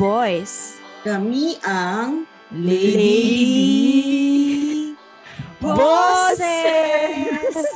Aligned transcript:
boys. 0.00 0.80
Kami 1.04 1.60
ang 1.60 2.24
Lady 2.56 3.12
Bosses! 5.60 6.40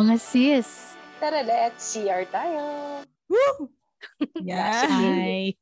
Mga 0.00 0.16
sis. 0.16 0.96
Tara, 1.20 1.44
let's 1.44 1.92
CR 1.92 2.24
tayo. 2.32 2.64
Woo! 3.28 3.68
Yeah. 4.40 4.88
Hi. 4.88 5.52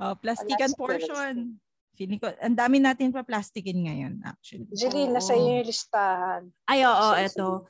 Oh, 0.00 0.16
plastikan 0.16 0.72
portion. 0.72 1.60
Feeling 2.00 2.16
ko, 2.16 2.32
ang 2.40 2.56
dami 2.56 2.80
natin 2.80 3.12
pa 3.12 3.20
plastikin 3.20 3.84
ngayon, 3.84 4.24
actually. 4.24 4.64
Jeline, 4.72 5.12
nasa 5.12 5.36
iyo 5.36 5.60
yung 5.60 5.68
listahan. 5.68 6.48
Ay, 6.64 6.88
oo, 6.88 7.08
So, 7.12 7.20
eto. 7.20 7.68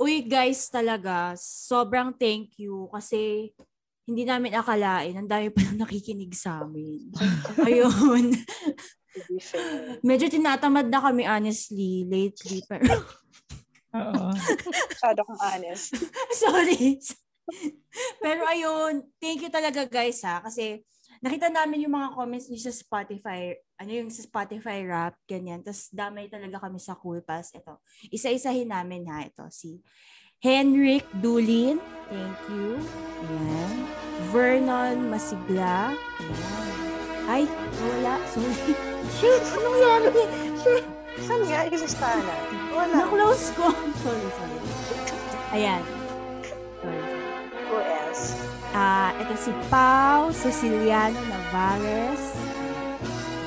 Uy, 0.00 0.24
guys, 0.24 0.72
talaga, 0.72 1.36
sobrang 1.36 2.16
thank 2.16 2.56
you 2.56 2.88
kasi 2.88 3.52
hindi 4.06 4.22
namin 4.22 4.54
akalain, 4.54 5.18
ang 5.18 5.26
dami 5.26 5.50
pa 5.50 5.66
nang 5.66 5.82
nakikinig 5.82 6.30
sa 6.32 6.62
amin. 6.62 7.10
Ayun. 7.66 8.38
Medyo 10.06 10.26
tinatamad 10.30 10.86
na 10.86 11.02
kami, 11.02 11.26
honestly, 11.26 12.06
lately. 12.06 12.62
Pero, 12.70 12.86
Oo. 13.96 14.30
Masyado 14.92 15.20
kong 15.26 15.42
honest. 15.42 15.96
sorry. 16.42 17.00
Pero 18.20 18.42
ayun, 18.46 19.06
thank 19.22 19.40
you 19.40 19.50
talaga 19.50 19.86
guys 19.86 20.20
ha. 20.26 20.42
Kasi 20.42 20.82
nakita 21.24 21.48
namin 21.48 21.86
yung 21.86 21.94
mga 21.96 22.12
comments 22.12 22.50
niyo 22.50 22.68
sa 22.68 22.74
Spotify, 22.74 23.54
ano 23.80 23.90
yung 23.90 24.10
sa 24.12 24.22
Spotify 24.26 24.84
rap, 24.84 25.16
ganyan. 25.24 25.64
Tapos 25.64 25.88
damay 25.90 26.28
talaga 26.28 26.60
kami 26.60 26.78
sa 26.82 26.98
Cool 26.98 27.24
Pass. 27.24 27.54
Ito, 27.56 27.80
isa-isahin 28.12 28.68
namin 28.68 29.08
ha. 29.08 29.24
Ito, 29.24 29.48
si 29.48 29.80
Henrik 30.44 31.08
Dulin. 31.24 31.80
Thank 32.12 32.40
you. 32.52 32.76
Ayan. 33.24 33.76
Vernon 34.28 35.08
Masigla. 35.08 35.96
Ayan. 35.96 36.76
Ay, 37.26 37.42
wala. 37.80 38.20
Sorry. 38.28 38.76
Shoot, 39.16 39.42
anong 39.56 39.76
nangyari? 39.80 40.22
Shoot. 40.60 40.84
Saan 41.24 41.40
nga 41.48 41.64
natin? 41.64 42.60
Wala. 42.70 42.92
Na-close 43.00 43.48
ko. 43.56 43.72
sorry, 44.04 44.28
sorry. 44.36 44.58
Ayan. 45.56 45.82
Sorry. 46.84 47.02
Who 47.72 47.76
else? 47.80 48.36
Ah, 48.76 49.16
ito 49.16 49.34
si 49.40 49.50
Pau 49.72 50.28
Ceciliano 50.36 51.16
Navarez, 51.32 52.36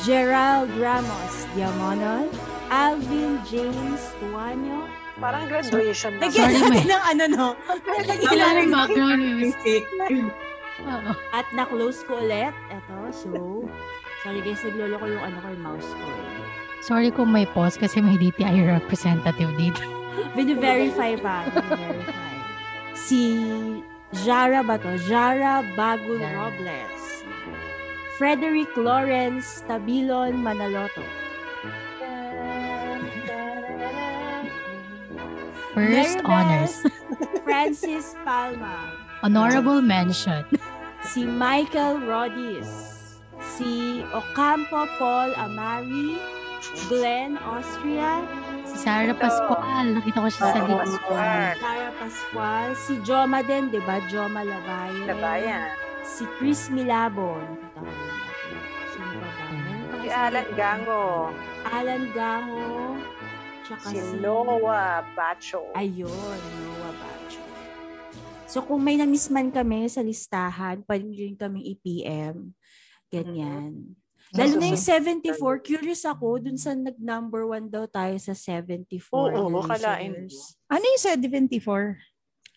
Gerald 0.01 0.73
Ramos 0.81 1.45
Diamonon, 1.53 2.33
Alvin 2.73 3.37
James 3.45 4.01
Tuanyo. 4.17 4.98
Parang 5.19 5.45
graduation 5.45 6.15
na. 6.15 6.25
Lagyan 6.25 6.43
Sorry, 6.47 6.55
natin 6.55 6.71
may- 6.71 6.87
ng 6.87 7.03
ano, 7.05 7.23
no? 7.27 7.47
Natin 7.85 8.55
rin 8.55 8.69
background 8.71 9.21
music. 9.21 9.81
Oo. 10.79 11.11
At 11.35 11.45
na-close 11.51 12.07
ko 12.07 12.23
ulit. 12.23 12.55
Ito, 12.71 12.95
so, 13.11 13.29
sorry 14.23 14.39
guys, 14.39 14.63
naglolo 14.63 14.95
ko 14.95 15.05
yung 15.05 15.23
ano 15.23 15.37
ko, 15.43 15.47
yung 15.51 15.63
mouse 15.63 15.91
ko. 15.91 16.05
Sorry 16.79 17.11
kung 17.11 17.29
may 17.29 17.43
pause 17.45 17.75
kasi 17.75 17.99
may 17.99 18.15
DTI 18.15 18.63
representative 18.63 19.51
dito. 19.59 19.83
Bini-verify 20.39 21.19
pa. 21.19 21.43
Bini-verify. 21.45 22.37
Si 22.95 23.19
Jara 24.23 24.63
ba 24.63 24.79
to? 24.79 24.95
Jara 25.03 25.61
Bagul. 25.75 26.23
Robles. 26.23 27.23
Frederick 28.15 28.71
Lawrence 28.75 29.63
Tabilon 29.63 30.39
Manaloto. 30.39 31.03
First 35.79 36.19
Maribel 36.19 36.27
honors. 36.27 36.73
Francis 37.47 38.15
Palma. 38.27 38.91
Honorable 39.23 39.81
mention. 39.81 40.43
Si 41.03 41.23
Michael 41.23 42.03
Rodis. 42.03 42.67
Si 43.55 44.03
Ocampo 44.11 44.83
Paul 44.99 45.31
Amari. 45.39 46.19
Glenn 46.91 47.39
Austria. 47.39 48.19
Si 48.67 48.75
Sarah 48.83 49.15
Pascual. 49.15 49.95
Nakita 49.95 50.19
ko 50.19 50.29
siya 50.29 50.45
sa 50.51 50.59
Oo, 50.61 50.67
link. 50.67 50.79
Pascual. 50.83 51.51
Tara 51.57 51.89
Pascual. 51.95 52.67
Si 52.75 52.93
Joma 53.07 53.39
din, 53.41 53.71
di 53.71 53.79
ba? 53.81 54.03
Joma 54.11 54.43
Labayan. 54.43 55.07
Labayan. 55.07 55.71
Si 56.03 56.27
Chris 56.37 56.67
Milabon. 56.69 57.41
Si 60.03 60.07
Alan 60.11 60.47
Gango. 60.55 61.31
Alan 61.67 62.03
Gaho. 62.13 62.95
Tsaka 63.69 63.85
Si 63.85 64.01
si... 64.01 64.17
Noah 64.17 65.05
Bacho. 65.13 65.61
Ayun, 65.71 66.09
Noah 66.57 66.93
Bacho. 66.95 67.43
So 68.49 68.65
kung 68.65 68.81
may 68.81 68.97
na-miss 68.97 69.29
man 69.29 69.53
kami 69.53 69.85
sa 69.85 70.01
listahan, 70.01 70.81
pwede 70.83 71.05
nyo 71.05 71.21
rin 71.21 71.37
kaming 71.37 71.69
i-PM. 71.69 72.49
Ganyan. 73.07 73.93
Lalo 74.29 74.53
na 74.57 74.69
yung 74.69 74.77
74, 74.77 75.37
curious 75.59 76.01
ako 76.01 76.37
dun 76.39 76.53
sa 76.53 76.73
nag-number 76.73 77.45
one 77.45 77.65
daw 77.65 77.85
tayo 77.85 78.17
sa 78.17 78.33
74 78.33 79.37
Oo, 79.37 79.49
na 79.49 79.65
kalain 79.67 80.11
mo. 80.11 80.25
listeners. 80.25 80.57
Ano 80.65 80.81
yung 80.83 81.01
74? 81.01 81.97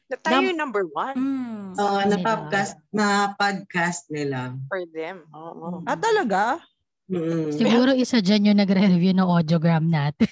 Na 0.08 0.16
tayo 0.18 0.32
Num- 0.34 0.48
yung 0.48 0.60
number 0.60 0.84
one 0.86 1.16
Mm. 1.16 1.68
Oo, 1.72 1.96
Sa 1.98 2.04
na 2.06 2.16
podcast, 2.20 2.72
na 2.88 3.06
podcast 3.32 4.02
nila. 4.08 4.52
for 4.68 4.84
them. 4.86 5.24
Oo. 5.32 5.80
Ah, 5.84 5.96
talaga? 5.96 6.60
Mm. 7.08 7.52
Siguro 7.52 7.90
isa 7.92 8.20
dyan 8.20 8.48
yung 8.48 8.58
nagre-review 8.58 9.12
ng 9.12 9.28
audiogram 9.28 9.84
natin. 9.84 10.28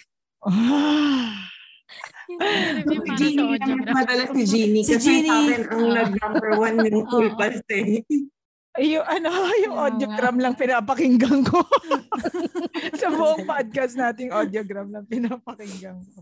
Lang 2.30 3.58
audiogram. 3.58 3.92
madalas 3.92 4.28
si 4.32 4.42
Jeannie. 4.46 4.84
Si 4.86 4.94
kasi 4.96 5.04
Jeannie. 5.04 5.28
sa 5.28 5.36
akin 5.42 5.62
ang 5.66 5.84
nag-number 5.90 6.50
one 6.56 6.76
yung 6.86 7.06
pass 7.34 7.58
eh. 7.68 8.00
Ay, 8.70 8.94
Yung 8.94 9.02
ano, 9.02 9.28
yung 9.58 9.74
Oo 9.74 9.82
audiogram 9.82 10.38
nga. 10.38 10.42
lang 10.46 10.54
pinapakinggan 10.54 11.42
ko. 11.42 11.58
Sa 13.02 13.10
buong 13.10 13.42
podcast 13.42 13.98
nating 13.98 14.30
audiogram 14.30 14.94
lang 14.94 15.10
pinapakinggan 15.10 15.98
ko. 15.98 16.18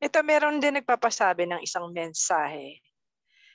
Ito 0.00 0.18
meron 0.24 0.56
din 0.56 0.80
nagpapasabi 0.80 1.44
ng 1.44 1.60
isang 1.60 1.92
mensahe. 1.92 2.80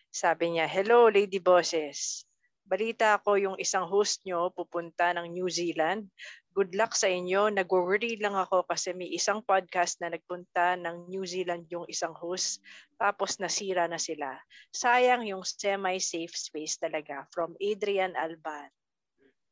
Sabi 0.10 0.54
niya, 0.54 0.69
Hello 0.69 1.10
Lady 1.10 1.42
Bosses. 1.42 2.28
Balita 2.69 3.18
ko 3.25 3.33
yung 3.33 3.57
isang 3.57 3.89
host 3.89 4.21
nyo 4.30 4.54
pupunta 4.54 5.10
ng 5.18 5.33
New 5.33 5.50
Zealand. 5.50 6.06
Good 6.54 6.77
luck 6.77 6.94
sa 6.94 7.10
inyo. 7.10 7.50
Nag-worry 7.50 8.21
lang 8.21 8.38
ako 8.38 8.62
kasi 8.69 8.94
may 8.94 9.10
isang 9.10 9.42
podcast 9.42 9.98
na 9.98 10.13
nagpunta 10.13 10.77
ng 10.77 11.10
New 11.10 11.25
Zealand 11.25 11.66
yung 11.74 11.89
isang 11.89 12.13
host 12.13 12.62
tapos 13.01 13.42
nasira 13.42 13.89
na 13.89 13.98
sila. 13.98 14.38
Sayang 14.69 15.25
yung 15.25 15.42
semi-safe 15.42 16.38
space 16.38 16.77
talaga 16.77 17.25
from 17.33 17.57
Adrian 17.57 18.13
Alban. 18.13 18.69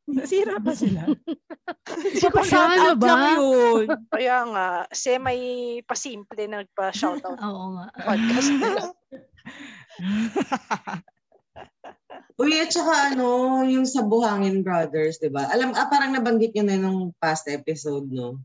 Nasira 0.07 0.61
pa 0.61 0.77
sila. 0.77 1.09
Paano 2.37 2.45
Shout 2.45 2.77
out 2.79 2.97
ba? 3.01 3.07
lang 3.09 3.41
yun. 3.41 3.85
Kaya 4.13 4.37
nga, 4.53 4.67
semi-pasimple 4.93 6.45
na 6.47 6.61
nagpa-shoutout 6.63 7.33
Oo 7.49 7.65
nga. 7.81 7.85
podcast 7.97 8.49
nila. 8.53 8.83
Uy, 12.37 12.53
at 12.61 12.69
saka 12.69 12.93
ano, 13.13 13.65
yung 13.65 13.89
sa 13.89 14.05
Buhangin 14.05 14.61
Brothers, 14.61 15.17
di 15.17 15.25
ba? 15.25 15.49
Alam, 15.49 15.73
ah, 15.73 15.89
parang 15.89 16.13
nabanggit 16.13 16.53
nyo 16.53 16.63
na 16.69 16.77
nung 16.77 17.09
past 17.17 17.49
episode, 17.49 18.05
no? 18.13 18.37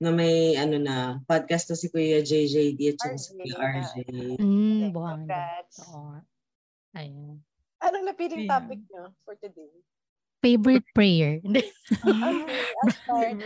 Na 0.00 0.08
may, 0.08 0.56
ano 0.56 0.80
na, 0.80 1.20
podcast 1.28 1.68
to 1.68 1.76
si 1.76 1.92
Kuya 1.92 2.24
JJD 2.24 2.96
at 2.96 2.98
saka 3.00 3.16
si 3.20 3.36
RJ, 3.36 3.40
Kuya. 3.44 3.56
RJ. 3.60 3.94
Mm, 4.40 4.88
buhangin? 4.88 5.28
Congrats. 5.28 5.76
Oo. 5.84 6.16
Ayun. 6.96 7.36
Anong 7.76 8.04
napiling 8.08 8.48
Yeah. 8.48 8.52
topic 8.56 8.80
nyo 8.88 9.04
for 9.28 9.36
today? 9.36 9.68
Favorite 10.40 10.88
prayer. 10.96 11.44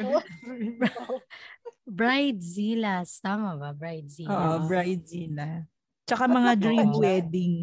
Bridezilas. 1.91 3.19
Tama 3.19 3.59
ba? 3.59 3.71
Oo, 3.71 3.75
Bridezilas. 3.75 4.67
bridezilla. 4.71 5.67
Tsaka 6.07 6.25
mga 6.27 6.53
dream 6.55 6.91
Oo. 6.95 7.03
wedding. 7.03 7.55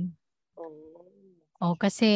Oh. 0.55 0.86
Oh, 1.57 1.73
kasi 1.73 2.09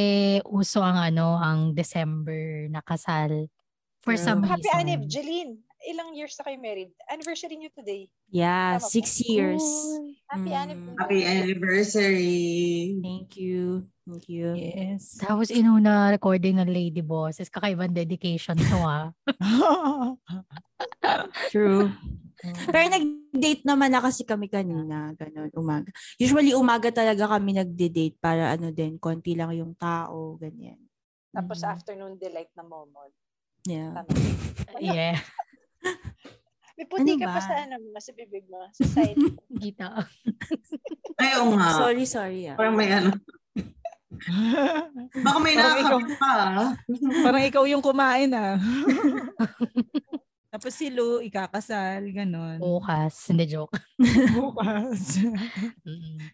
uso 0.46 0.86
ang 0.86 1.02
ano, 1.02 1.34
ang 1.34 1.74
December 1.74 2.70
na 2.70 2.78
kasal. 2.86 3.50
For 4.02 4.14
Yeah. 4.14 4.22
some 4.22 4.42
Happy 4.46 4.62
reason. 4.66 4.78
anniversary, 4.78 5.10
Jeline. 5.10 5.54
Ilang 5.82 6.14
years 6.14 6.38
na 6.38 6.46
kayo 6.46 6.62
married? 6.62 6.94
Anniversary 7.10 7.58
nyo 7.58 7.74
today. 7.74 8.06
Yeah, 8.30 8.78
Tama 8.78 8.86
six 8.86 9.18
years. 9.26 9.66
Happy 10.30 10.54
Mm. 10.54 10.62
anniversary. 10.62 10.98
Happy 11.02 11.20
anniversary! 11.26 12.38
Thank 13.02 13.34
you. 13.34 13.90
Thank 14.06 14.30
you. 14.30 14.54
Yes. 14.54 15.18
Tapos 15.18 15.50
inuna 15.50 16.14
recording 16.14 16.62
ng 16.62 16.70
Lady 16.70 17.02
Bosses. 17.02 17.50
Kakaibang 17.50 17.98
dedication 17.98 18.62
to 18.62 18.78
ah. 18.78 19.10
True. 21.50 21.90
Pero 22.42 22.86
nag-date 22.90 23.64
naman 23.64 23.90
na 23.90 24.00
kasi 24.00 24.22
kami 24.22 24.46
kanina, 24.46 25.14
ganun, 25.14 25.54
umaga. 25.54 25.90
Usually 26.18 26.52
umaga 26.52 26.90
talaga 26.90 27.30
kami 27.30 27.54
nagde-date 27.54 28.18
para 28.18 28.52
ano 28.52 28.70
din, 28.70 28.98
konti 28.98 29.34
lang 29.34 29.52
yung 29.52 29.74
tao, 29.74 30.36
ganyan. 30.36 30.82
Tapos 31.30 31.62
Mm. 31.62 31.70
afternoon 31.70 32.14
delight 32.18 32.52
na 32.54 32.64
momod. 32.64 33.14
Yeah. 33.64 33.94
Tama. 33.96 34.10
Yeah. 34.78 35.22
May 36.76 36.86
puti 36.88 37.14
Ano 37.14 37.22
ka 37.22 37.28
pa 37.28 37.34
ba? 37.36 37.42
sa 37.42 37.54
ano 37.62 37.76
mo, 37.78 38.00
sa 38.00 38.12
bibig 38.12 38.46
mo, 38.48 38.58
sa 38.72 38.84
side. 38.90 39.14
Kita. 39.62 40.02
Ay, 41.16 41.38
oo 41.38 41.54
nga. 41.54 41.78
Sorry, 41.78 42.06
sorry. 42.06 42.50
Ah. 42.50 42.58
Parang 42.58 42.74
may 42.74 42.90
ano. 42.90 43.14
Baka 45.26 45.38
may 45.40 45.54
Parang 45.54 45.78
nakakapit 45.78 46.18
pa. 46.18 46.32
ah. 46.34 46.72
Parang 47.22 47.44
ikaw 47.44 47.64
yung 47.66 47.86
kumain 47.86 48.34
ah. 48.34 48.58
Tapos 50.52 50.76
si 50.76 50.92
Lou, 50.92 51.24
ikakasal, 51.24 52.12
ganon. 52.12 52.60
Bukas. 52.60 53.32
Hindi 53.32 53.48
joke. 53.48 53.72
Bukas. 54.36 55.24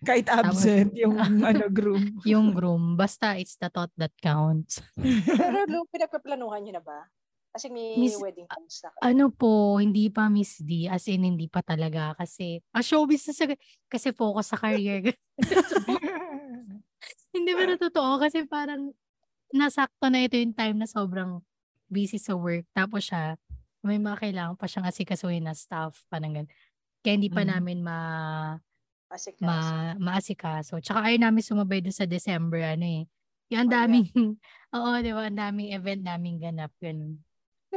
Kahit 0.02 0.26
absent 0.34 0.98
yung 0.98 1.22
ano, 1.46 1.70
groom. 1.70 2.18
Yung 2.26 2.50
groom. 2.50 2.98
Basta 2.98 3.38
it's 3.38 3.62
the 3.62 3.70
thought 3.70 3.94
that 3.94 4.10
counts. 4.18 4.82
Pero 4.98 5.70
Lu, 5.70 5.86
pinagpaplanuhan 5.94 6.66
nyo 6.66 6.74
na 6.74 6.82
ba? 6.82 7.06
Kasi 7.54 7.70
may 7.70 7.94
Miss- 7.94 8.18
wedding 8.18 8.50
plans 8.50 8.82
na 8.82 8.90
kayo. 8.90 9.02
Ano 9.06 9.26
po, 9.30 9.78
hindi 9.78 10.10
pa 10.10 10.34
Miss 10.34 10.66
D. 10.66 10.90
As 10.90 11.06
in, 11.06 11.22
hindi 11.22 11.46
pa 11.46 11.62
talaga. 11.62 12.18
Kasi, 12.18 12.58
ah, 12.74 12.82
showbiz 12.82 13.22
na 13.30 13.34
sa, 13.38 13.46
kasi 13.86 14.18
focus 14.18 14.50
sa 14.50 14.58
career. 14.58 15.14
hindi 17.38 17.52
ba 17.54 17.70
na 17.70 17.78
totoo? 17.78 18.18
Kasi 18.18 18.50
parang, 18.50 18.90
nasakto 19.54 20.10
na 20.10 20.26
ito 20.26 20.36
yung 20.36 20.58
time 20.58 20.82
na 20.82 20.90
sobrang 20.90 21.38
busy 21.86 22.18
sa 22.18 22.34
work. 22.34 22.66
Tapos 22.74 23.06
siya, 23.06 23.38
may 23.88 23.98
mga 23.98 24.20
kailangan 24.20 24.56
pa 24.56 24.68
siyang 24.68 24.86
asikasuhin 24.86 25.42
na 25.42 25.56
staff. 25.56 26.04
Parang 26.08 26.36
ganun. 26.36 26.52
Kaya 27.00 27.14
hindi 27.16 27.32
pa 27.32 27.42
Mm. 27.42 27.50
namin 27.50 27.78
ma, 27.82 27.98
Asikaso. 29.08 29.42
ma, 29.42 29.56
maasikaso. 29.98 30.74
Tsaka 30.78 31.08
ayaw 31.08 31.20
namin 31.24 31.40
sumabay 31.42 31.80
doon 31.80 31.96
sa 31.96 32.04
December, 32.04 32.60
ano 32.68 32.84
eh. 32.84 33.04
Yung 33.48 33.64
ang 33.64 33.66
Oh, 33.66 33.72
yeah. 33.72 33.80
daming, 33.80 34.08
oo, 34.76 34.90
di 35.00 35.12
ba, 35.12 35.22
ang 35.24 35.40
daming 35.40 35.72
event 35.72 36.02
naming 36.04 36.38
ganap, 36.38 36.76
ganun. 36.78 37.24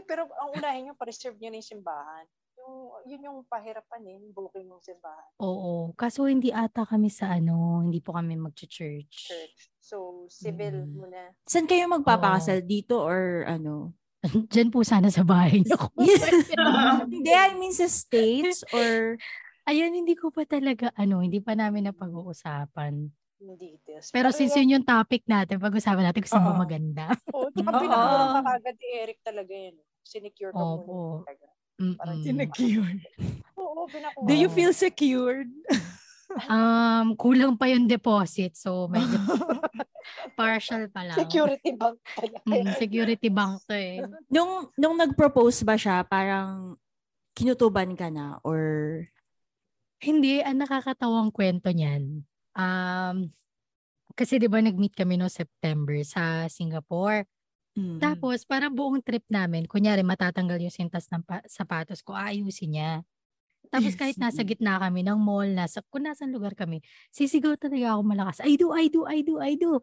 Pero 0.01 0.27
ang 0.33 0.51
unahin 0.53 0.83
nyo, 0.85 0.95
pa-reserve 0.95 1.39
nyo 1.39 1.49
na 1.49 1.59
yung 1.59 1.71
simbahan. 1.71 2.27
Yung, 2.59 2.75
yun 3.07 3.21
yung 3.25 3.39
pahirapan 3.47 4.03
eh, 4.05 4.19
yung 4.19 4.35
booking 4.35 4.67
ng 4.67 4.83
simbahan. 4.83 5.31
Oo. 5.39 5.95
Kaso 5.95 6.27
hindi 6.27 6.51
ata 6.51 6.83
kami 6.83 7.09
sa 7.09 7.33
ano, 7.33 7.81
hindi 7.81 8.03
po 8.03 8.13
kami 8.13 8.35
mag-church. 8.35 9.07
Church. 9.09 9.59
So, 9.79 10.27
civil 10.27 10.85
Mm. 10.85 10.93
muna. 10.93 11.21
Saan 11.47 11.65
kayo 11.65 11.87
magpapakasal? 11.87 12.63
Dito 12.63 12.99
or 12.99 13.47
ano? 13.47 13.95
Diyan 14.53 14.69
po 14.69 14.85
sana 14.85 15.09
sa 15.09 15.25
bahay 15.25 15.65
niyo. 15.65 15.79
Hindi, 17.13 17.33
I 17.33 17.57
mean 17.57 17.73
sa 17.73 17.89
States 17.89 18.65
or 18.73 19.17
Ayun, 19.69 19.93
hindi 19.95 20.19
ko 20.19 20.35
pa 20.35 20.43
talaga, 20.49 20.91
ano, 20.99 21.23
hindi 21.23 21.39
pa 21.39 21.55
namin 21.55 21.87
napag-uusapan. 21.87 23.07
Yung 23.39 23.55
details. 23.55 24.11
Pero 24.11 24.35
since 24.35 24.57
yan, 24.59 24.67
yun 24.67 24.75
yung 24.81 24.87
topic 24.89 25.23
natin, 25.31 25.63
pag-usapan 25.63 26.11
natin 26.11 26.27
gusto 26.27 26.43
mo 26.43 26.51
Oo. 26.51 26.59
maganda. 26.59 27.15
oh, 27.31 27.47
tsaka 27.55 27.79
Oo. 27.79 27.81
pinakaroon 27.87 28.35
ka 28.35 28.43
kagad 28.51 28.77
ni 28.83 28.89
Eric 28.99 29.19
talaga 29.23 29.53
yun. 29.55 29.77
Sinecure 30.03 30.51
ka 30.51 30.59
Opo. 30.59 30.91
muna 30.91 31.23
talaga. 31.23 31.47
Mm-mm. 31.79 32.23
Sinecure. 32.25 32.99
Oo, 33.63 33.81
pinakuha. 33.87 34.27
Do 34.27 34.35
you 34.35 34.49
feel 34.51 34.75
secured? 34.75 35.53
Um, 36.31 37.19
kulang 37.19 37.59
pa 37.59 37.67
yung 37.67 37.91
deposit, 37.91 38.55
so 38.55 38.87
medyo 38.87 39.19
partial 40.39 40.87
pa 40.87 41.03
lang. 41.03 41.19
Security 41.19 41.75
bank 41.75 41.99
pala. 42.15 42.39
Mm, 42.47 42.71
security 42.79 43.29
bank 43.31 43.59
to 43.67 43.75
eh. 43.75 44.07
nung 44.31 44.71
nung 44.79 44.95
nag-propose 44.95 45.67
ba 45.67 45.75
siya, 45.75 46.07
parang 46.07 46.79
kinutuban 47.35 47.95
ka 47.99 48.09
na 48.11 48.39
or 48.47 49.07
Hindi, 50.01 50.41
ang 50.41 50.65
nakakatawang 50.65 51.29
kwento 51.29 51.69
niyan. 51.69 52.25
Um, 52.57 53.29
kasi 54.17 54.41
'di 54.41 54.49
ba 54.49 54.65
nag-meet 54.65 54.97
kami 54.97 55.21
no 55.21 55.29
September 55.29 55.93
sa 56.09 56.49
Singapore. 56.49 57.29
Mm. 57.77 58.01
Tapos 58.01 58.43
parang 58.49 58.73
buong 58.73 59.05
trip 59.05 59.23
namin, 59.29 59.69
kunyari 59.69 60.01
matatanggal 60.01 60.59
yung 60.59 60.75
sintas 60.75 61.07
ng 61.13 61.23
pa- 61.23 61.45
sapatos 61.47 62.01
ko, 62.01 62.17
aayusin 62.17 62.75
niya. 62.75 62.93
Tapos 63.71 63.95
kahit 63.95 64.19
nasa 64.19 64.43
gitna 64.43 64.83
kami 64.83 65.07
ng 65.07 65.19
mall, 65.19 65.47
nasa, 65.55 65.81
kung 65.91 66.03
nasan 66.07 66.35
lugar 66.35 66.59
kami, 66.59 66.83
sisigaw 67.15 67.55
talaga 67.55 67.95
ako 67.97 68.03
malakas, 68.03 68.39
I 68.43 68.59
do, 68.59 68.75
I 68.75 68.91
do, 68.91 69.07
I 69.07 69.19
do, 69.23 69.35
I 69.39 69.55
do. 69.55 69.79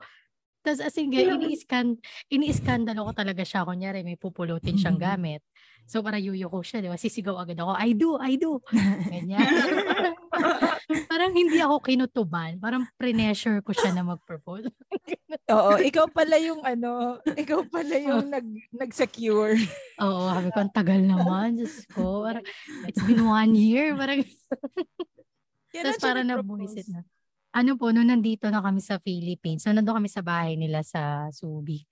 Tapos 0.66 0.80
as 0.84 0.96
in, 1.00 1.14
ini-scan, 1.14 1.96
ini-skandalo 2.28 3.08
ko 3.08 3.12
talaga 3.16 3.44
siya. 3.46 3.64
Kunyari, 3.64 4.04
may 4.04 4.20
pupulutin 4.20 4.76
siyang 4.76 5.00
gamit. 5.00 5.42
So, 5.88 6.04
para 6.04 6.20
yuyuko 6.20 6.60
siya, 6.68 6.84
di 6.84 6.92
ba? 6.92 7.00
Sisigaw 7.00 7.40
agad 7.40 7.64
ako, 7.64 7.72
I 7.80 7.96
do, 7.96 8.20
I 8.20 8.36
do. 8.36 8.60
Ganyan. 9.08 9.40
parang 11.12 11.32
hindi 11.32 11.64
ako 11.64 11.80
kinutuban. 11.80 12.60
Parang 12.60 12.84
pre-pressure 13.00 13.64
ko 13.64 13.72
siya 13.72 13.96
na 13.96 14.04
mag-propose. 14.04 14.68
Oo, 15.56 15.80
ikaw 15.80 16.12
pala 16.12 16.36
yung 16.44 16.60
ano, 16.68 17.24
ikaw 17.24 17.64
pala 17.72 17.96
yung 18.04 18.28
nag, 18.28 18.48
nag-secure. 18.76 19.56
Oo, 20.04 20.28
sabi 20.28 20.52
ko, 20.52 20.60
ang 20.60 20.76
tagal 20.76 21.00
naman. 21.00 21.56
Diyos 21.56 21.88
ko. 21.96 22.28
Parang, 22.28 22.44
it's 22.84 23.00
been 23.08 23.24
one 23.24 23.56
year. 23.56 23.96
Parang, 23.96 24.28
tapos 25.72 26.04
parang 26.04 26.28
nag-propose? 26.28 26.84
nabuhisit 26.84 26.88
na. 26.92 27.08
Ano 27.58 27.74
po, 27.74 27.90
nung 27.90 28.06
nandito 28.06 28.46
na 28.54 28.62
kami 28.62 28.86
sa 28.86 29.02
Philippines, 29.02 29.66
so 29.66 29.74
nandun 29.74 29.98
kami 29.98 30.10
sa 30.14 30.22
bahay 30.22 30.54
nila 30.54 30.86
sa 30.86 31.34
Subic. 31.34 31.90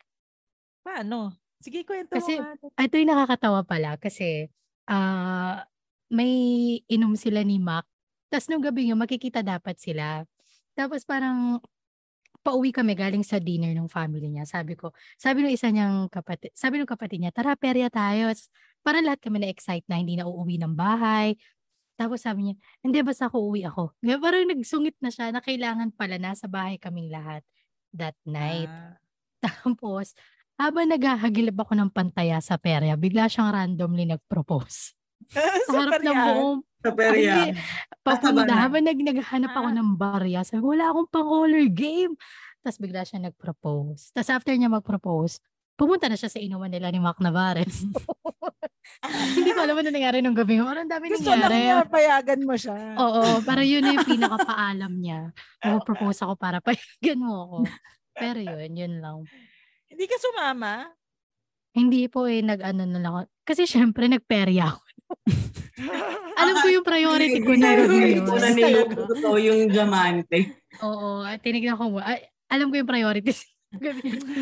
Paano? 0.85 1.33
Sige, 1.57 1.81
kwento 1.81 2.13
Kasi- 2.13 2.37
mo. 2.37 2.53
Ay, 2.77 2.85
ito 2.85 3.01
yung 3.01 3.09
nakakatawa 3.09 3.65
pala 3.65 3.97
kasi 3.97 4.45
ah 4.85 5.65
may 6.13 6.29
inom 6.85 7.17
sila 7.17 7.41
ni 7.41 7.57
Mac. 7.57 7.89
Tapos 8.29 8.45
nung 8.53 8.61
gabi 8.61 8.93
yun, 8.93 9.01
makikita 9.01 9.41
dapat 9.41 9.81
sila. 9.81 10.21
Tapos 10.77 11.01
parang 11.01 11.57
pauwi 12.45 12.69
kami 12.69 12.93
galing 12.93 13.25
sa 13.25 13.41
dinner 13.41 13.73
ng 13.73 13.89
family 13.89 14.29
niya. 14.29 14.45
Sabi 14.45 14.77
ko, 14.77 14.93
sabi 15.17 15.41
ng 15.41 15.49
isa 15.49 15.73
niyang 15.73 16.13
kapatid, 16.13 16.53
sabi 16.53 16.77
ng 16.77 16.85
kapatid 16.85 17.25
niya, 17.25 17.33
tara, 17.33 17.57
perya 17.57 17.89
tayo. 17.89 18.29
Parang 18.85 19.01
lahat 19.01 19.17
kami 19.17 19.41
na-excite 19.41 19.89
na 19.89 19.97
hindi 19.97 20.13
na 20.13 20.29
uuwi 20.29 20.61
ng 20.61 20.77
bahay. 20.77 21.33
Tapos 21.95 22.19
sabi 22.19 22.51
niya, 22.51 22.55
hindi, 22.79 22.99
basta 23.01 23.25
ako 23.25 23.49
uwi 23.49 23.63
ako. 23.63 23.95
Kaya 23.97 24.19
parang 24.19 24.45
nagsungit 24.45 24.95
na 24.99 25.09
siya 25.09 25.31
na 25.31 25.39
kailangan 25.39 25.89
pala 25.91 26.15
nasa 26.15 26.45
bahay 26.45 26.75
kaming 26.75 27.07
lahat. 27.07 27.41
that 27.91 28.19
night. 28.27 28.67
Ah. 28.67 28.99
Tapos, 29.63 30.11
habang 30.59 30.83
naghahagilap 30.85 31.55
ako 31.55 31.79
ng 31.79 31.87
pantaya 31.87 32.43
sa 32.43 32.59
perya, 32.59 32.99
bigla 32.99 33.31
siyang 33.31 33.55
randomly 33.55 34.03
nag-propose. 34.03 34.91
Sa 35.71 35.79
harap 35.79 36.03
ng 36.03 36.11
buong 36.11 36.59
Sa 36.83 36.91
perya. 36.91 37.55
Papunta, 38.03 38.27
Asa 38.27 38.35
ba 38.35 38.43
na? 38.43 38.67
habang 38.67 38.83
nag, 38.83 38.99
naghahanap 38.99 39.47
ako 39.49 39.69
Ah. 39.71 39.77
ng 39.79 39.89
barya, 39.95 40.39
sabi 40.43 40.59
ko, 40.59 40.75
wala 40.75 40.91
akong 40.91 41.07
pang-roller 41.07 41.67
game. 41.71 42.19
Tapos 42.59 42.77
bigla 42.77 43.07
siya 43.07 43.23
nag-propose. 43.23 44.11
Tapos 44.11 44.27
after 44.27 44.51
niya 44.51 44.67
mag-propose, 44.67 45.39
pumunta 45.75 46.11
na 46.11 46.19
siya 46.19 46.27
sa 46.27 46.43
inuman 46.43 46.67
nila 46.67 46.91
ni 46.91 46.99
Mac 46.99 47.15
Navarez. 47.19 47.79
Hindi 49.37 49.51
ko 49.51 49.59
alam 49.61 49.75
ano 49.75 49.89
nangyari 49.91 50.17
nung 50.21 50.37
gabi. 50.37 50.57
Parang 50.61 50.87
dami 50.87 51.11
Gusto 51.11 51.29
lang 51.29 51.45
nangyari. 51.45 51.57
niya, 51.61 51.77
payagan 51.85 52.41
mo 52.45 52.55
siya. 52.55 52.77
Oo, 52.95 53.23
parang 53.43 53.67
yun 53.67 53.81
na 53.83 53.91
yung 53.95 54.07
pinakapaalam 54.15 54.93
niya. 54.97 55.19
Mag-propose 55.61 56.19
ako 56.25 56.33
para 56.37 56.57
payagan 56.61 57.19
mo 57.19 57.33
ako. 57.45 57.57
Pero 58.15 58.39
yun, 58.39 58.71
yun 58.71 58.93
lang. 59.03 59.17
Hindi 59.91 60.05
ka 60.07 60.15
sumama? 60.17 60.89
Hindi 61.75 62.07
po 62.07 62.23
eh, 62.23 62.39
nag-ano 62.39 62.87
na 62.87 62.99
lang 63.03 63.13
ako. 63.13 63.23
Kasi 63.43 63.67
syempre, 63.67 64.07
nagperya 64.07 64.71
ako. 64.71 64.81
Alam 66.39 66.55
ko 66.63 66.67
yung 66.71 66.85
priority 66.87 67.39
ko 67.43 67.53
na 67.55 67.67
yun. 67.75 67.87
Hindi 67.91 68.21
ko 68.23 68.35
na 68.39 68.49
niluto 68.51 69.13
ko 69.19 69.35
yung 69.35 69.67
diamante. 69.67 70.39
Oo, 70.79 71.23
at 71.23 71.43
tinignan 71.43 71.75
ko 71.75 71.91
mo. 71.91 71.99
Alam 72.47 72.71
ko 72.71 72.75
yung 72.79 72.87
priorities. 72.89 73.43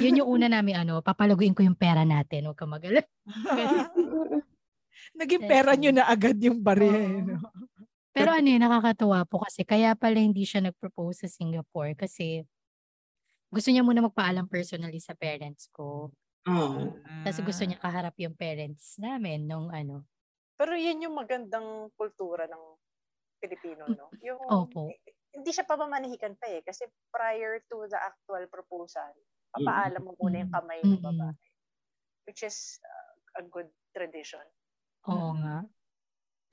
Yun 0.04 0.20
yung 0.24 0.30
una 0.30 0.48
namin 0.48 0.75
ano, 0.86 1.02
papalaguin 1.02 1.56
ko 1.56 1.63
yung 1.66 1.78
pera 1.78 2.06
natin. 2.06 2.46
Huwag 2.50 2.58
ka 2.58 2.66
mag 2.66 2.84
Naging 5.20 5.46
pera 5.46 5.75
nyo 5.78 5.92
na 5.94 6.08
agad 6.08 6.38
yung 6.40 6.63
barya. 6.63 6.90
eh, 6.90 7.22
Oo. 7.22 7.38
no? 7.38 7.50
Pero 8.13 8.30
ano 8.30 8.46
yun, 8.46 8.62
nakakatuwa 8.62 9.25
po 9.25 9.42
kasi 9.42 9.66
kaya 9.66 9.98
pala 9.98 10.22
hindi 10.22 10.46
siya 10.46 10.70
nag-propose 10.70 11.25
sa 11.25 11.34
Singapore 11.34 11.98
kasi 11.98 12.46
gusto 13.50 13.74
niya 13.74 13.82
muna 13.82 14.06
magpaalam 14.06 14.46
personally 14.46 15.02
sa 15.02 15.18
parents 15.18 15.66
ko. 15.74 16.13
Oo. 16.46 16.94
Tapos 17.25 17.42
gusto 17.42 17.66
niya 17.66 17.82
kaharap 17.82 18.13
yung 18.22 18.38
parents 18.38 19.02
namin 19.02 19.50
nung 19.50 19.74
ano. 19.74 20.06
Pero 20.54 20.78
yan 20.78 21.10
yung 21.10 21.18
magandang 21.18 21.90
kultura 21.98 22.46
ng 22.46 22.63
Pilipino, 23.42 23.90
no? 23.90 24.13
Yung, 24.22 24.38
Opo. 24.46 24.94
Hindi 25.34 25.50
siya 25.50 25.66
pamamanihikan 25.66 26.38
pa 26.38 26.48
eh. 26.54 26.62
Kasi 26.62 26.86
prior 27.10 27.60
to 27.68 27.90
the 27.90 27.98
actual 27.98 28.46
proposal, 28.48 29.10
papaalam 29.50 30.02
mo 30.06 30.13
muna 30.18 30.46
yung 30.46 30.54
kamay 30.54 30.80
ng 30.86 31.02
babae. 31.02 31.34
Which 32.30 32.46
is 32.46 32.80
uh, 32.86 33.42
a 33.42 33.44
good 33.44 33.68
tradition. 33.92 34.46
Oo 35.10 35.36
nga. 35.42 35.66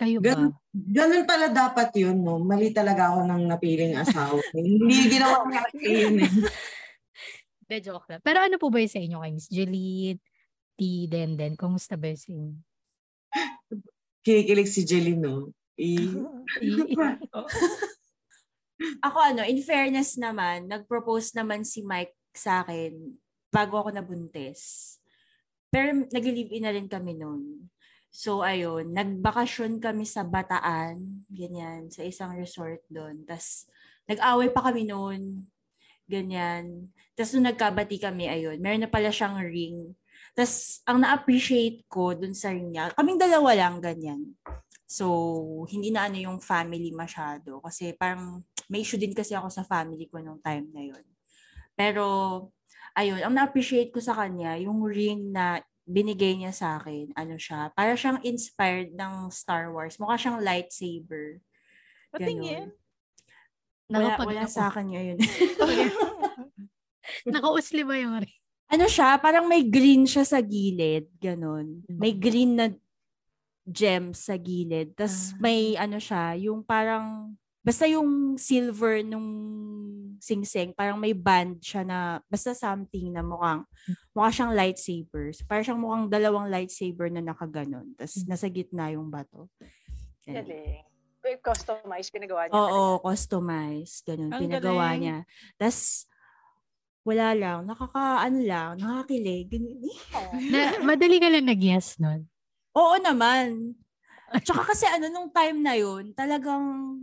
Kayo 0.00 0.16
ba? 0.24 0.32
Ganun, 0.32 0.52
ganun 0.72 1.24
pala 1.28 1.52
dapat 1.52 1.92
yun, 2.00 2.24
no? 2.24 2.40
Mali 2.40 2.72
talaga 2.72 3.12
ako 3.12 3.28
ng 3.28 3.42
napiling 3.52 4.00
asawa. 4.00 4.40
Hindi 4.56 5.12
ginawa 5.12 5.44
ko 5.44 5.76
yun 5.76 6.24
eh. 6.24 6.32
De, 7.70 7.78
joke 7.78 8.08
lang. 8.10 8.24
Pero 8.24 8.42
ano 8.42 8.58
po 8.58 8.66
ba 8.66 8.82
yung 8.82 8.90
sa 8.90 8.98
inyo 8.98 9.22
kay 9.22 9.30
Miss 9.30 9.46
Jeline, 9.46 10.18
T, 10.74 11.06
Denden? 11.06 11.54
Kumusta 11.54 11.94
ba 11.94 12.10
yung 12.10 12.18
sa 12.18 12.30
inyo? 12.34 12.58
Kinikilig 14.26 14.68
si 14.72 14.82
Jelly, 14.82 15.14
no? 15.14 15.54
I- 15.78 16.26
Ako 19.04 19.18
ano, 19.20 19.42
in 19.44 19.60
fairness 19.60 20.16
naman, 20.16 20.64
nag-propose 20.64 21.36
naman 21.36 21.68
si 21.68 21.84
Mike 21.84 22.16
sa 22.32 22.64
akin 22.64 22.96
bago 23.52 23.76
ako 23.76 23.92
nabuntis. 23.92 24.96
Pero 25.68 26.06
nag-live-in 26.08 26.64
na 26.64 26.72
rin 26.72 26.88
kami 26.88 27.14
noon. 27.14 27.68
So 28.10 28.42
ayun, 28.42 28.90
nagbakasyon 28.90 29.78
kami 29.78 30.02
sa 30.02 30.26
Bataan, 30.26 31.22
ganyan, 31.30 31.92
sa 31.94 32.02
isang 32.02 32.34
resort 32.34 32.82
doon. 32.90 33.22
Tapos 33.22 33.70
nag-away 34.10 34.50
pa 34.50 34.66
kami 34.66 34.88
noon, 34.88 35.46
ganyan. 36.10 36.90
Tapos 37.14 37.30
nung 37.36 37.46
nagkabati 37.46 38.02
kami, 38.02 38.26
ayun, 38.26 38.58
meron 38.58 38.82
na 38.82 38.90
pala 38.90 39.14
siyang 39.14 39.38
ring. 39.38 39.94
Tapos 40.34 40.82
ang 40.88 40.98
na-appreciate 41.04 41.86
ko 41.86 42.18
dun 42.18 42.34
sa 42.34 42.50
ring 42.50 42.74
niya, 42.74 42.90
kaming 42.98 43.20
dalawa 43.20 43.54
lang, 43.54 43.78
ganyan. 43.78 44.34
So, 44.90 45.06
hindi 45.70 45.94
na 45.94 46.10
ano 46.10 46.18
yung 46.18 46.42
family 46.42 46.90
masyado. 46.90 47.62
Kasi 47.62 47.94
parang 47.94 48.42
may 48.70 48.80
issue 48.80 48.96
din 48.96 49.10
kasi 49.10 49.34
ako 49.34 49.50
sa 49.50 49.66
family 49.66 50.06
ko 50.06 50.22
nung 50.22 50.38
time 50.38 50.70
na 50.70 50.82
yun. 50.86 51.04
Pero, 51.74 52.04
ayun, 52.94 53.18
ang 53.20 53.34
na-appreciate 53.34 53.90
ko 53.90 53.98
sa 53.98 54.14
kanya, 54.14 54.54
yung 54.56 54.86
ring 54.86 55.30
na 55.30 55.58
binigay 55.82 56.38
niya 56.38 56.54
sa 56.54 56.78
akin, 56.78 57.10
ano 57.12 57.34
siya, 57.34 57.74
para 57.74 57.98
siyang 57.98 58.22
inspired 58.22 58.94
ng 58.94 59.26
Star 59.28 59.74
Wars. 59.74 59.98
Mukha 59.98 60.14
siyang 60.14 60.38
lightsaber. 60.38 61.42
Patingin. 62.10 62.70
Ganon. 62.70 62.78
Wala, 63.90 63.98
Nakapag- 64.14 64.28
wala 64.30 64.44
sa 64.46 64.62
akin 64.70 64.86
ngayon. 64.86 65.18
Nakausli 67.26 67.82
ba 67.82 67.96
yung 67.98 68.22
rin? 68.22 68.36
ano 68.70 68.86
siya, 68.86 69.18
parang 69.18 69.50
may 69.50 69.66
green 69.66 70.06
siya 70.06 70.22
sa 70.22 70.38
gilid, 70.38 71.10
ganon. 71.18 71.82
May 71.90 72.14
green 72.14 72.54
na 72.54 72.70
gem 73.66 74.14
sa 74.14 74.38
gilid. 74.38 74.94
Tapos 74.94 75.34
Ah. 75.34 75.42
may 75.42 75.74
ano 75.74 75.98
siya, 75.98 76.38
yung 76.38 76.62
parang, 76.62 77.34
basta 77.70 77.86
yung 77.86 78.34
silver 78.34 78.98
nung 79.06 79.30
singsing, 80.18 80.74
parang 80.74 80.98
may 80.98 81.14
band 81.14 81.62
siya 81.62 81.86
na, 81.86 82.18
basta 82.26 82.50
something 82.50 83.14
na 83.14 83.22
mukhang, 83.22 83.62
mukha 84.10 84.28
siyang 84.34 84.58
lightsaber. 84.58 85.30
So, 85.30 85.46
parang 85.46 85.62
siyang 85.62 85.78
mukhang 85.78 86.04
dalawang 86.10 86.50
lightsaber 86.50 87.14
na 87.14 87.22
nakaganon. 87.22 87.94
Tapos 87.94 88.26
nasa 88.26 88.50
gitna 88.50 88.90
yung 88.90 89.06
bato. 89.06 89.46
Ganun. 90.26 90.42
Galing. 90.42 90.82
Customized, 91.46 92.10
pinagawa 92.10 92.50
niya. 92.50 92.58
Oo, 92.58 92.98
customized. 93.06 94.02
Ganun, 94.02 94.34
Ang 94.34 94.40
pinagawa 94.50 94.86
galing. 94.90 94.98
niya. 94.98 95.16
Tapos, 95.54 96.10
wala 97.06 97.26
lang, 97.38 97.58
nakaka, 97.70 98.26
ano 98.26 98.38
lang, 98.42 98.70
nakakilig. 98.82 99.46
Ganun. 99.46 99.78
Na, 100.50 100.74
madali 100.82 101.22
ka 101.22 101.30
lang 101.30 101.46
nag-yes 101.46 102.02
nun. 102.02 102.26
Oo 102.74 102.98
naman. 102.98 103.78
Tsaka 104.44 104.74
kasi 104.74 104.90
ano, 104.90 105.06
nung 105.06 105.30
time 105.30 105.62
na 105.62 105.78
yun, 105.78 106.10
talagang, 106.18 106.98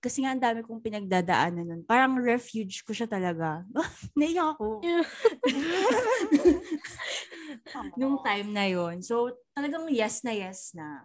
kasi 0.00 0.24
nga 0.24 0.32
ang 0.32 0.40
dami 0.40 0.64
kong 0.64 0.80
pinagdadaanan 0.80 1.68
nun. 1.68 1.82
Parang 1.84 2.16
refuge 2.16 2.80
ko 2.80 2.96
siya 2.96 3.04
talaga. 3.04 3.60
Naiyak 4.18 4.56
ako. 4.56 4.80
nung 8.00 8.24
time 8.24 8.48
na 8.48 8.64
yun. 8.64 9.04
So, 9.04 9.36
talagang 9.52 9.92
yes 9.92 10.24
na 10.24 10.32
yes 10.32 10.72
na. 10.72 11.04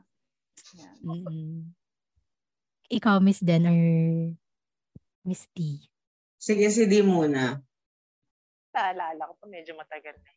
Yan. 0.79 0.95
Mm-mm. 1.03 1.75
Ikaw, 2.87 3.19
Miss 3.19 3.43
Den 3.43 3.67
or 3.67 3.81
Miss 5.27 5.43
T? 5.51 5.83
Sige, 6.39 6.71
si 6.71 6.87
D 6.87 7.03
muna. 7.03 7.59
Naalala 8.71 9.27
ko 9.27 9.33
pa, 9.41 9.45
medyo 9.49 9.75
matagal 9.75 10.15
na. 10.15 10.34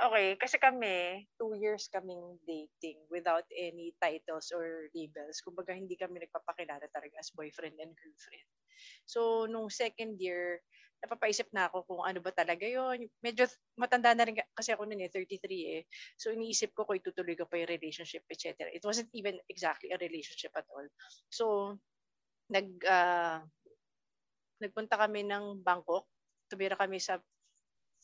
Okay, 0.00 0.32
kasi 0.40 0.56
kami, 0.56 1.28
two 1.36 1.52
years 1.60 1.84
kaming 1.92 2.40
dating 2.48 2.96
without 3.12 3.44
any 3.52 3.92
titles 4.00 4.48
or 4.48 4.88
labels. 4.96 5.44
Kumbaga, 5.44 5.76
hindi 5.76 5.92
kami 5.92 6.24
nagpapakilala 6.24 6.88
talaga 6.88 7.20
as 7.20 7.28
boyfriend 7.36 7.76
and 7.76 7.92
girlfriend. 7.92 8.48
So, 9.04 9.44
nung 9.44 9.68
second 9.68 10.16
year, 10.16 10.64
napapaisip 11.04 11.52
na 11.52 11.68
ako 11.68 11.84
kung 11.84 12.02
ano 12.04 12.24
ba 12.24 12.32
talaga 12.32 12.64
yon 12.64 13.12
Medyo 13.20 13.44
matanda 13.76 14.16
na 14.16 14.24
rin 14.24 14.40
ka- 14.40 14.48
kasi 14.56 14.72
ako 14.72 14.88
noon 14.88 15.04
eh, 15.04 15.12
33 15.12 15.62
eh. 15.80 15.82
So, 16.16 16.32
iniisip 16.32 16.72
ko 16.72 16.88
kung 16.88 16.96
itutuloy 16.96 17.36
ko 17.36 17.44
pa 17.44 17.60
yung 17.60 17.68
relationship, 17.68 18.24
etc. 18.32 18.72
It 18.72 18.84
wasn't 18.84 19.12
even 19.12 19.36
exactly 19.52 19.92
a 19.92 20.00
relationship 20.00 20.56
at 20.56 20.64
all. 20.72 20.88
So, 21.28 21.76
nag, 22.52 22.68
ah, 22.88 23.44
nagpunta 24.60 24.94
kami 25.00 25.24
ng 25.26 25.64
Bangkok. 25.64 26.04
Tumira 26.50 26.76
kami 26.76 26.98
sa 27.00 27.18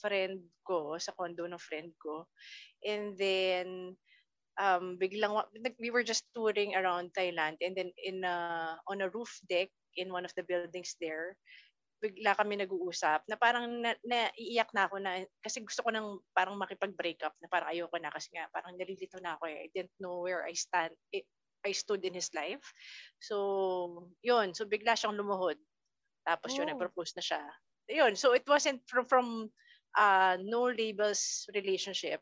friend 0.00 0.40
ko, 0.66 0.96
sa 0.98 1.12
condo 1.16 1.46
ng 1.46 1.60
friend 1.60 1.92
ko. 2.00 2.28
And 2.84 3.16
then, 3.18 3.96
um, 4.60 4.96
biglang, 5.00 5.36
we 5.80 5.90
were 5.90 6.04
just 6.04 6.24
touring 6.34 6.76
around 6.76 7.12
Thailand. 7.16 7.60
And 7.60 7.76
then, 7.76 7.90
in 8.00 8.24
a, 8.24 8.76
on 8.88 9.00
a 9.00 9.10
roof 9.10 9.40
deck 9.48 9.68
in 9.96 10.12
one 10.12 10.24
of 10.24 10.32
the 10.36 10.44
buildings 10.44 10.96
there, 11.00 11.36
bigla 11.96 12.36
kami 12.36 12.60
nag-uusap 12.60 13.24
na 13.24 13.40
parang 13.40 13.80
na, 13.80 13.96
naiiyak 14.04 14.68
na 14.76 14.84
ako 14.84 15.00
na 15.00 15.24
kasi 15.40 15.64
gusto 15.64 15.80
ko 15.80 15.88
nang 15.88 16.20
parang 16.36 16.60
makipag-break 16.60 17.24
up 17.24 17.32
na 17.40 17.48
parang 17.48 17.72
ayoko 17.72 17.96
na 17.96 18.12
kasi 18.12 18.28
nga 18.36 18.44
parang 18.52 18.76
nalilito 18.76 19.16
na 19.24 19.32
ako 19.40 19.48
eh. 19.48 19.64
I 19.64 19.68
didn't 19.72 19.96
know 19.96 20.20
where 20.20 20.44
I 20.44 20.52
stand 20.52 20.92
I, 21.16 21.24
I 21.64 21.72
stood 21.72 22.04
in 22.04 22.12
his 22.12 22.28
life. 22.36 22.62
So, 23.18 24.12
yun. 24.20 24.52
So, 24.52 24.68
bigla 24.68 24.92
siyang 24.94 25.16
lumuhod. 25.16 25.56
Tapos 26.28 26.52
yun, 26.54 26.68
Oh. 26.68 26.70
nag-propose 26.70 27.16
na 27.16 27.24
siya. 27.24 27.42
Yun. 27.88 28.12
So, 28.14 28.36
it 28.36 28.44
wasn't 28.46 28.84
from, 28.86 29.08
from 29.08 29.48
uh, 29.96 30.36
no 30.38 30.68
labels 30.68 31.48
relationship. 31.56 32.20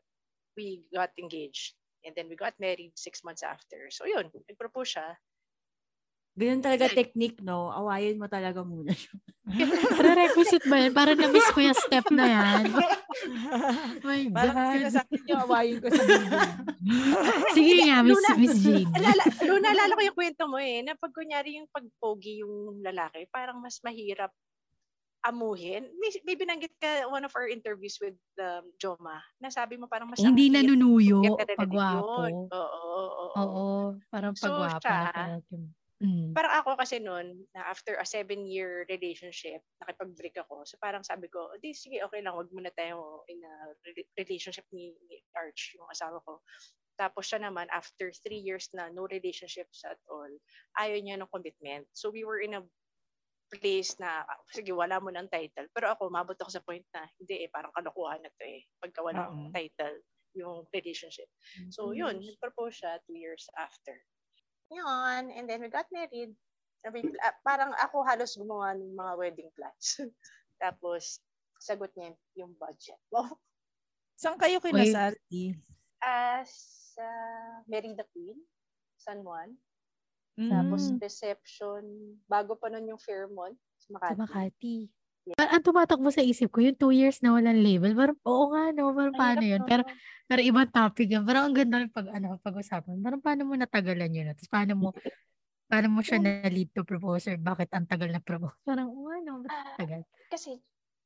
We 0.57 0.87
got 0.95 1.11
engaged. 1.19 1.75
And 2.05 2.15
then 2.15 2.29
we 2.29 2.35
got 2.35 2.55
married 2.59 2.95
six 2.95 3.23
months 3.23 3.43
after. 3.43 3.89
So, 3.89 4.05
yun. 4.05 4.31
Nag-propose 4.31 4.95
siya. 4.95 5.17
Ganun 6.35 6.59
talaga 6.59 6.91
technique, 6.91 7.39
no? 7.39 7.71
Awayin 7.71 8.19
mo 8.19 8.27
talaga 8.27 8.59
muna 8.59 8.91
siya. 8.91 9.15
Prerequisite 10.03 10.67
ba 10.67 10.83
yan? 10.83 10.91
Parang 10.91 11.15
na-miss 11.15 11.47
ko 11.55 11.63
yung 11.63 11.79
step 11.79 12.11
na 12.11 12.27
yan. 12.27 12.63
My 14.03 14.19
Parang 14.35 14.57
God. 14.59 14.73
sinasakit 14.75 15.21
yung 15.31 15.41
awayin 15.47 15.79
ko 15.79 15.87
sa 15.95 16.03
building. 16.03 16.51
Sige 17.55 17.73
nga, 17.87 18.03
Miss, 18.03 18.19
Luna, 18.19 18.31
Miss 18.35 18.55
Jade. 18.59 18.91
Alala, 18.99 19.23
Luna, 19.47 19.67
naalala 19.71 19.95
ko 19.95 20.01
yung 20.03 20.17
kwento 20.19 20.43
mo 20.51 20.59
eh, 20.59 20.83
na 20.83 20.93
pag 20.99 21.13
kunyari 21.15 21.55
yung 21.55 21.71
pagpogi 21.71 22.43
yung 22.43 22.83
lalaki, 22.83 23.31
parang 23.31 23.63
mas 23.63 23.79
mahirap 23.79 24.35
amuhin. 25.25 25.89
May, 25.97 26.09
may 26.21 26.35
binanggit 26.37 26.77
ka 26.77 27.09
one 27.09 27.25
of 27.25 27.33
our 27.33 27.49
interviews 27.49 27.97
with 27.97 28.15
um, 28.37 28.69
Joma. 28.77 29.19
Nasabi 29.41 29.75
mo 29.75 29.89
parang 29.89 30.07
mas 30.07 30.21
Hindi 30.21 30.53
nanunuyo 30.53 31.25
get 31.25 31.49
na 31.49 31.57
pag 31.57 31.67
yun. 31.67 31.73
gwapo. 31.73 32.21
Oo, 32.53 32.53
oo, 32.53 33.01
oo. 33.01 33.33
Oo, 33.35 33.65
parang 34.13 34.37
So, 34.37 34.47
pagwapo 34.47 34.79
siya, 34.79 34.97
na 35.01 35.11
talaga. 35.11 35.49
yung- 35.51 35.73
Mm. 35.95 36.35
Parang 36.35 36.59
ako 36.59 36.75
kasi 36.75 36.99
noon, 36.99 37.47
na 37.55 37.71
after 37.71 37.95
a 37.95 38.03
seven-year 38.03 38.83
relationship, 38.91 39.63
nakipag-break 39.79 40.35
ako. 40.35 40.67
So 40.67 40.75
parang 40.75 41.07
sabi 41.07 41.31
ko, 41.31 41.47
di 41.63 41.71
sige, 41.71 42.03
okay 42.03 42.19
lang, 42.19 42.35
wag 42.35 42.51
muna 42.51 42.67
tayo 42.75 43.23
in 43.31 43.39
a 43.39 43.53
re- 43.95 44.11
relationship 44.19 44.67
ni, 44.75 44.91
ni 45.07 45.23
Arch, 45.39 45.71
yung 45.79 45.87
asawa 45.87 46.19
ko. 46.27 46.43
Tapos 46.99 47.31
siya 47.31 47.39
naman, 47.39 47.71
after 47.71 48.11
three 48.11 48.43
years 48.43 48.67
na 48.75 48.91
no 48.91 49.07
relationships 49.07 49.87
at 49.87 49.95
all, 50.11 50.27
ayaw 50.75 50.99
niya 50.99 51.15
ng 51.15 51.31
commitment. 51.31 51.87
So 51.95 52.11
we 52.11 52.27
were 52.27 52.43
in 52.43 52.59
a 52.59 52.61
place 53.49 53.97
na, 54.01 54.25
ah, 54.25 54.41
sige, 54.49 54.73
wala 54.73 54.97
mo 54.97 55.13
ng 55.13 55.29
title. 55.29 55.69
Pero 55.71 55.93
ako, 55.93 56.09
mabot 56.09 56.35
ako 56.35 56.49
sa 56.49 56.63
point 56.65 56.83
na, 56.93 57.05
hindi 57.21 57.45
eh, 57.45 57.49
parang 57.49 57.73
kalokohan 57.73 58.21
na 58.21 58.31
to 58.33 58.43
eh. 58.45 58.65
Pagka 58.81 59.01
walang 59.05 59.29
Oo. 59.29 59.49
title, 59.53 59.95
yung 60.35 60.65
relationship. 60.73 61.29
So 61.71 61.95
yun, 61.95 62.19
nag-propose 62.19 62.83
siya 62.83 62.99
two 63.07 63.15
years 63.15 63.47
after. 63.55 63.95
Yun, 64.73 65.31
and 65.31 65.45
then 65.45 65.61
we 65.61 65.69
got 65.69 65.87
married. 65.93 66.33
Sabi, 66.81 67.05
ah, 67.21 67.35
parang 67.41 67.73
ako 67.81 68.05
halos 68.05 68.37
gumawa 68.37 68.77
ng 68.77 68.93
mga 68.93 69.13
wedding 69.17 69.51
plans. 69.53 69.97
Tapos, 70.63 71.21
sagot 71.61 71.89
niya 71.97 72.13
yung 72.37 72.53
budget. 72.57 72.99
Wow. 73.09 73.37
Saan 74.15 74.37
kayo 74.37 74.61
kinasal? 74.61 75.17
Uh, 76.95 77.59
Merida 77.67 78.05
Queen, 78.13 78.37
San 78.95 79.25
Juan. 79.25 79.51
Mm. 80.35 80.51
Tapos 80.51 80.81
reception, 80.99 81.83
bago 82.27 82.59
pa 82.59 82.67
nun 82.67 82.91
yung 82.91 82.99
Fairmont, 82.99 83.55
sa 83.79 83.89
Makati. 83.95 84.15
Sa 84.15 84.21
Makati. 84.23 84.77
Parang 85.33 85.53
ang 85.57 85.65
tumatakbo 85.65 86.13
sa 86.13 86.21
isip 86.21 86.53
ko, 86.53 86.61
yung 86.61 86.77
two 86.77 86.93
years 86.93 87.17
na 87.25 87.33
walang 87.33 87.57
label. 87.57 87.97
Parang, 87.97 88.17
oo 88.21 88.45
nga, 88.53 88.69
no? 88.75 88.93
Parang 88.93 89.15
paano 89.17 89.41
hirap, 89.41 89.57
yun? 89.57 89.61
Pero, 89.65 89.83
pero 90.29 90.39
ibang 90.45 90.69
topic 90.69 91.07
yun. 91.09 91.25
Parang 91.25 91.49
ang 91.49 91.55
ganda 91.57 91.81
ng 91.81 91.89
pag, 91.89 92.07
ano, 92.13 92.37
pag-usapan. 92.45 93.01
Parang 93.01 93.21
paano 93.25 93.41
mo 93.49 93.57
natagalan 93.57 94.13
yun? 94.13 94.29
Tapos 94.37 94.49
paano 94.53 94.73
mo, 94.77 94.87
paano 95.71 95.87
mo 95.89 96.05
siya 96.05 96.21
na-lead 96.21 96.69
to 96.77 96.85
propose 96.85 97.25
or 97.25 97.41
bakit 97.41 97.73
ang 97.73 97.89
tagal 97.89 98.05
na 98.13 98.21
propose? 98.21 98.53
Parang, 98.69 98.85
oo 98.93 99.09
nga, 99.09 99.17
no? 99.25 99.41
Ba't 99.41 99.81
tagal? 99.81 100.05
Kasi 100.29 100.61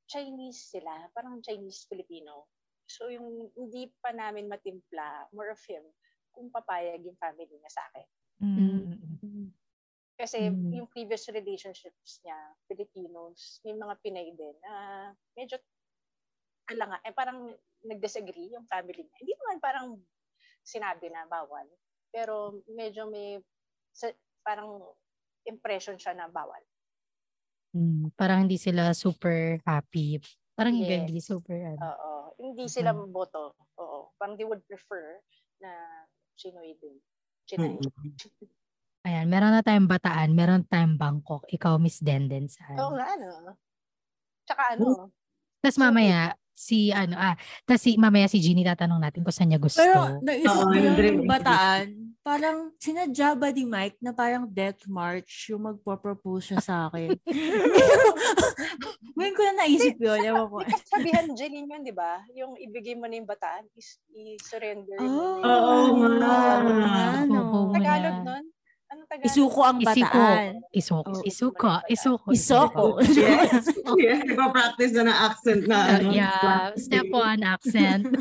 Chinese 0.09 0.73
sila, 0.73 1.05
parang 1.13 1.37
Chinese-Filipino. 1.39 2.49
So 2.89 3.13
yung 3.13 3.53
hindi 3.53 3.93
pa 4.01 4.09
namin 4.09 4.49
matimpla, 4.49 5.29
more 5.31 5.53
of 5.53 5.61
him, 5.69 5.85
kung 6.33 6.49
papayag 6.49 7.05
yung 7.05 7.15
family 7.21 7.45
niya 7.45 7.71
sa 7.71 7.85
akin. 7.93 8.07
Mm. 8.41 9.08
Kasi 10.19 10.51
Mm. 10.51 10.75
yung 10.75 10.91
previous 10.91 11.31
relationships 11.31 12.19
niya, 12.27 12.35
Filipinos, 12.67 13.63
may 13.63 13.71
mga 13.71 13.95
Pinay 14.03 14.35
din 14.35 14.51
na 14.67 14.73
medyo 15.31 15.55
alanga, 16.67 16.99
eh 17.07 17.15
parang 17.15 17.55
nag-disagree 17.87 18.51
yung 18.51 18.67
family 18.67 19.07
niya. 19.07 19.17
Hindi 19.23 19.33
naman 19.39 19.57
parang 19.63 19.87
sinabi 20.65 21.07
na 21.13 21.27
bawal, 21.29 21.67
pero 22.11 22.59
medyo 22.71 23.07
may 23.07 23.39
sa, 23.93 24.11
parang 24.43 24.83
impression 25.47 25.95
siya 25.99 26.13
na 26.17 26.27
bawal. 26.27 26.61
Mm, 27.75 28.09
parang 28.17 28.49
hindi 28.49 28.57
sila 28.57 28.93
super 28.97 29.61
happy. 29.61 30.17
Parang 30.57 30.73
Yes. 30.73 31.13
hindi 31.13 31.21
super, 31.21 31.77
ano. 31.77 31.85
Oo. 31.85 32.35
Hindi 32.39 32.67
sila 32.69 32.93
Mhm. 32.93 33.11
boto. 33.13 33.55
Oo. 33.79 34.11
Parang 34.19 34.35
they 34.37 34.45
would 34.47 34.63
prefer 34.67 35.21
na 35.61 35.71
Chinoy 36.37 36.75
din. 36.81 36.99
Chinay. 37.47 37.79
Ayan, 39.07 39.31
meron 39.31 39.55
na 39.55 39.63
tayong 39.63 39.87
Bataan, 39.87 40.35
meron 40.35 40.67
tayong 40.67 40.99
Bangkok. 40.99 41.47
Ikaw, 41.47 41.79
Miss 41.79 42.03
Denden, 42.03 42.51
saan? 42.51 42.75
Oo 42.75 42.91
nga, 42.93 43.15
ano. 43.15 43.55
Tsaka 44.43 44.75
ano, 44.75 45.07
Tapos 45.59 45.77
mamaya, 45.77 46.35
si 46.51 46.91
ano, 46.91 47.15
ah, 47.15 47.35
tapos 47.63 47.83
si, 47.83 47.95
mamaya 47.95 48.27
si 48.27 48.39
Jeannie 48.39 48.63
tatanong 48.63 48.99
natin 48.99 49.23
kung 49.23 49.31
saan 49.31 49.51
niya 49.51 49.59
gusto. 49.59 49.79
Pero 49.79 50.19
naisip 50.19 50.51
Oo, 50.51 50.67
ko 50.67 50.75
yung 50.99 51.23
bataan, 51.23 51.85
parang 52.19 52.75
sinadya 52.75 53.35
ba 53.35 53.47
ni 53.49 53.63
Mike 53.63 53.99
na 53.99 54.11
parang 54.11 54.43
death 54.45 54.83
march 54.85 55.47
yung 55.47 55.63
magpo-propose 55.65 56.43
siya 56.45 56.59
sa 56.59 56.75
akin? 56.87 57.15
Ngayon 59.15 59.33
ko 59.33 59.41
na 59.41 59.53
naisip 59.57 59.95
yun. 59.95 60.19
Ewan 60.21 60.47
ko. 60.47 60.59
May 60.59 60.71
kasabihan 60.73 61.27
Jeline 61.33 61.67
yun, 61.69 61.83
di 61.83 61.91
ba? 61.91 62.19
Yung 62.33 62.55
ibigay 62.57 62.95
mo 62.95 63.07
na 63.07 63.15
yung 63.15 63.27
bataan, 63.27 63.63
is 63.73 63.95
i-surrender 64.11 64.99
Oh, 64.99 65.39
Oo 65.39 65.71
yung- 65.95 66.19
nga. 66.19 66.35
ano? 67.23 67.39
Oo 67.41 67.59
nga. 67.69 67.75
Tagalog 67.79 68.17
nun? 68.25 68.43
Anong 68.89 69.05
Tagalog? 69.05 69.27
Isuko 69.29 69.59
ang 69.61 69.79
bataan. 69.85 70.49
Isuko. 70.73 71.13
Oh. 71.13 71.21
Isuko. 71.21 71.73
Isuko. 71.85 72.27
Isoko. 72.33 72.85
Yes. 73.19 73.69
yes. 74.01 74.25
Nagpa-practice 74.25 74.93
na 74.97 75.03
ng 75.05 75.19
accent 75.29 75.61
na 75.69 75.77
ano. 75.93 76.09
Yeah. 76.09 76.73
Step 76.73 77.09
one, 77.13 77.41
accent. 77.45 78.09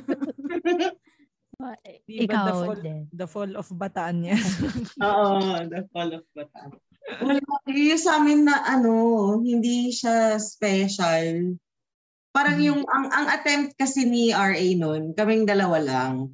Di 1.59 1.59
ba 1.59 1.75
the 2.07 2.23
Ikaw 2.23 2.71
fall, 2.71 2.79
din. 2.79 3.01
the 3.11 3.27
fall 3.27 3.53
of 3.59 3.67
Bataan 3.75 4.23
niya? 4.23 4.39
Oo, 5.03 5.59
the 5.67 5.83
fall 5.91 6.15
of 6.15 6.25
Bataan. 6.31 6.71
Wala, 7.19 7.41
yung 7.67 7.99
sa 7.99 8.23
amin 8.23 8.47
na 8.47 8.63
ano, 8.63 8.93
hindi 9.43 9.91
siya 9.91 10.39
special. 10.39 11.59
Parang 12.31 12.63
yung, 12.63 12.87
ang, 12.87 13.11
ang 13.11 13.27
attempt 13.33 13.75
kasi 13.75 14.07
ni 14.07 14.31
RA 14.31 14.67
nun, 14.79 15.17
kaming 15.19 15.49
dalawa 15.49 15.83
lang, 15.83 16.31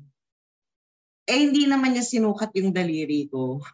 eh 1.25 1.39
hindi 1.41 1.65
naman 1.65 1.97
niya 1.97 2.05
sinukat 2.05 2.53
yung 2.61 2.77
daliri 2.77 3.25
ko. 3.33 3.65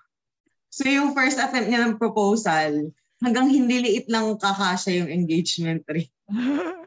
So 0.70 0.86
yung 0.86 1.12
first 1.12 1.36
attempt 1.36 1.68
niya 1.68 1.82
ng 1.84 1.98
proposal, 1.98 2.94
hanggang 3.20 3.52
hindi 3.52 3.82
liit 3.84 4.06
lang 4.08 4.38
kakasya 4.40 5.04
yung 5.04 5.10
engagement 5.12 5.84
ring. 5.90 6.10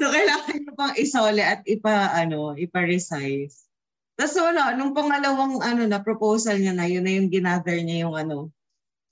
So, 0.00 0.08
kailangan 0.10 0.56
nyo 0.56 0.72
pang 0.74 0.94
isole 0.96 1.44
at 1.44 1.62
ipa, 1.68 2.10
ano, 2.16 2.56
ipa-resize. 2.56 3.68
Tapos 4.16 4.36
wala, 4.40 4.74
nung 4.74 4.96
pangalawang 4.96 5.62
ano 5.62 5.84
na 5.86 6.00
proposal 6.00 6.58
niya 6.58 6.74
na, 6.74 6.88
yun 6.88 7.04
na 7.04 7.12
yung 7.14 7.28
ginather 7.30 7.76
niya 7.80 8.08
yung 8.08 8.16
ano, 8.16 8.50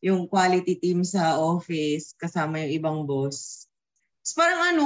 yung 0.02 0.26
quality 0.26 0.76
team 0.82 1.04
sa 1.04 1.38
office, 1.38 2.16
kasama 2.18 2.64
yung 2.64 2.72
ibang 2.80 2.98
boss. 3.04 3.68
Tapos 4.24 4.34
parang 4.34 4.62
ano, 4.74 4.84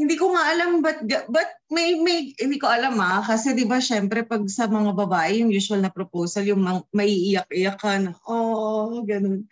hindi 0.00 0.14
ko 0.16 0.32
nga 0.32 0.56
alam 0.56 0.80
but 0.80 1.04
but 1.28 1.48
may 1.68 2.00
may 2.00 2.32
hindi 2.40 2.56
ko 2.56 2.66
alam 2.66 2.96
ah 2.98 3.20
kasi 3.20 3.52
'di 3.52 3.68
ba 3.68 3.78
syempre 3.78 4.24
pag 4.24 4.42
sa 4.48 4.64
mga 4.64 4.96
babae 4.96 5.44
yung 5.44 5.52
usual 5.52 5.84
na 5.84 5.92
proposal 5.92 6.48
yung 6.48 6.64
mang, 6.64 6.82
may 6.96 7.12
iyak-iyak 7.12 7.76
ka 7.76 8.00
na 8.00 8.16
oh 8.24 9.04
ganun 9.04 9.44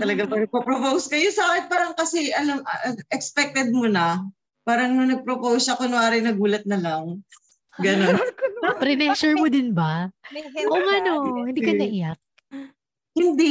talaga 0.00 0.24
pag 0.32 0.48
propose 0.48 1.12
kayo 1.12 1.28
sa 1.28 1.54
akin 1.54 1.64
parang 1.68 1.92
kasi 1.92 2.32
alam 2.32 2.64
ah, 2.64 2.96
expected 3.12 3.68
mo 3.70 3.84
na 3.84 4.24
parang 4.66 4.96
nung 4.96 5.12
nag-propose 5.12 5.68
siya 5.68 5.78
kunwari 5.78 6.24
nagulat 6.24 6.64
na 6.64 6.80
lang 6.80 7.20
ganun 7.78 8.16
Pre-measure 8.82 9.36
mo 9.38 9.46
din 9.46 9.70
ba? 9.70 10.10
May 10.34 10.42
hint 10.50 10.66
Oo 10.66 10.80
nga 10.82 10.98
ka, 10.98 11.06
no. 11.06 11.46
Hindi 11.46 11.60
ka 11.62 11.72
Hindi. 11.72 11.82
naiyak. 11.86 12.18
hindi 13.16 13.50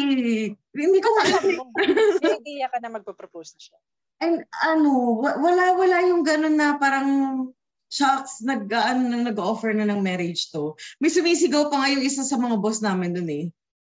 hindi 0.77 0.99
ko 1.01 1.09
alam 1.25 1.41
alam 2.21 2.37
idea 2.37 2.69
ka 2.69 2.77
na 2.77 2.89
magpo-propose 2.93 3.57
na 3.57 3.61
siya. 3.65 3.77
And 4.23 4.47
ano, 4.63 5.19
wa- 5.19 5.39
wala 5.39 5.75
wala 5.75 5.97
yung 6.07 6.23
ganun 6.23 6.55
na 6.55 6.79
parang 6.79 7.09
shocks 7.91 8.41
nag 8.41 8.67
ano, 8.71 9.01
nang 9.07 9.23
nag-offer 9.27 9.75
na 9.75 9.87
ng 9.87 10.01
marriage 10.01 10.51
to. 10.51 10.75
May 10.99 11.11
sumisigaw 11.11 11.67
pa 11.67 11.83
nga 11.83 11.91
yung 11.91 12.03
isa 12.03 12.23
sa 12.23 12.39
mga 12.39 12.59
boss 12.59 12.79
namin 12.79 13.15
dun 13.15 13.29
eh. 13.29 13.51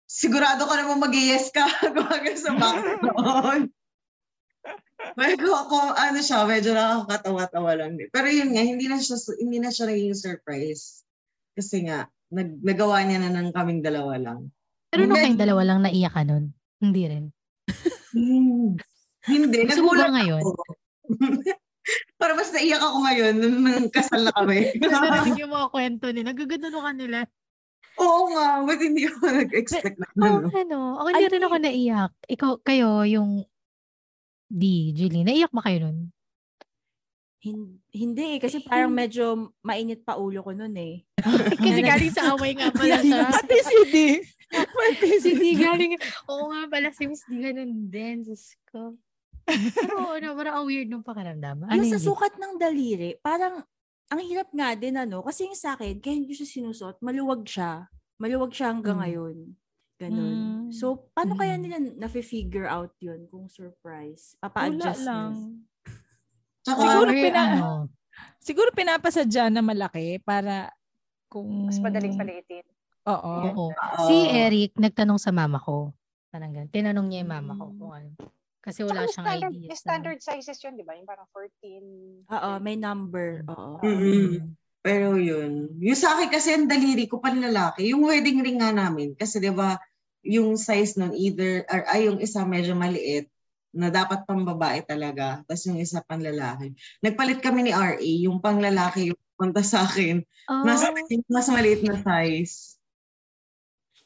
Sigurado 0.09 0.65
ka 0.65 0.75
naman 0.75 1.03
mag-yes 1.03 1.53
ka 1.53 1.67
gumagano 1.95 2.39
sa 2.39 2.53
background. 2.57 3.69
Medyo 5.21 5.51
ako, 5.55 5.95
ano 5.95 6.19
siya, 6.19 6.43
medyo 6.43 6.75
nakakatawa-tawa 6.75 7.71
lang. 7.79 7.99
Pero 8.11 8.27
yun 8.29 8.51
nga, 8.51 8.63
hindi 8.67 8.91
na 8.91 8.99
siya, 8.99 9.17
hindi 9.39 9.59
na 9.63 9.71
siya 9.71 9.87
naging 9.87 10.19
surprise. 10.19 11.07
Kasi 11.55 11.87
nga, 11.87 12.11
nag, 12.35 12.59
nagawa 12.63 13.07
niya 13.07 13.23
na 13.23 13.31
ng 13.31 13.55
kaming 13.55 13.83
dalawa 13.83 14.19
lang. 14.19 14.51
Pero 14.91 15.07
nung 15.07 15.17
kayong 15.17 15.41
dalawa 15.41 15.63
lang 15.65 15.79
naiyak 15.87 16.15
ka 16.15 16.23
nun? 16.27 16.51
Hindi 16.83 17.03
rin. 17.07 17.25
Hindi, 19.29 19.69
Gusto 19.69 19.85
mo 19.85 19.93
ba 19.95 20.09
ngayon? 20.09 20.43
Para 22.21 22.37
mas 22.37 22.53
naiyak 22.53 22.83
ako 22.85 22.97
ngayon 23.05 23.35
nung, 23.41 23.89
kasal 23.89 24.21
na 24.25 24.33
kami. 24.37 24.69
Narinig 24.83 25.41
yung 25.41 25.53
mga 25.53 25.69
kwento 25.73 26.07
nila. 26.13 26.31
Gaganda 26.37 26.69
ka 26.69 26.93
nila. 26.93 27.19
Oo 27.99 28.31
nga, 28.31 28.63
ba't 28.63 28.79
hindi 28.79 29.11
ako 29.11 29.25
nag-expect 29.27 29.97
na 29.99 30.07
Oh, 30.23 30.39
ano? 30.39 30.49
ano? 30.55 30.79
Ako 31.03 31.07
hindi 31.11 31.33
rin 31.35 31.47
ako 31.47 31.57
naiyak. 31.59 32.13
Ikaw, 32.31 32.51
kayo, 32.63 33.03
yung 33.03 33.43
di, 34.47 34.95
Julie, 34.95 35.27
naiyak 35.27 35.51
ba 35.51 35.67
kayo 35.67 35.89
nun? 35.89 36.15
Hin- 37.39 37.79
hindi 37.95 38.39
eh, 38.39 38.41
kasi 38.43 38.63
parang 38.67 38.91
medyo 38.91 39.55
mainit 39.63 40.03
pa 40.03 40.19
ulo 40.19 40.43
ko 40.43 40.51
nun 40.55 40.75
eh. 40.75 41.07
Kasi 41.59 41.81
galing 41.83 42.15
sa 42.15 42.35
away 42.35 42.55
nga 42.55 42.71
pala 42.71 42.99
siya. 42.99 43.31
Pati 43.31 43.59
si 43.63 43.77
D. 43.91 43.97
Pati 44.51 45.07
si 45.19 45.19
si 45.23 45.31
D. 45.39 45.45
Galing, 45.59 45.95
oo 46.31 46.45
nga 46.51 46.67
pala 46.67 46.91
si 46.91 47.07
Miss 47.07 47.23
Di 47.27 47.39
ganun 47.39 47.91
din. 47.91 48.27
Diyos 48.27 48.59
ko. 48.67 48.99
Pero 49.79 50.13
ano, 50.13 50.29
parang 50.33 50.55
ang 50.61 50.67
weird 50.67 50.89
nung 50.89 51.03
pakiramdam. 51.03 51.65
Ano 51.65 51.75
yung 51.75 51.89
sa 51.89 52.01
sukat 52.01 52.37
ng 52.37 52.57
daliri, 52.57 53.17
parang 53.19 53.65
ang 54.09 54.21
hirap 54.21 54.49
nga 54.51 54.73
din 54.73 54.97
ano, 54.97 55.21
kasi 55.21 55.45
yung 55.45 55.57
sa 55.57 55.75
akin, 55.75 56.01
kaya 56.01 56.17
hindi 56.17 56.33
siya 56.33 56.49
sinusot, 56.49 57.01
maluwag 57.01 57.45
siya. 57.45 57.89
Maluwag 58.17 58.53
siya 58.53 58.73
hanggang 58.73 58.99
Hmm. 58.99 59.05
ngayon. 59.05 59.37
Ganun. 59.99 60.37
Mm. 60.39 60.71
So, 60.71 61.11
paano 61.11 61.35
kaya 61.35 61.59
Mm. 61.59 61.63
nila 61.63 61.77
na-figure 61.99 62.71
out 62.71 62.95
yun 62.99 63.27
kung 63.27 63.51
surprise? 63.51 64.39
Wala 64.39 64.43
Papa-adjust 64.47 65.03
lang. 65.03 65.31
Tsaka, 66.63 66.79
Siguro 66.79 67.03
Or 67.03 67.11
pina- 67.11 67.51
ano, 67.51 67.71
Siguro 68.39 68.69
pinapasadya 68.71 69.51
na 69.51 69.59
malaki 69.59 70.23
para 70.23 70.71
kung... 71.27 71.67
Mas 71.67 71.79
madaling 71.79 72.15
paliitin. 72.15 72.63
Oo. 73.07 73.19
oo. 73.45 73.67
Oo. 73.71 74.07
Si 74.07 74.17
Eric, 74.31 74.79
nagtanong 74.79 75.19
sa 75.19 75.35
mama 75.35 75.59
ko. 75.59 75.91
Parang 76.31 76.55
ganun. 76.55 76.71
Tinanong 76.71 77.07
niya 77.09 77.27
yung 77.27 77.33
mama 77.35 77.53
ko 77.55 77.65
kung 77.75 77.93
ano. 77.95 78.11
Kasi 78.59 78.83
wala 78.83 79.07
Tsaka 79.07 79.09
siyang 79.09 79.25
standard, 79.25 79.55
idea. 79.55 79.69
may 79.69 79.77
sa- 79.77 79.83
standard 79.83 80.19
sizes 80.21 80.59
yun, 80.61 80.75
di 80.75 80.85
ba? 80.85 80.93
Yung 80.99 81.09
parang 81.09 81.29
14. 81.31 82.27
Oo, 82.29 82.51
may 82.59 82.77
number. 82.77 83.47
Oo. 83.47 83.79
Mm-mm. 83.81 84.53
Pero 84.79 85.15
yun. 85.15 85.75
Yung 85.79 85.99
sa 85.99 86.15
akin 86.15 86.29
kasi 86.29 86.55
ang 86.55 86.67
daliri 86.67 87.07
ko 87.07 87.19
panlalaki. 87.19 87.91
Yung 87.91 88.07
wedding 88.07 88.43
ring 88.43 88.59
nga 88.59 88.71
namin. 88.71 89.15
Kasi 89.15 89.39
di 89.39 89.51
ba 89.51 89.79
yung 90.23 90.59
size 90.59 90.99
nun 90.99 91.15
either, 91.15 91.63
or, 91.71 91.83
ay 91.89 92.11
yung 92.11 92.19
isa 92.19 92.43
medyo 92.43 92.75
maliit 92.75 93.31
na 93.71 93.93
dapat 93.93 94.27
pang 94.27 94.43
babae 94.43 94.83
talaga. 94.83 95.45
Tapos 95.47 95.63
yung 95.67 95.79
isa 95.79 96.03
pang 96.03 96.19
lalaki. 96.21 96.75
Nagpalit 96.99 97.39
kami 97.39 97.69
ni 97.69 97.73
RA. 97.73 97.99
Yung 98.01 98.43
pang 98.43 98.59
lalaki 98.59 99.13
yung 99.15 99.21
punta 99.39 99.63
sa 99.63 99.87
akin. 99.87 100.19
Oh, 100.51 100.67
Mas, 100.67 100.83
mas 101.31 101.47
maliit 101.47 101.85
na 101.85 101.95
size. 101.95 102.75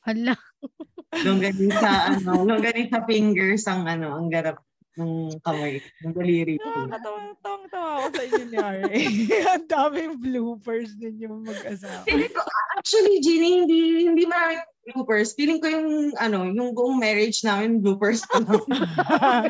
hala. 0.03 0.35
Nung 1.21 1.41
ganin 1.45 1.73
sa, 1.77 2.17
ano, 2.17 2.49
nung 2.49 2.65
ganin 2.65 2.89
sa 2.89 3.05
fingers 3.05 3.69
ang, 3.69 3.85
ano, 3.85 4.17
ang 4.17 4.33
garap 4.33 4.57
ng 4.97 5.41
kamay, 5.45 5.81
ng 6.05 6.13
daliri 6.13 6.57
ko. 6.61 6.69
Nakakatawa 6.89 7.33
tawa 7.73 7.91
ako 8.05 8.09
sa 8.13 8.23
inyo 8.29 8.45
ni 8.45 8.57
RA. 8.61 8.93
Ang 9.57 9.67
daming 9.67 10.15
bloopers 10.21 10.91
ninyong 11.01 11.41
mag-asawa. 11.49 12.05
Feeling 12.05 12.33
ko, 12.37 12.41
actually, 12.77 13.17
Ginny, 13.25 13.51
hindi, 13.65 13.81
hindi 14.13 14.25
maraming 14.29 14.61
bloopers. 14.93 15.33
Feeling 15.33 15.59
ko 15.65 15.67
yung, 15.73 15.89
ano, 16.21 16.45
yung 16.53 16.77
buong 16.77 17.01
marriage 17.01 17.41
namin, 17.41 17.81
bloopers 17.81 18.29
ko 18.29 18.45
lang. 18.45 18.63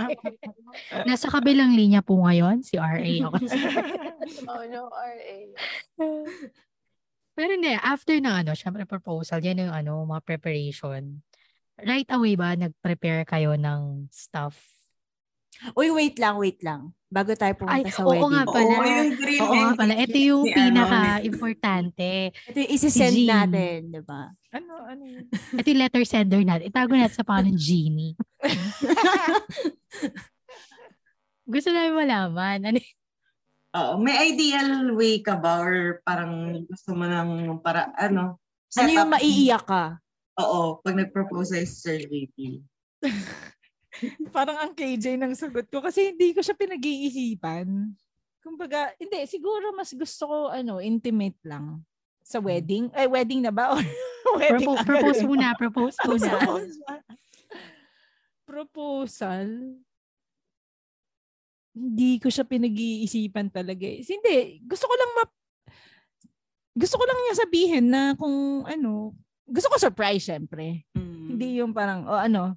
Nasa 1.10 1.26
kabilang 1.26 1.74
linya 1.74 2.06
po 2.06 2.22
ngayon, 2.22 2.62
si 2.62 2.78
RA. 2.78 3.02
Ako. 3.26 3.36
Oh 4.46 4.64
no, 4.70 4.86
RA. 4.94 5.38
Pero 7.34 7.50
hindi, 7.50 7.74
after 7.74 8.14
ng 8.14 8.46
ano, 8.46 8.54
syempre 8.54 8.86
proposal, 8.86 9.42
yan 9.42 9.66
yung 9.66 9.74
ano, 9.74 10.06
mga 10.06 10.22
preparation. 10.22 11.18
Right 11.78 12.08
away 12.12 12.36
ba, 12.36 12.52
nag-prepare 12.52 13.24
kayo 13.24 13.56
ng 13.56 14.06
stuff? 14.08 14.58
Uy, 15.72 15.88
wait 15.88 16.18
lang, 16.18 16.36
wait 16.36 16.58
lang. 16.60 16.90
Bago 17.06 17.32
tayo 17.32 17.52
pumunta 17.54 17.76
Ay, 17.76 17.92
sa 17.92 18.02
oo 18.02 18.10
wedding. 18.10 18.28
nga 18.28 18.42
pala. 18.44 18.72
Oo, 18.72 18.84
yung 18.84 19.12
dream 19.14 19.40
Oo 19.40 19.54
nga 19.54 19.70
pala. 19.76 19.92
Ito 19.94 20.18
yung 20.18 20.44
pinaka-importante. 20.48 22.10
Ito 22.50 22.56
yung 22.56 22.72
isi-send 22.72 23.14
Si 23.14 23.24
Jean. 23.24 23.48
natin, 23.48 23.78
di 23.88 24.02
ba? 24.02 24.32
ano, 24.52 24.72
ano 24.84 25.02
yun? 25.06 25.24
Ito 25.60 25.66
yung 25.66 25.80
letter 25.80 26.04
sender 26.04 26.42
natin. 26.42 26.66
Itago 26.66 26.92
natin 26.92 27.14
sa 27.14 27.24
pangalan 27.24 27.56
Genie. 27.56 28.16
Gusto 31.46 31.68
namin 31.70 31.94
malaman. 31.96 32.58
Ano, 32.64 32.78
Oo, 33.72 33.92
may 33.96 34.28
ideal 34.28 34.92
way 34.92 35.24
ka 35.24 35.32
ba 35.34 35.56
or 35.58 36.04
parang 36.04 36.60
gusto 36.68 36.92
mo 36.92 37.08
ng 37.08 37.56
para 37.64 37.88
ano? 37.96 38.36
Ano 38.76 38.90
yung 38.90 39.08
maiiyak 39.08 39.64
ka? 39.64 39.96
Oo, 40.40 40.80
pag 40.80 40.96
nag-propose 40.96 41.60
si 41.60 41.68
Sir 41.68 42.00
JP. 42.08 42.62
Parang 44.34 44.56
ang 44.56 44.72
KJ 44.72 45.20
ng 45.20 45.36
sagot 45.36 45.68
ko 45.68 45.84
kasi 45.84 46.16
hindi 46.16 46.32
ko 46.32 46.40
siya 46.40 46.56
pinag-iisipan. 46.56 47.92
Kumbaga, 48.40 48.90
hindi, 48.96 49.22
siguro 49.28 49.76
mas 49.76 49.92
gusto 49.92 50.22
ko, 50.24 50.36
ano, 50.48 50.80
intimate 50.80 51.36
lang. 51.44 51.84
Sa 52.24 52.40
wedding? 52.40 52.88
Eh, 52.96 53.06
wedding 53.06 53.44
na 53.44 53.52
ba? 53.52 53.76
Or 54.26 54.38
wedding 54.40 54.64
propo- 54.64 54.86
propose 54.86 55.20
muna, 55.22 55.52
propose 55.54 55.96
muna. 56.08 56.16
Proposal. 56.32 56.64
Proposal. 58.48 59.48
Hindi 61.72 62.20
ko 62.20 62.28
siya 62.28 62.44
pinag-iisipan 62.44 63.48
talaga. 63.48 63.84
eh. 63.84 64.00
Hindi, 64.00 64.60
gusto 64.64 64.88
ko 64.88 64.94
lang 64.96 65.12
ma 65.16 65.24
gusto 66.72 66.96
ko 66.96 67.04
lang 67.04 67.20
niya 67.20 67.34
sabihin 67.36 67.86
na 67.92 68.16
kung 68.16 68.64
ano, 68.64 69.12
gusto 69.52 69.68
ko 69.68 69.76
surprise 69.76 70.24
syempre. 70.24 70.88
Mm. 70.96 71.36
Hindi 71.36 71.46
yung 71.60 71.76
parang, 71.76 72.08
o 72.08 72.16
ano, 72.16 72.56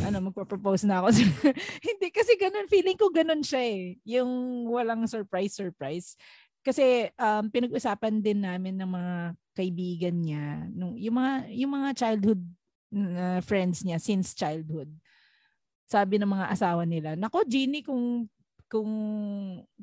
ano, 0.00 0.18
magpo-propose 0.32 0.88
na 0.88 1.04
ako. 1.04 1.12
Hindi, 1.86 2.08
kasi 2.08 2.40
ganun, 2.40 2.64
feeling 2.72 2.96
ko 2.96 3.12
ganun 3.12 3.44
siya 3.44 3.60
eh. 3.60 4.00
Yung 4.08 4.64
walang 4.72 5.04
surprise-surprise. 5.04 6.16
Kasi 6.64 7.12
um, 7.20 7.52
pinag-usapan 7.52 8.24
din 8.24 8.40
namin 8.40 8.80
ng 8.80 8.88
mga 8.88 9.16
kaibigan 9.52 10.16
niya, 10.16 10.64
nung, 10.72 10.96
yung, 10.96 11.20
mga, 11.20 11.32
yung 11.52 11.72
mga 11.76 11.88
childhood 11.92 12.42
uh, 12.96 13.40
friends 13.44 13.84
niya 13.84 14.00
since 14.00 14.32
childhood. 14.32 14.88
Sabi 15.84 16.16
ng 16.16 16.32
mga 16.32 16.48
asawa 16.48 16.88
nila, 16.88 17.12
Nako, 17.12 17.44
Jeannie, 17.44 17.84
kung 17.84 18.24
kung 18.72 18.88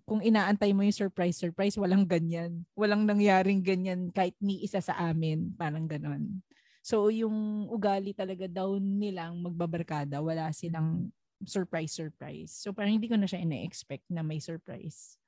kung 0.09 0.25
inaantay 0.25 0.73
mo 0.73 0.81
yung 0.81 0.95
surprise 0.97 1.37
surprise 1.37 1.77
walang 1.77 2.09
ganyan 2.09 2.65
walang 2.73 3.05
nangyaring 3.05 3.61
ganyan 3.61 4.09
kahit 4.09 4.33
ni 4.41 4.65
isa 4.65 4.81
sa 4.81 4.97
amin 4.97 5.53
parang 5.53 5.85
ganon 5.85 6.41
So 6.79 7.11
yung 7.11 7.67
ugali 7.67 8.15
talaga 8.15 8.47
daw 8.47 8.79
nilang 8.79 9.43
magbabarkada, 9.43 10.23
wala 10.23 10.49
silang 10.55 11.11
surprise 11.43 11.91
surprise. 11.95 12.51
So 12.55 12.71
parang 12.71 12.99
hindi 12.99 13.11
ko 13.11 13.19
na 13.19 13.27
siya 13.27 13.43
ina-expect 13.43 14.07
na 14.11 14.23
may 14.23 14.39
surprise. 14.39 15.18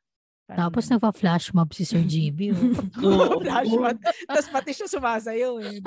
Parang 0.52 0.68
Tapos 0.68 0.84
nagpa-flash 0.86 1.56
mob 1.56 1.72
si 1.72 1.88
Sir 1.88 2.04
GB. 2.12 2.52
Oo. 3.00 3.40
Flash 3.44 3.72
mob. 3.72 3.96
Tapos 4.28 4.48
pati 4.52 4.76
siya 4.76 4.92
sumasayaw 4.92 5.54
eh. 5.64 5.80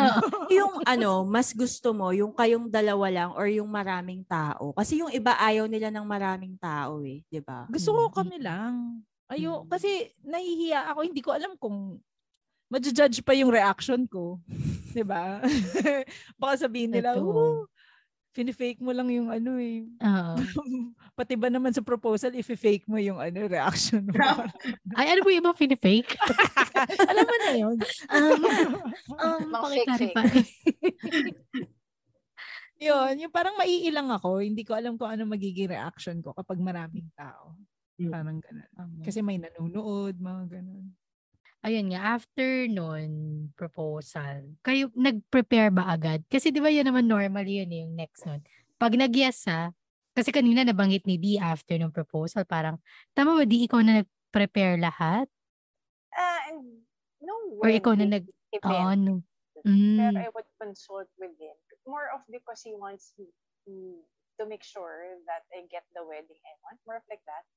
yung 0.48 0.80
ano, 0.82 1.20
mas 1.22 1.52
gusto 1.52 1.92
mo, 1.92 2.08
yung 2.10 2.32
kayong 2.32 2.72
dalawa 2.72 3.06
lang 3.12 3.30
or 3.32 3.44
yung 3.46 3.68
maraming 3.68 4.24
tao. 4.24 4.72
Kasi 4.72 5.04
yung 5.04 5.12
iba 5.12 5.36
ayaw 5.36 5.68
nila 5.68 5.92
ng 5.92 6.02
maraming 6.02 6.56
tao 6.56 7.04
eh, 7.04 7.20
di 7.22 7.44
ba? 7.44 7.68
Gusto 7.68 7.92
ko 7.92 8.08
kami 8.10 8.40
lang. 8.40 9.04
Ayo, 9.26 9.60
Mm. 9.60 9.68
kasi 9.68 9.88
nahihiya 10.18 10.88
ako, 10.88 11.00
hindi 11.02 11.20
ko 11.20 11.32
alam 11.32 11.52
kung 11.54 12.00
ma-judge 12.66 13.20
pa 13.20 13.32
yung 13.32 13.52
reaction 13.52 14.04
ko. 14.04 14.40
'Di 14.90 15.02
ba? 15.02 15.44
Baka 16.34 16.64
sabihin 16.64 16.90
nila, 16.90 17.12
Totoo. 17.14 17.68
"Oh, 18.34 18.42
fini-fake 18.42 18.82
mo 18.82 18.90
lang 18.90 19.06
yung 19.14 19.30
ano 19.30 19.62
eh. 19.62 19.86
Oo. 20.02 20.34
Pati 21.18 21.38
ba 21.38 21.46
naman 21.46 21.70
sa 21.70 21.86
proposal, 21.86 22.34
if-fake 22.34 22.82
mo 22.90 22.98
yung 22.98 23.22
ano, 23.22 23.46
reaction 23.46 24.02
mo. 24.10 24.18
Ay, 24.98 25.14
ano 25.14 25.22
po 25.22 25.30
yung 25.30 25.46
iba 25.46 25.54
pinifake? 25.54 26.18
alam 27.14 27.22
mo 27.22 27.36
na 27.38 27.52
yun. 27.54 27.76
um, 28.10 28.40
um, 29.22 29.42
Mga 29.46 29.62
pakiclarify. 29.62 30.26
yun, 32.82 33.14
yung 33.22 33.30
parang 33.30 33.54
maiilang 33.54 34.10
ako, 34.10 34.42
hindi 34.42 34.66
ko 34.66 34.74
alam 34.74 34.98
kung 34.98 35.14
ano 35.14 35.22
magiging 35.30 35.70
reaction 35.70 36.18
ko 36.18 36.34
kapag 36.34 36.58
maraming 36.58 37.06
tao. 37.14 37.54
Mm. 38.02 38.10
Parang 38.10 38.38
ganun. 38.42 38.66
Kasi 39.06 39.22
may 39.22 39.38
nanonood, 39.38 40.18
mga 40.18 40.58
ganun. 40.58 40.90
Ayun 41.64 41.96
nga, 41.96 42.20
after 42.20 42.68
nun, 42.68 43.48
proposal, 43.56 44.52
kayo 44.60 44.92
nag-prepare 44.92 45.72
ba 45.72 45.96
agad? 45.96 46.20
Kasi 46.28 46.52
di 46.52 46.60
ba 46.60 46.68
yun 46.68 46.84
naman 46.84 47.08
normally 47.08 47.64
yun 47.64 47.72
eh, 47.72 47.80
yung 47.88 47.96
next 47.96 48.28
nun. 48.28 48.44
Pag 48.76 49.00
nag-yes 49.00 49.48
ha, 49.48 49.72
kasi 50.12 50.28
kanina 50.28 50.60
nabanggit 50.60 51.08
ni 51.08 51.16
D 51.16 51.40
after 51.40 51.80
ng 51.80 51.88
proposal, 51.88 52.44
parang, 52.44 52.76
tama 53.16 53.32
ba 53.32 53.48
di 53.48 53.64
ikaw 53.64 53.80
na 53.80 54.04
nag-prepare 54.04 54.76
lahat? 54.76 55.24
Ah, 56.12 56.52
and 56.52 56.84
no 57.24 57.32
Or 57.64 57.72
ikaw 57.72 57.96
na 57.96 58.12
nag, 58.12 58.28
event. 58.52 59.00
no. 59.00 59.24
Pero 59.56 59.64
Mm. 59.64 60.20
I 60.20 60.28
would 60.36 60.50
consult 60.60 61.08
with 61.16 61.32
him. 61.40 61.56
More 61.88 62.12
of 62.12 62.20
because 62.28 62.60
he 62.60 62.76
wants 62.76 63.16
me 63.16 63.32
mm, 63.64 64.04
to 64.36 64.44
make 64.44 64.60
sure 64.60 65.16
that 65.24 65.48
I 65.56 65.64
get 65.72 65.88
the 65.96 66.04
wedding 66.04 66.36
I 66.44 66.52
want. 66.60 66.76
More 66.84 67.00
of 67.00 67.06
like 67.08 67.24
that. 67.24 67.48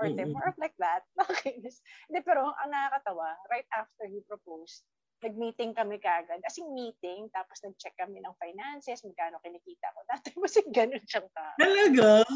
Or 0.00 0.10
mm 0.10 0.18
Mm-mm. 0.18 0.34
more 0.34 0.50
of 0.50 0.58
like 0.58 0.74
that. 0.82 1.06
Nakakainis. 1.18 1.78
Hindi, 2.10 2.20
pero 2.26 2.50
ang 2.50 2.70
nakakatawa, 2.70 3.30
right 3.50 3.68
after 3.70 4.10
he 4.10 4.18
proposed, 4.26 4.82
nag-meeting 5.22 5.72
kami 5.72 5.96
kagad. 6.02 6.42
As 6.44 6.58
in 6.58 6.68
meeting, 6.74 7.30
tapos 7.32 7.62
nag-check 7.64 7.96
kami 7.96 8.20
ng 8.20 8.34
finances, 8.36 9.06
magkano 9.06 9.40
kinikita 9.40 9.88
ko. 9.94 10.00
Dati 10.10 10.34
mo 10.36 10.44
si 10.50 10.60
ganun 10.68 11.00
siyang 11.06 11.30
tao. 11.32 11.56
Talaga? 11.56 12.26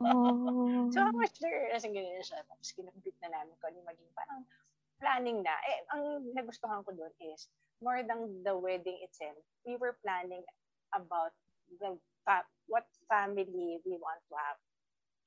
Oh. 0.00 0.86
So, 0.94 1.02
how 1.02 1.12
much 1.18 1.36
there? 1.42 1.74
As 1.74 1.82
in, 1.82 1.92
ganun 1.92 2.22
siya. 2.22 2.40
Tapos 2.46 2.70
kinabit 2.72 3.16
na 3.20 3.34
namin 3.34 3.58
ko 3.58 3.68
ano 3.68 3.76
yung 3.82 3.90
maging 3.90 4.12
parang 4.14 4.42
planning 5.02 5.38
na. 5.42 5.54
Eh, 5.66 5.78
ang 5.92 6.02
nagustuhan 6.32 6.86
ko 6.86 6.94
doon 6.94 7.12
is, 7.34 7.50
more 7.80 8.04
than 8.04 8.44
the 8.44 8.54
wedding 8.54 9.00
itself, 9.02 9.40
we 9.64 9.74
were 9.76 9.96
planning 10.04 10.44
about 10.92 11.32
the 11.80 11.96
fa- 12.24 12.48
what 12.68 12.86
family 13.08 13.80
we 13.82 13.94
want 13.96 14.20
to 14.28 14.34
have. 14.36 14.60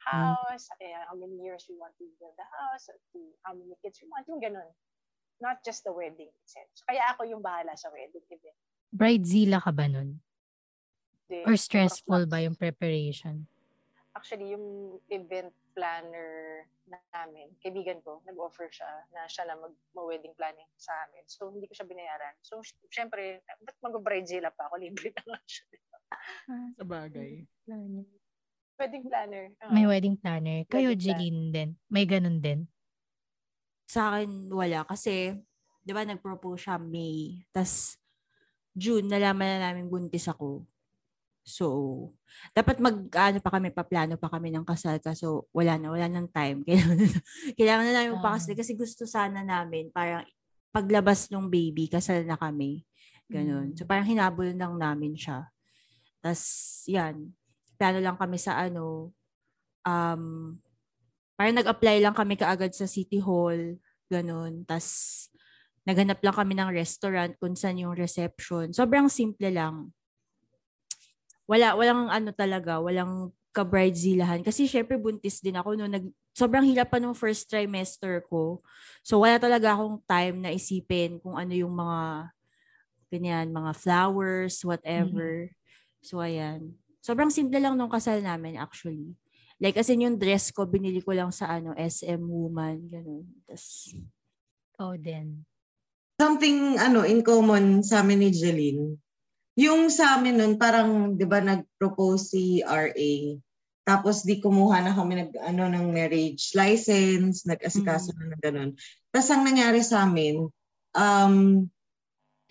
House, 0.03 0.67
eh, 0.83 0.93
how 1.07 1.15
many 1.15 1.39
years 1.39 1.63
we 1.71 1.75
want 1.79 1.95
to 1.95 2.05
build 2.19 2.35
the 2.35 2.47
house, 2.47 2.91
or 2.91 2.97
to 3.15 3.19
how 3.47 3.55
many 3.55 3.75
kids 3.79 3.99
we 4.03 4.07
want, 4.11 4.27
yung 4.27 4.43
ganun. 4.43 4.67
Not 5.39 5.63
just 5.63 5.83
the 5.83 5.91
wedding 5.95 6.31
itself. 6.43 6.67
So, 6.75 6.83
kaya 6.87 7.03
ako 7.15 7.23
yung 7.27 7.41
bahala 7.43 7.75
sa 7.75 7.87
wedding 7.91 8.23
event. 8.27 8.57
Bridezilla 8.93 9.63
ka 9.63 9.71
ba 9.71 9.87
nun? 9.87 10.19
Di- 11.27 11.47
Or 11.47 11.55
stressful 11.55 12.27
ba 12.27 12.43
yung 12.43 12.55
preparation? 12.55 13.47
actually 14.13 14.53
yung 14.53 14.97
event 15.09 15.49
planner 15.73 16.63
namin, 17.11 17.49
kaibigan 17.65 17.97
ko, 18.05 18.21
nag-offer 18.29 18.69
siya 18.69 19.09
na 19.09 19.25
siya 19.25 19.49
na 19.49 19.57
mag 19.57 19.73
wedding 19.97 20.37
planning 20.37 20.69
sa 20.77 20.93
amin. 21.09 21.25
So, 21.25 21.49
hindi 21.49 21.65
ko 21.65 21.73
siya 21.73 21.89
binayaran. 21.89 22.37
So, 22.45 22.61
sy- 22.61 22.77
syempre, 22.93 23.41
ba't 23.41 23.77
mag-bridezilla 23.81 24.53
pa 24.53 24.69
ako? 24.69 24.77
Libre 24.85 25.09
na 25.17 25.23
nga 25.33 25.41
siya. 25.49 25.65
Sa 26.77 26.85
bagay. 26.85 27.41
Wedding 28.73 29.05
planner. 29.05 29.45
Oo. 29.63 29.71
May 29.71 29.86
wedding 29.86 30.17
planner. 30.17 30.65
Kayo, 30.65 30.91
Wedding. 30.91 31.13
Jeline 31.13 31.41
din. 31.51 31.69
May 31.88 32.05
ganun 32.05 32.41
din. 32.41 32.65
Sa 33.86 34.17
akin, 34.17 34.49
wala. 34.49 34.81
Kasi, 34.83 35.38
di 35.79 35.91
ba, 35.93 36.01
nag-propose 36.01 36.67
siya 36.67 36.77
May. 36.81 37.45
tas 37.53 37.97
June, 38.73 39.05
nalaman 39.05 39.45
na 39.45 39.69
namin 39.69 39.86
buntis 39.86 40.25
ako. 40.25 40.65
So, 41.45 41.65
dapat 42.57 42.81
mag, 42.81 42.97
ano 43.05 43.38
pa 43.38 43.51
kami, 43.53 43.69
paplano 43.69 44.17
pa 44.17 44.33
kami 44.33 44.49
ng 44.49 44.65
kasal. 44.65 44.97
Kaso, 44.97 45.45
wala 45.53 45.77
na, 45.77 45.93
wala 45.93 46.09
ng 46.09 46.25
time. 46.33 46.63
Kailangan 46.65 46.97
na, 46.97 47.07
kailangan 47.53 47.86
na 47.86 47.93
namin 47.93 48.17
Ah. 48.17 48.23
pakasal. 48.25 48.57
Kasi 48.57 48.73
gusto 48.73 49.05
sana 49.05 49.45
namin, 49.45 49.93
parang, 49.93 50.25
paglabas 50.73 51.29
ng 51.29 51.45
baby, 51.45 51.86
kasal 51.86 52.25
na 52.25 52.33
kami. 52.33 52.81
Ganon. 53.29 53.77
So, 53.77 53.86
parang 53.86 54.09
hinabol 54.09 54.49
lang 54.49 54.73
namin 54.81 55.13
siya. 55.13 55.45
tas 56.17 56.41
yan. 56.88 57.36
Plano 57.83 57.99
lang 57.99 58.15
kami 58.15 58.39
sa 58.39 58.55
ano, 58.63 59.11
um, 59.83 60.55
parang 61.35 61.59
nag-apply 61.59 61.99
lang 61.99 62.15
kami 62.15 62.39
kaagad 62.39 62.71
sa 62.71 62.87
City 62.87 63.19
Hall, 63.19 63.75
ganun. 64.07 64.63
tas 64.63 65.27
naghanap 65.83 66.23
lang 66.23 66.31
kami 66.31 66.55
ng 66.55 66.71
restaurant 66.71 67.35
kung 67.43 67.59
saan 67.59 67.75
yung 67.75 67.91
reception. 67.91 68.71
Sobrang 68.71 69.11
simple 69.11 69.51
lang. 69.51 69.91
Wala, 71.43 71.75
walang 71.75 72.07
ano 72.07 72.31
talaga, 72.31 72.79
walang 72.79 73.35
ka-bridezillahan. 73.51 74.41
Kasi 74.47 74.63
syempre 74.63 74.95
buntis 74.95 75.43
din 75.43 75.59
ako 75.59 75.75
no 75.75 75.91
nag 75.91 76.07
sobrang 76.33 76.65
hirap 76.65 76.89
pa 76.89 77.03
nung 77.03 77.13
first 77.13 77.51
trimester 77.51 78.23
ko. 78.25 78.63
So 79.05 79.21
wala 79.21 79.37
talaga 79.37 79.75
akong 79.75 80.01
time 80.07 80.39
na 80.39 80.55
isipin 80.55 81.19
kung 81.19 81.35
ano 81.35 81.53
yung 81.53 81.75
mga 81.75 82.31
ganyan, 83.13 83.47
mga 83.53 83.71
flowers, 83.77 84.63
whatever. 84.65 85.51
So 86.01 86.23
ayan. 86.23 86.73
Sobrang 87.03 87.27
simple 87.27 87.59
lang 87.59 87.75
nung 87.75 87.91
kasal 87.91 88.23
namin 88.23 88.55
actually. 88.55 89.11
Like 89.59 89.75
as 89.75 89.91
in 89.91 90.07
yung 90.07 90.15
dress 90.15 90.55
ko 90.55 90.63
binili 90.63 91.03
ko 91.03 91.11
lang 91.11 91.35
sa 91.35 91.51
ano 91.51 91.75
SM 91.75 92.23
Woman 92.23 92.87
ganun. 92.87 93.27
Tas 93.43 93.91
Oh, 94.81 94.97
din. 94.97 95.45
something 96.17 96.79
ano 96.81 97.03
in 97.05 97.21
common 97.21 97.83
sa 97.85 98.01
amin 98.01 98.23
ni 98.25 98.29
Jeline. 98.33 98.97
Yung 99.53 99.93
sa 99.93 100.17
amin 100.17 100.39
nun, 100.41 100.53
parang 100.57 101.13
'di 101.13 101.25
ba 101.29 101.43
nag-propose 101.43 102.23
si 102.33 102.43
RA. 102.65 103.13
Tapos 103.85 104.23
di 104.25 104.39
kumuha 104.41 104.81
na 104.81 104.95
kami 104.95 105.13
nag 105.19 105.31
ano 105.43 105.69
ng 105.69 105.93
marriage 105.93 106.55
license, 106.57 107.45
nag-asikaso 107.45 108.15
na 108.17 108.33
ng 108.33 108.41
ganun. 108.41 108.69
Tapos 109.13 109.29
ang 109.29 109.43
nangyari 109.45 109.83
sa 109.85 110.07
amin, 110.09 110.47
um 110.97 111.67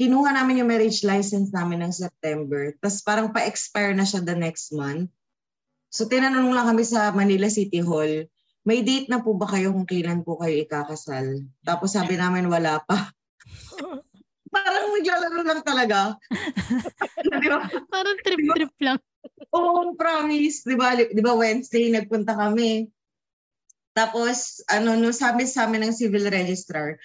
kinuha 0.01 0.33
namin 0.33 0.65
yung 0.65 0.71
marriage 0.71 1.05
license 1.05 1.53
namin 1.53 1.85
ng 1.85 1.93
September. 1.93 2.73
Tapos 2.81 3.01
parang 3.05 3.29
pa-expire 3.31 3.93
na 3.93 4.07
siya 4.09 4.25
the 4.25 4.37
next 4.37 4.73
month. 4.73 5.13
So 5.93 6.09
tinanong 6.09 6.53
lang 6.53 6.67
kami 6.73 6.85
sa 6.89 7.13
Manila 7.13 7.53
City 7.53 7.85
Hall, 7.85 8.25
may 8.63 8.81
date 8.81 9.11
na 9.11 9.21
po 9.21 9.35
ba 9.35 9.51
kayo 9.51 9.75
kung 9.75 9.85
kailan 9.85 10.23
po 10.23 10.39
kayo 10.39 10.63
ikakasal? 10.63 11.45
Tapos 11.67 11.93
sabi 11.93 12.17
namin 12.17 12.49
wala 12.49 12.81
pa. 12.87 13.11
Parang 14.53 14.93
maglalaro 14.93 15.41
lang 15.43 15.61
talaga. 15.65 15.99
di 17.43 17.49
ba? 17.49 17.65
Parang 17.89 18.17
trip-trip 18.21 18.75
lang. 18.85 19.01
Oo, 19.49 19.97
promise. 19.97 20.61
Di 20.61 20.77
ba, 20.77 20.93
di 20.93 21.23
ba 21.25 21.33
Wednesday 21.33 21.89
nagpunta 21.89 22.37
kami. 22.37 22.85
Tapos, 23.97 24.61
ano, 24.69 24.97
no, 24.97 25.09
sabi 25.13 25.49
sa 25.49 25.65
amin 25.69 25.89
ng 25.89 25.97
civil 25.97 26.29
registrar, 26.29 27.01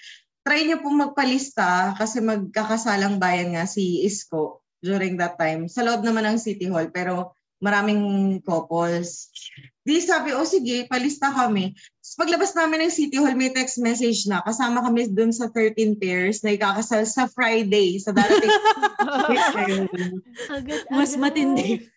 try 0.47 0.63
niyo 0.63 0.79
po 0.79 0.88
magpalista 0.88 1.91
kasi 1.99 2.23
magkakasalang 2.23 3.19
bayan 3.19 3.60
nga 3.60 3.67
si 3.67 4.07
Isko 4.07 4.63
during 4.79 5.19
that 5.19 5.36
time. 5.36 5.67
Sa 5.67 5.83
loob 5.83 6.07
naman 6.07 6.23
ng 6.23 6.39
City 6.39 6.71
Hall, 6.71 6.88
pero 6.88 7.36
maraming 7.60 8.39
couples. 8.47 9.27
Di 9.83 9.99
sabi, 9.99 10.31
oh 10.31 10.47
sige, 10.47 10.88
palista 10.88 11.36
kami. 11.36 11.75
Tapos 11.75 12.15
paglabas 12.15 12.55
namin 12.55 12.88
ng 12.88 12.95
City 12.95 13.19
Hall, 13.19 13.36
may 13.36 13.51
text 13.51 13.75
message 13.83 14.23
na. 14.31 14.39
Kasama 14.39 14.79
kami 14.88 15.12
dun 15.12 15.36
sa 15.36 15.51
13 15.51 15.99
pairs 15.99 16.39
na 16.47 16.55
ikakasal 16.55 17.03
sa 17.03 17.27
Friday, 17.27 17.99
sa 17.99 18.15
darating. 18.15 18.47
Agad, 20.55 20.88
mas 20.88 21.12
matindi. 21.19 21.91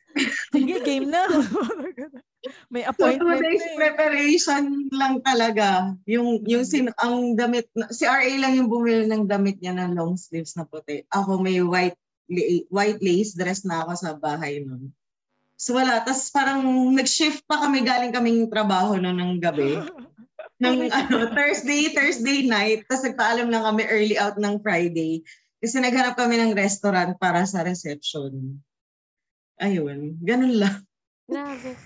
Sige, 0.50 0.82
game 0.82 1.06
na. 1.08 1.22
May 2.72 2.88
two 2.88 2.90
appointment 2.90 3.44
days 3.44 3.60
na 3.60 3.70
eh. 3.70 3.76
preparation 3.76 4.64
lang 4.90 5.20
talaga. 5.20 5.92
Yung, 6.08 6.40
yung 6.48 6.64
sin, 6.64 6.88
ang 6.96 7.36
damit, 7.36 7.68
na- 7.76 7.92
si 7.92 8.08
RA 8.08 8.32
lang 8.40 8.56
yung 8.56 8.72
bumili 8.72 9.04
ng 9.06 9.28
damit 9.28 9.60
niya 9.60 9.76
ng 9.76 9.92
long 9.92 10.16
sleeves 10.16 10.56
na 10.56 10.64
puti. 10.64 11.04
Ako 11.12 11.38
may 11.38 11.60
white 11.60 11.98
la- 12.30 12.64
white 12.70 13.02
lace 13.02 13.36
dress 13.36 13.66
na 13.66 13.84
ako 13.84 13.92
sa 13.98 14.10
bahay 14.16 14.64
nun. 14.64 14.88
So 15.60 15.76
wala. 15.76 16.00
Tapos 16.00 16.32
parang 16.32 16.64
nag-shift 16.96 17.44
pa 17.44 17.60
kami, 17.60 17.84
galing 17.84 18.14
kaming 18.14 18.48
trabaho 18.48 18.96
noon 18.96 19.18
ng 19.20 19.34
gabi. 19.36 19.76
ng 20.64 20.88
ano, 20.88 21.28
Thursday, 21.36 21.92
Thursday 21.92 22.48
night. 22.48 22.88
Tapos 22.88 23.04
nagpaalam 23.04 23.52
lang 23.52 23.64
kami 23.68 23.84
early 23.84 24.16
out 24.16 24.40
ng 24.40 24.60
Friday. 24.64 25.20
Kasi 25.60 25.76
naghanap 25.76 26.16
kami 26.16 26.40
ng 26.40 26.56
restaurant 26.56 27.12
para 27.20 27.44
sa 27.44 27.60
reception. 27.60 28.56
Ayun, 29.60 30.16
ganun 30.24 30.56
lang. 30.56 30.88
Grabe. 31.28 31.76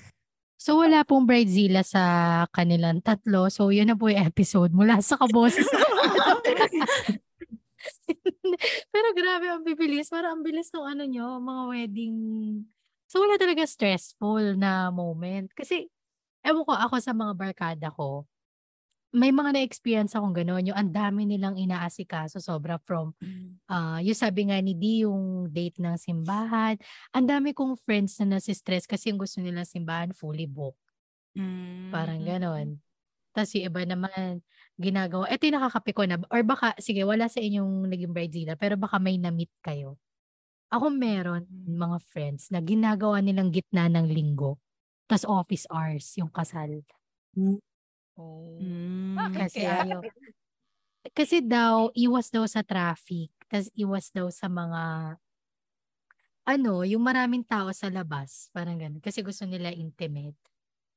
So, 0.54 0.80
wala 0.80 1.04
pong 1.04 1.28
bridezilla 1.28 1.84
sa 1.84 2.00
kanilang 2.54 3.04
tatlo. 3.04 3.52
So, 3.52 3.68
yun 3.68 3.92
na 3.92 3.98
po 3.98 4.08
yung 4.08 4.24
episode 4.24 4.72
mula 4.72 5.02
sa 5.04 5.18
kaboses. 5.20 5.66
Pero 8.94 9.08
grabe, 9.12 9.50
ang 9.50 9.66
bibilis. 9.66 10.08
Parang 10.08 10.40
ang 10.40 10.42
bilis 10.46 10.72
ng 10.72 10.86
ano 10.86 11.04
nyo, 11.04 11.36
mga 11.42 11.62
wedding. 11.68 12.16
So, 13.10 13.20
wala 13.20 13.36
talaga 13.36 13.68
stressful 13.68 14.56
na 14.56 14.88
moment. 14.88 15.52
Kasi, 15.52 15.90
ewan 16.40 16.64
ko, 16.64 16.72
ako 16.72 16.96
sa 17.02 17.12
mga 17.12 17.34
barkada 17.36 17.92
ko, 17.92 18.24
may 19.14 19.30
mga 19.30 19.54
na-experience 19.56 20.12
akong 20.18 20.34
gano'n. 20.34 20.66
Yung 20.70 20.78
ang 20.78 20.90
dami 20.90 21.24
nilang 21.24 21.56
inaasikaso 21.56 22.42
sobra 22.42 22.76
from 22.82 23.14
Ah, 23.70 23.98
yung 24.04 24.16
sabi 24.18 24.48
nga 24.52 24.60
ni 24.60 24.76
Di, 24.76 25.08
yung 25.08 25.48
date 25.48 25.80
ng 25.80 25.96
simbahan. 25.96 26.76
Ang 27.16 27.26
dami 27.30 27.56
kong 27.56 27.80
friends 27.80 28.20
na 28.20 28.36
nasi-stress 28.36 28.84
kasi 28.84 29.08
yung 29.08 29.20
gusto 29.22 29.40
nilang 29.40 29.64
simbahan 29.64 30.12
fully 30.12 30.44
booked. 30.44 30.80
Parang 31.88 32.20
ganon. 32.24 32.80
Tapos 33.34 33.50
yung 33.56 33.66
iba 33.70 33.82
naman, 33.86 34.42
ginagawa. 34.78 35.26
Ito 35.30 35.42
yung 35.48 35.58
nakakapi 35.58 35.92
ko 35.94 36.02
na. 36.06 36.16
Or 36.30 36.42
baka, 36.46 36.74
sige, 36.78 37.02
wala 37.08 37.26
sa 37.30 37.42
inyong 37.42 37.90
naging 37.90 38.12
bridezilla, 38.14 38.54
pero 38.58 38.78
baka 38.78 38.98
may 39.02 39.18
na-meet 39.18 39.50
kayo. 39.64 39.98
Ako 40.72 40.90
meron, 40.90 41.46
mga 41.66 41.98
friends, 42.10 42.50
na 42.50 42.60
ginagawa 42.62 43.22
nilang 43.22 43.50
gitna 43.54 43.86
ng 43.90 44.10
linggo. 44.10 44.58
Tapos 45.10 45.26
office 45.28 45.66
hours, 45.70 46.06
yung 46.18 46.30
kasal. 46.32 46.82
Oh. 48.14 48.58
Mm. 48.58 49.14
Bakit 49.16 49.38
Kasi 49.40 49.58
kaya? 49.60 49.74
ayaw. 49.82 50.00
Kasi 51.12 51.36
daw, 51.40 51.90
iwas 51.92 52.30
daw 52.30 52.44
sa 52.46 52.62
traffic. 52.62 53.28
Tapos 53.46 53.68
iwas 53.74 54.08
daw 54.08 54.26
sa 54.30 54.46
mga, 54.46 54.82
ano, 56.44 56.72
yung 56.84 57.02
maraming 57.02 57.42
tao 57.42 57.68
sa 57.72 57.88
labas. 57.88 58.48
Parang 58.50 58.76
ganun. 58.76 59.00
Kasi 59.00 59.20
gusto 59.20 59.44
nila 59.44 59.68
intimate. 59.70 60.36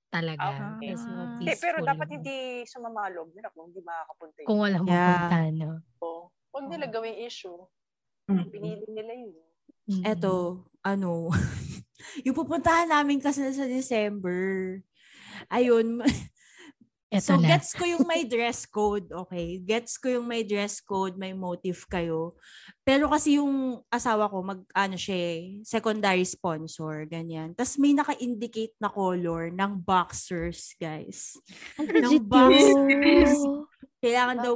Talaga. 0.07 0.77
Okay. 0.79 0.95
Tapos 0.95 1.03
mga 1.03 1.23
Eh, 1.23 1.35
peaceful. 1.43 1.59
pero 1.59 1.77
dapat 1.83 2.07
hindi 2.09 2.35
sumama 2.63 2.99
ang 3.05 3.13
loob 3.13 3.29
nila 3.35 3.51
kung 3.51 3.67
hindi 3.67 3.81
makakapunta 3.83 4.37
yun. 4.39 4.47
Kung 4.47 4.59
walang 4.61 4.85
Yeah. 4.87 5.03
mapunta, 5.03 5.37
no? 5.51 5.71
Oo. 5.99 6.21
Huwag 6.53 6.65
nila 6.71 6.85
gawing 6.87 7.19
issue. 7.21 7.59
Mm. 8.27 8.47
Pinili 8.47 8.85
nila 8.87 9.13
yun. 9.13 9.35
Mm. 9.87 10.03
Eto, 10.05 10.33
ano, 10.81 11.27
yung 12.25 12.35
pupuntahan 12.35 12.87
namin 12.87 13.19
kasi 13.19 13.43
sa 13.51 13.67
December. 13.67 14.79
Ayun. 15.49 15.99
Eto 17.07 17.23
so, 17.23 17.39
na. 17.39 17.55
gets 17.55 17.71
ko 17.71 17.87
yung 17.87 18.03
may 18.11 18.27
dress 18.27 18.67
code, 18.67 19.07
okay? 19.15 19.63
Gets 19.63 19.95
ko 19.95 20.11
yung 20.19 20.27
may 20.27 20.43
dress 20.43 20.83
code, 20.83 21.15
may 21.15 21.31
motive 21.31 21.87
kayo. 21.87 22.35
Pero 22.83 23.07
kasi 23.07 23.39
yung 23.39 23.79
asawa 23.87 24.27
ko, 24.27 24.43
mag, 24.43 24.59
ano 24.75 24.99
siya, 24.99 25.15
eh, 25.15 25.41
secondary 25.63 26.27
sponsor, 26.27 27.07
ganyan. 27.07 27.55
Tapos 27.55 27.79
may 27.79 27.95
naka-indicate 27.95 28.75
na 28.83 28.91
color 28.91 29.55
ng 29.55 29.79
boxers, 29.79 30.75
guys. 30.75 31.39
Ang 31.79 31.87
ng 31.87 31.95
legit 31.95 32.25
box. 32.27 32.51
yun. 32.59 33.63
Kailangan 34.03 34.37
daw, 34.43 34.53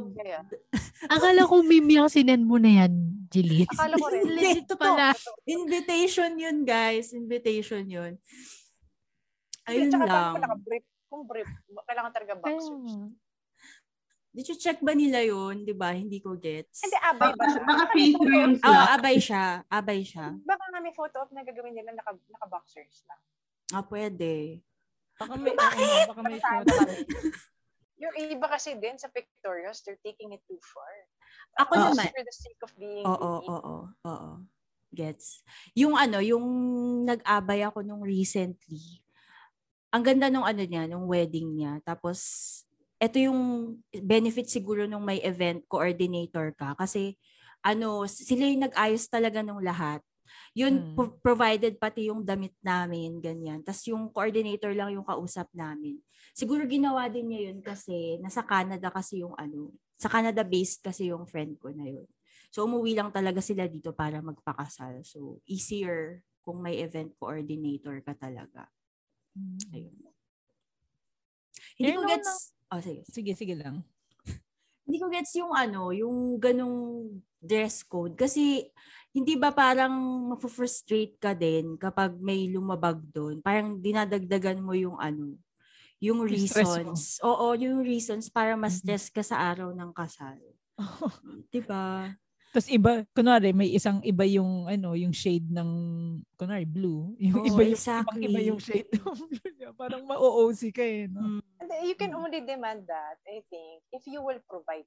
Akala 1.08 1.48
ko 1.48 1.64
meme 1.64 2.04
yung 2.04 2.12
sinend 2.12 2.44
mo 2.44 2.60
na 2.60 2.84
yan, 2.84 2.94
Jeline. 3.32 3.66
akala 3.72 3.96
ko 3.96 4.08
rin. 4.12 4.28
Legit 4.28 4.68
pala. 4.76 5.16
invitation 5.48 6.36
yun, 6.36 6.68
guys. 6.68 7.16
Invitation 7.16 7.88
yun. 7.88 8.20
Ayun 9.72 9.88
Tsaka 9.88 10.04
lang. 10.04 10.36
dapat 10.36 10.42
naka-brief. 10.44 10.91
Kung 11.12 11.28
brief, 11.28 11.52
kailangan 11.84 12.16
talaga 12.16 12.40
boxers. 12.40 13.12
Did 14.32 14.48
you 14.48 14.56
check 14.56 14.80
ba 14.80 14.96
nila 14.96 15.20
yun? 15.20 15.68
Di 15.68 15.76
ba? 15.76 15.92
Hindi 15.92 16.24
ko 16.24 16.40
gets. 16.40 16.80
Hindi, 16.80 16.96
abay 16.96 17.36
ba 17.36 17.46
siya? 17.46 17.64
baka 17.68 17.84
see-through 17.92 18.32
yung 18.40 18.56
Oo, 18.56 18.64
flap. 18.64 18.96
abay 18.96 19.18
siya. 19.20 19.44
Abay 19.68 20.00
siya. 20.08 20.32
Baka 20.40 20.64
nga 20.72 20.80
may 20.80 20.96
photo 20.96 21.20
op 21.20 21.36
na 21.36 21.44
gagawin 21.44 21.76
nila 21.76 21.92
naka, 21.92 22.16
naka-boxers 22.32 23.04
lang. 23.12 23.20
Ah, 23.76 23.84
pwede. 23.84 24.64
Baka 25.20 25.36
may, 25.36 25.52
Bakit? 25.52 26.08
Baka 26.08 26.22
may 26.24 26.40
photo. 26.40 26.80
Yung 28.00 28.16
iba 28.18 28.48
kasi 28.48 28.80
din 28.80 28.96
sa 28.96 29.12
pictorials, 29.12 29.84
they're 29.84 30.00
taking 30.00 30.32
it 30.32 30.42
too 30.48 30.58
far. 30.64 30.94
Ako 31.60 31.72
Ah, 31.76 31.82
naman. 31.92 32.08
Just 32.08 32.16
for 32.16 32.24
the 32.24 32.34
sake 32.34 32.62
of 32.64 32.72
being 32.80 33.04
Oo, 33.04 33.20
oo, 33.44 33.52
oo, 33.60 33.78
oo. 34.02 34.32
Gets. 34.90 35.44
Yung 35.74 36.00
ano, 36.00 36.24
yung 36.24 36.44
nag-abay 37.04 37.68
ako 37.68 37.84
nung 37.84 38.00
recently. 38.00 39.04
Ang 39.92 40.04
ganda 40.08 40.32
nung 40.32 40.48
ano 40.48 40.64
niya, 40.64 40.88
nung 40.88 41.06
wedding 41.08 41.52
niya. 41.52 41.84
Tapos, 41.84 42.20
ito 42.96 43.18
yung 43.20 43.76
benefit 43.92 44.48
siguro 44.48 44.88
nung 44.88 45.04
may 45.04 45.20
event 45.20 45.64
coordinator 45.68 46.56
ka. 46.56 46.74
Kasi, 46.80 47.20
ano, 47.62 48.08
sila 48.08 48.48
yung 48.48 48.66
nag-ayos 48.72 49.06
talaga 49.12 49.44
nung 49.44 49.60
lahat. 49.60 50.00
Yun, 50.56 50.80
Mm. 50.80 50.96
pro- 50.96 51.16
provided 51.20 51.76
pati 51.76 52.08
yung 52.08 52.24
damit 52.24 52.56
namin, 52.64 53.20
ganyan. 53.20 53.60
Tapos 53.64 53.84
yung 53.88 54.08
coordinator 54.12 54.72
lang 54.72 54.96
yung 54.96 55.04
kausap 55.04 55.48
namin. 55.52 56.00
Siguro 56.32 56.64
ginawa 56.64 57.08
din 57.12 57.32
niya 57.32 57.52
yun 57.52 57.60
kasi 57.60 58.16
nasa 58.24 58.44
Canada 58.44 58.88
kasi 58.92 59.24
yung 59.24 59.36
ano, 59.36 59.76
sa 60.00 60.08
Canada 60.08 60.44
based 60.44 60.84
kasi 60.84 61.12
yung 61.12 61.28
friend 61.28 61.60
ko 61.60 61.72
na 61.76 61.88
yun. 61.88 62.08
So 62.52 62.68
umuwi 62.68 62.96
lang 62.96 63.12
talaga 63.12 63.40
sila 63.40 63.68
dito 63.68 63.92
para 63.96 64.20
magpakasal. 64.20 65.04
So 65.08 65.40
easier 65.48 66.24
kung 66.44 66.60
may 66.64 66.80
event 66.84 67.16
coordinator 67.16 68.00
ka 68.04 68.16
talaga. 68.16 68.68
Ayun. 69.72 69.96
Hindi 71.80 71.92
ko 71.98 72.02
no, 72.04 72.10
gets, 72.10 72.32
oh, 72.70 72.82
sige. 72.82 73.02
Sige, 73.10 73.32
sige 73.34 73.56
lang. 73.58 73.82
Hindi 74.86 74.98
ko 75.00 75.08
gets 75.10 75.34
yung 75.40 75.54
ano, 75.56 75.90
yung 75.96 76.38
ganong 76.38 77.10
dress 77.42 77.82
code. 77.82 78.14
Kasi 78.14 78.70
hindi 79.12 79.36
ba 79.36 79.52
parang 79.52 79.92
mapufrustrate 80.32 81.20
ka 81.20 81.36
din 81.36 81.76
kapag 81.76 82.16
may 82.22 82.48
lumabag 82.48 83.02
doon? 83.12 83.44
Parang 83.44 83.76
dinadagdagan 83.76 84.64
mo 84.64 84.72
yung 84.72 84.96
ano, 84.96 85.36
yung 86.00 86.24
reasons. 86.24 87.20
Oo, 87.22 87.54
yung 87.60 87.84
reasons 87.84 88.32
para 88.32 88.56
mas 88.56 88.80
stress 88.80 89.12
ka 89.12 89.22
sa 89.22 89.52
araw 89.52 89.76
ng 89.76 89.92
kasal. 89.92 90.40
'Di 91.52 91.62
ba? 91.62 92.10
Tapos 92.52 92.68
iba, 92.68 93.08
kunwari, 93.16 93.56
may 93.56 93.72
isang 93.72 94.04
iba 94.04 94.28
yung, 94.28 94.68
ano, 94.68 94.92
yung 94.92 95.16
shade 95.16 95.48
ng, 95.48 95.70
kunwari, 96.36 96.68
blue. 96.68 97.16
Yung 97.16 97.40
Oo, 97.40 97.48
iba 97.48 97.64
yung, 97.64 97.80
exactly. 97.80 98.28
iba 98.28 98.40
yung 98.44 98.60
shade 98.60 98.92
ng 98.92 99.00
blue 99.32 99.52
niya. 99.56 99.72
Parang 99.72 100.04
ma-OOC 100.04 100.62
ka 100.76 100.84
eh, 100.84 101.08
no? 101.08 101.40
Mm. 101.40 101.42
You 101.88 101.96
can 101.96 102.12
only 102.12 102.44
demand 102.44 102.84
that, 102.92 103.18
I 103.24 103.40
think, 103.48 103.88
if 103.96 104.04
you 104.04 104.20
will 104.20 104.44
provide. 104.44 104.84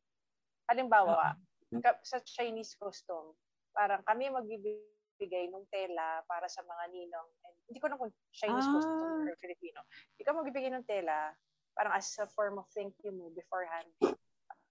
Halimbawa, 0.68 1.40
ka- 1.80 2.04
sa 2.04 2.20
Chinese 2.20 2.76
custom, 2.76 3.32
parang 3.72 4.04
kami 4.04 4.28
magbibigay 4.28 5.48
ng 5.48 5.64
tela 5.72 6.20
para 6.28 6.44
sa 6.52 6.60
mga 6.60 6.84
ninong. 6.92 7.28
And 7.48 7.54
hindi 7.72 7.80
ko 7.80 7.88
na 7.88 7.96
kung 7.96 8.12
Chinese 8.30 8.68
Ah. 8.68 8.74
custom 8.76 9.24
or 9.24 9.36
Filipino. 9.40 9.80
Ikaw 10.20 10.32
magbibigay 10.36 10.68
ng 10.68 10.84
tela 10.84 11.32
parang 11.74 11.96
as 11.96 12.06
a 12.22 12.28
form 12.30 12.60
of 12.62 12.68
thank 12.70 12.94
you 13.02 13.10
mo 13.10 13.34
beforehand, 13.34 13.90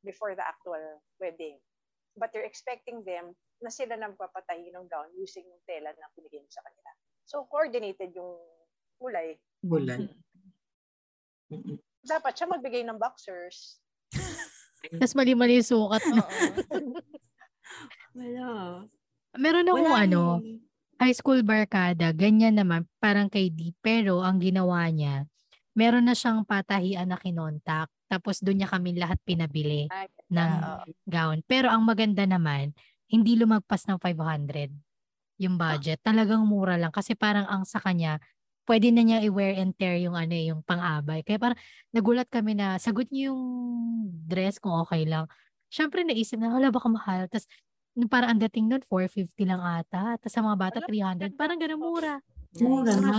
before 0.08 0.32
the 0.38 0.45
actual 0.45 0.79
wedding. 1.19 1.60
But 2.13 2.30
you're 2.34 2.45
expecting 2.45 3.02
them 3.02 3.34
na 3.63 3.73
sila 3.73 3.97
na 3.97 4.13
magpapatahi 4.13 4.69
ng 4.69 4.86
gown 4.86 5.10
using 5.17 5.47
yung 5.49 5.63
tela 5.65 5.89
na 5.93 6.06
binigay 6.13 6.41
mo 6.41 6.49
sa 6.52 6.62
kanila. 6.62 6.89
So, 7.26 7.47
coordinated 7.49 8.13
yung 8.13 8.38
kulay. 9.02 9.39
Bulan. 9.63 10.12
Mm-mm. 11.49 11.78
Dapat 12.04 12.34
siya 12.36 12.47
magbigay 12.52 12.84
ng 12.84 12.99
boxers. 12.99 13.80
Tapos 14.99 15.15
mali-mali 15.15 15.63
yung 15.63 15.69
sukat. 15.69 16.04
Wala. 18.13 18.84
Meron 19.34 19.65
akong 19.71 19.88
Wala 19.89 20.04
ano, 20.06 20.21
high 20.99 21.15
school 21.15 21.41
barkada, 21.41 22.13
ganyan 22.13 22.60
naman, 22.60 22.86
parang 23.02 23.32
kay 23.32 23.49
D. 23.49 23.73
Pero 23.82 24.21
ang 24.21 24.38
ginawa 24.38 24.86
niya, 24.91 25.26
meron 25.73 26.06
na 26.06 26.13
siyang 26.13 26.45
patahian 26.45 27.10
na 27.10 27.17
kinontak. 27.17 27.89
Tapos 28.13 28.45
doon 28.45 28.62
niya 28.62 28.69
kami 28.69 28.93
lahat 28.93 29.17
pinabili 29.26 29.89
Ay, 29.89 30.06
ng 30.30 30.52
gown. 31.10 31.41
Pero 31.49 31.73
ang 31.73 31.82
maganda 31.82 32.30
naman, 32.30 32.78
hindi 33.10 33.34
lumagpas 33.34 33.89
ng 33.89 33.97
500 33.97 34.69
yung 35.41 35.58
budget. 35.58 35.97
Talagang 36.06 36.45
mura 36.45 36.78
lang. 36.78 36.93
Kasi 36.93 37.17
parang 37.17 37.49
ang 37.49 37.65
sa 37.65 37.82
kanya, 37.82 38.21
pwede 38.69 38.93
na 38.93 39.02
niya 39.02 39.19
i-wear 39.26 39.58
and 39.58 39.73
tear 39.73 39.97
yung 39.97 40.13
ano 40.13 40.34
eh, 40.34 40.54
yung 40.54 40.62
pang-abay. 40.62 41.26
Kaya 41.26 41.41
parang 41.41 41.60
nagulat 41.89 42.30
kami 42.30 42.54
na 42.54 42.78
sagot 42.78 43.10
niyo 43.10 43.34
yung 43.34 43.43
dress 44.30 44.62
kung 44.62 44.78
okay 44.78 45.10
lang. 45.10 45.26
Siyempre 45.73 46.06
naisip 46.06 46.38
na, 46.38 46.54
wala 46.54 46.69
baka 46.69 46.88
mahal. 46.88 47.26
Tapos 47.28 47.49
nung 47.97 48.10
parang 48.10 48.38
ang 48.38 48.41
dating 48.45 48.69
nun, 48.69 48.82
450 48.86 49.49
lang 49.49 49.62
ata. 49.62 50.21
Tapos 50.21 50.34
sa 50.34 50.45
mga 50.45 50.58
bata, 50.58 50.78
Wala, 50.86 51.17
300. 51.34 51.34
Parang 51.34 51.58
ganun 51.58 51.82
mura. 51.82 52.21
Mura 52.62 52.93
Mura 52.93 52.93
na. 53.02 53.13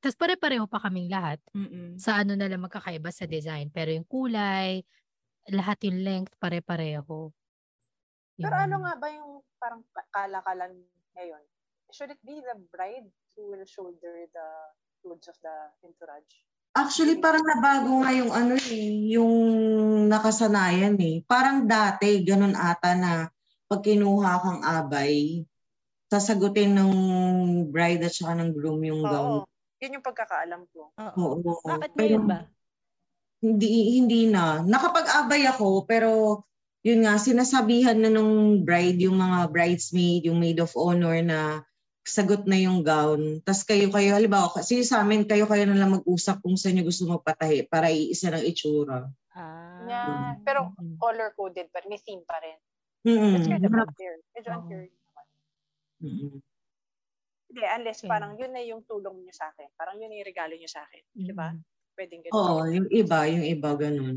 Tapos 0.00 0.16
pare-pareho 0.16 0.68
pa 0.68 0.78
kaming 0.82 1.08
lahat. 1.08 1.40
Mm-mm. 1.56 1.96
Sa 1.96 2.20
ano 2.20 2.36
na 2.36 2.46
lang 2.46 2.62
magkakaiba 2.62 3.08
sa 3.10 3.24
design. 3.24 3.72
Pero 3.72 3.90
yung 3.90 4.06
kulay, 4.06 4.84
lahat 5.50 5.78
yung 5.86 6.02
length, 6.02 6.34
pare-pareho. 6.36 7.32
Pero 8.36 8.54
Yun. 8.54 8.64
ano 8.68 8.76
nga 8.84 8.94
ba 9.00 9.08
yung 9.08 9.40
parang 9.56 9.82
ka- 9.90 10.08
kalakalan 10.12 10.72
ngayon? 11.16 11.44
Should 11.94 12.12
it 12.12 12.20
be 12.26 12.42
the 12.42 12.58
bride 12.74 13.08
who 13.34 13.54
will 13.54 13.64
shoulder 13.64 14.26
the 14.28 14.48
loads 15.06 15.30
of 15.30 15.38
the 15.40 15.54
entourage? 15.86 16.44
Actually, 16.76 17.16
parang 17.24 17.40
nabago 17.40 18.04
nga 18.04 18.12
yung 18.12 18.28
ano 18.28 18.52
eh, 18.60 19.16
yung 19.16 19.32
nakasanayan 20.12 21.00
eh. 21.00 21.24
Parang 21.24 21.64
dati, 21.64 22.20
ganun 22.20 22.52
ata 22.52 22.92
na 22.92 23.12
pag 23.64 23.80
kinuha 23.80 24.32
kang 24.44 24.60
abay, 24.60 25.40
sasagutin 26.12 26.76
ng 26.76 26.92
bride 27.72 28.04
at 28.04 28.12
saka 28.12 28.36
ng 28.36 28.52
groom 28.52 28.84
yung 28.84 29.02
gown. 29.02 29.48
Yun 29.82 30.00
yung 30.00 30.06
pagkakaalam 30.06 30.62
ko. 30.72 30.92
Oo. 30.96 31.40
Oo. 31.40 31.64
Bakit 31.64 31.92
Pero 31.92 32.20
ngayon 32.20 32.24
ba? 32.28 32.40
Hindi, 33.44 34.00
hindi 34.00 34.20
na. 34.32 34.64
Nakapag-abay 34.64 35.44
ako, 35.44 35.84
pero 35.84 36.42
yun 36.80 37.04
nga, 37.04 37.20
sinasabihan 37.20 37.98
na 38.00 38.08
nung 38.08 38.64
bride, 38.64 39.04
yung 39.04 39.20
mga 39.20 39.52
bridesmaid, 39.52 40.24
yung 40.24 40.40
maid 40.40 40.62
of 40.62 40.72
honor 40.78 41.20
na 41.20 41.60
sagot 42.06 42.46
na 42.46 42.54
yung 42.56 42.86
gown. 42.86 43.42
Tapos 43.42 43.66
kayo, 43.66 43.90
kayo, 43.90 44.14
halimbawa, 44.14 44.48
kasi 44.54 44.86
sa 44.86 45.02
amin, 45.02 45.26
kayo, 45.26 45.44
kayo 45.50 45.66
na 45.66 45.76
lang 45.76 45.98
mag-usap 45.98 46.38
kung 46.40 46.54
saan 46.54 46.78
nyo 46.78 46.86
gusto 46.86 47.04
magpatahi 47.10 47.66
para 47.66 47.90
iisa 47.90 48.30
ng 48.30 48.46
itsura. 48.46 49.10
Ah. 49.34 49.82
Yeah. 49.86 50.38
Pero 50.46 50.72
color-coded 51.02 51.68
pa 51.74 51.82
rin. 51.82 51.90
May 51.90 52.00
theme 52.00 52.24
pa 52.24 52.38
rin. 52.40 52.58
Mm-mm. 53.06 53.32
That's 53.38 53.50
kind 53.50 53.66
of 53.66 53.74
unfair. 53.74 54.14
Medyo 54.34 54.50
unfair. 54.54 54.82
naman. 54.86 55.26
Hindi, 57.56 57.72
unless 57.72 58.04
Okay. 58.04 58.12
parang 58.12 58.36
yun 58.36 58.52
na 58.52 58.60
yung 58.60 58.84
tulong 58.84 59.16
nyo 59.24 59.32
sa 59.32 59.48
akin. 59.48 59.72
Parang 59.80 59.96
yun 59.96 60.12
na 60.12 60.20
yung 60.20 60.28
regalo 60.28 60.52
nyo 60.52 60.68
sa 60.68 60.84
akin. 60.84 61.02
Di 61.16 61.32
ba? 61.32 61.56
Mm. 61.56 61.64
Pwedeng 61.96 62.22
ganun. 62.28 62.36
Oo, 62.36 62.60
yung 62.68 62.88
iba, 62.92 63.18
yung 63.32 63.44
iba, 63.48 63.70
ganun. 63.80 64.16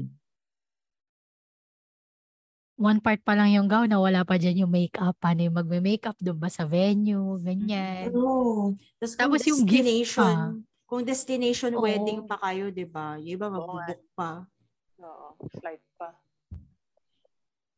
One 2.75 2.99
part 2.99 3.23
pa 3.23 3.39
lang 3.39 3.56
yung 3.56 3.71
gown 3.71 3.88
na 3.88 3.99
wala 3.99 4.28
pa 4.28 4.36
dyan 4.36 4.67
yung 4.67 4.71
makeup. 4.75 5.15
Paano 5.23 5.47
yung 5.47 5.56
magme-makeup 5.56 6.19
doon 6.19 6.36
ba 6.36 6.52
sa 6.52 6.67
venue? 6.67 7.39
Ganyan. 7.39 8.12
Oo. 8.12 8.75
Tapos, 8.99 9.15
kung 9.15 9.23
Tapos 9.23 9.41
yung 9.47 9.62
gift 9.63 9.88
destination, 9.88 10.36
pa. 10.36 10.88
kung 10.88 11.02
destination 11.08 11.71
Oo. 11.80 11.84
wedding 11.84 12.28
pa 12.28 12.36
kayo, 12.43 12.71
'di 12.71 12.88
ba? 12.88 13.15
Yung 13.23 13.36
iba 13.39 13.47
magbubuk 13.47 14.04
pa. 14.15 14.43
Oo. 14.99 15.28
Flight 15.60 15.84
pa. 15.95 16.12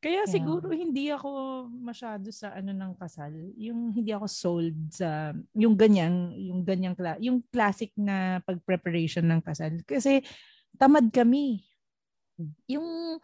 Kaya 0.02 0.26
Kaya- 0.26 0.34
siguro 0.34 0.74
hindi 0.74 1.14
ako 1.14 1.30
masyado 1.70 2.34
sa 2.34 2.58
ano 2.58 2.74
ng 2.74 2.98
kasal. 2.98 3.30
Yung 3.54 3.94
hindi 3.94 4.10
ako 4.10 4.26
sold 4.26 4.74
sa 4.90 5.30
yung 5.54 5.78
ganyang 5.78 6.34
yung 6.34 6.66
ganyang 6.66 6.98
kla- 6.98 7.22
yung 7.22 7.46
classic 7.54 7.94
na 7.94 8.42
pag-preparation 8.42 9.22
ng 9.22 9.46
kasal 9.46 9.78
kasi 9.86 10.26
tamad 10.82 11.06
kami. 11.14 11.62
Yung 12.66 13.22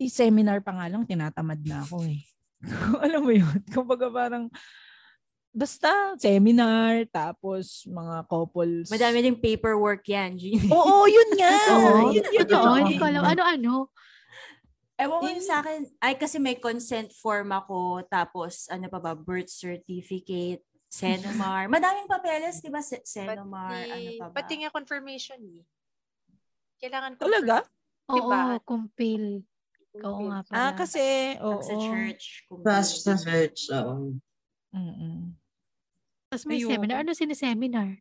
i 0.00 0.08
seminar 0.08 0.64
pa 0.64 0.72
nga 0.72 0.88
lang 0.88 1.04
tinatamad 1.04 1.60
na 1.60 1.84
ako 1.84 2.08
eh. 2.08 2.24
Alam 3.04 3.20
mo 3.28 3.32
yun? 3.36 3.60
Kumbaga 3.68 4.08
parang 4.08 4.48
basta 5.52 6.16
seminar 6.16 7.04
tapos 7.12 7.84
mga 7.84 8.24
couples. 8.28 8.88
Madami 8.88 9.20
ding 9.20 9.36
paperwork 9.36 10.08
yan. 10.08 10.40
Jean. 10.40 10.72
Oo, 10.72 11.04
yun 11.04 11.30
nga. 11.36 11.52
Oo, 11.76 12.16
yun, 12.16 12.24
yun, 12.32 12.44
totoo. 12.48 12.64
yun. 12.64 12.80
Hindi 12.80 12.96
ko 12.96 13.04
alam. 13.08 13.24
Ano-ano? 13.28 13.92
Ewan 14.96 15.20
ko 15.20 15.28
yung 15.28 15.44
sa 15.44 15.60
akin, 15.60 15.84
ay 16.00 16.16
kasi 16.16 16.40
may 16.40 16.56
consent 16.56 17.12
form 17.12 17.52
ako, 17.52 18.00
tapos 18.08 18.64
ano 18.72 18.88
pa 18.88 18.96
ba, 18.96 19.12
birth 19.12 19.52
certificate, 19.52 20.64
Senomar. 20.88 21.68
Madaming 21.76 22.08
papeles, 22.08 22.64
di 22.64 22.72
ba? 22.72 22.80
Se- 22.80 23.04
Senomar, 23.04 23.76
ano 23.92 24.10
pa 24.16 24.26
ba? 24.32 24.36
Pati 24.40 24.64
nga 24.64 24.72
confirmation 24.72 25.36
eh. 25.60 25.62
Kailangan 26.80 27.20
Talaga? 27.20 27.60
Oo, 28.08 28.16
Diba? 28.16 28.40
kumpil. 28.64 29.44
Oo 30.00 30.20
nga 30.32 30.40
pala. 30.46 30.56
Ah, 30.56 30.72
kasi, 30.72 31.02
oo. 31.40 31.60
Sa 31.60 31.74
church. 31.76 32.44
kung 32.48 32.62
Sa, 32.64 33.16
search, 33.20 33.68
oo. 33.72 34.16
Mm-mm. 34.72 35.32
Tapos 36.32 36.44
may 36.48 36.60
Ayoko. 36.60 36.72
seminar. 36.72 36.96
Ano 37.04 37.12
sineseminar? 37.16 38.00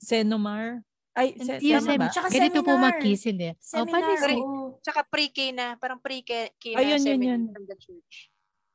Senomar? 0.00 0.84
Ay, 1.18 1.34
tama 1.34 1.58
seminar. 1.58 1.98
ba? 1.98 2.06
Tsaka 2.14 2.28
Ganito 2.30 2.60
po 2.62 2.72
seminar. 2.72 2.84
mag-kiss, 2.94 3.22
hindi. 3.26 3.48
Oh, 3.50 3.58
Seminar, 3.58 3.90
paano 3.90 4.12
se- 4.14 4.38
oo. 4.38 4.66
Tsaka 4.78 5.00
pre-K 5.10 5.38
na, 5.50 5.66
parang 5.74 5.98
pre-K 5.98 6.32
na 6.72 6.78
Ayun, 6.78 6.90
yun, 6.94 7.00
seminar 7.02 7.34
yun. 7.34 7.42
from 7.50 7.64
the 7.66 7.76
church. 7.76 8.14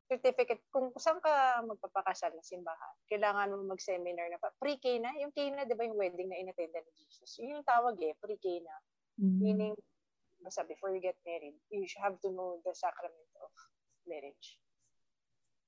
Certificate, 0.03 0.61
kung 0.67 0.91
saan 0.99 1.23
ka 1.23 1.31
magpapakasal 1.63 2.35
na 2.35 2.43
simbahan, 2.43 2.93
kailangan 3.07 3.49
mo 3.55 3.71
mag-seminar 3.71 4.27
na, 4.27 4.37
pre-K 4.59 4.99
na, 4.99 5.09
yung 5.23 5.31
K 5.31 5.47
na, 5.55 5.63
di 5.63 5.73
ba 5.73 5.87
yung 5.87 5.95
wedding 5.95 6.27
na 6.27 6.37
inattenda 6.37 6.83
ni 6.83 6.91
Jesus? 6.99 7.39
Yun 7.39 7.57
yung 7.57 7.65
tawag 7.65 7.95
eh, 8.03 8.11
pre-K 8.19 8.45
na. 8.61 8.75
Mm. 9.23 9.39
Meaning, 9.39 9.75
basta 10.43 10.67
before 10.67 10.91
you 10.91 10.99
get 10.99 11.15
married, 11.23 11.55
you 11.71 11.87
should 11.87 12.03
have 12.03 12.19
to 12.19 12.27
know 12.29 12.59
the 12.67 12.75
sacrament 12.75 13.31
of 13.39 13.49
marriage. 14.03 14.59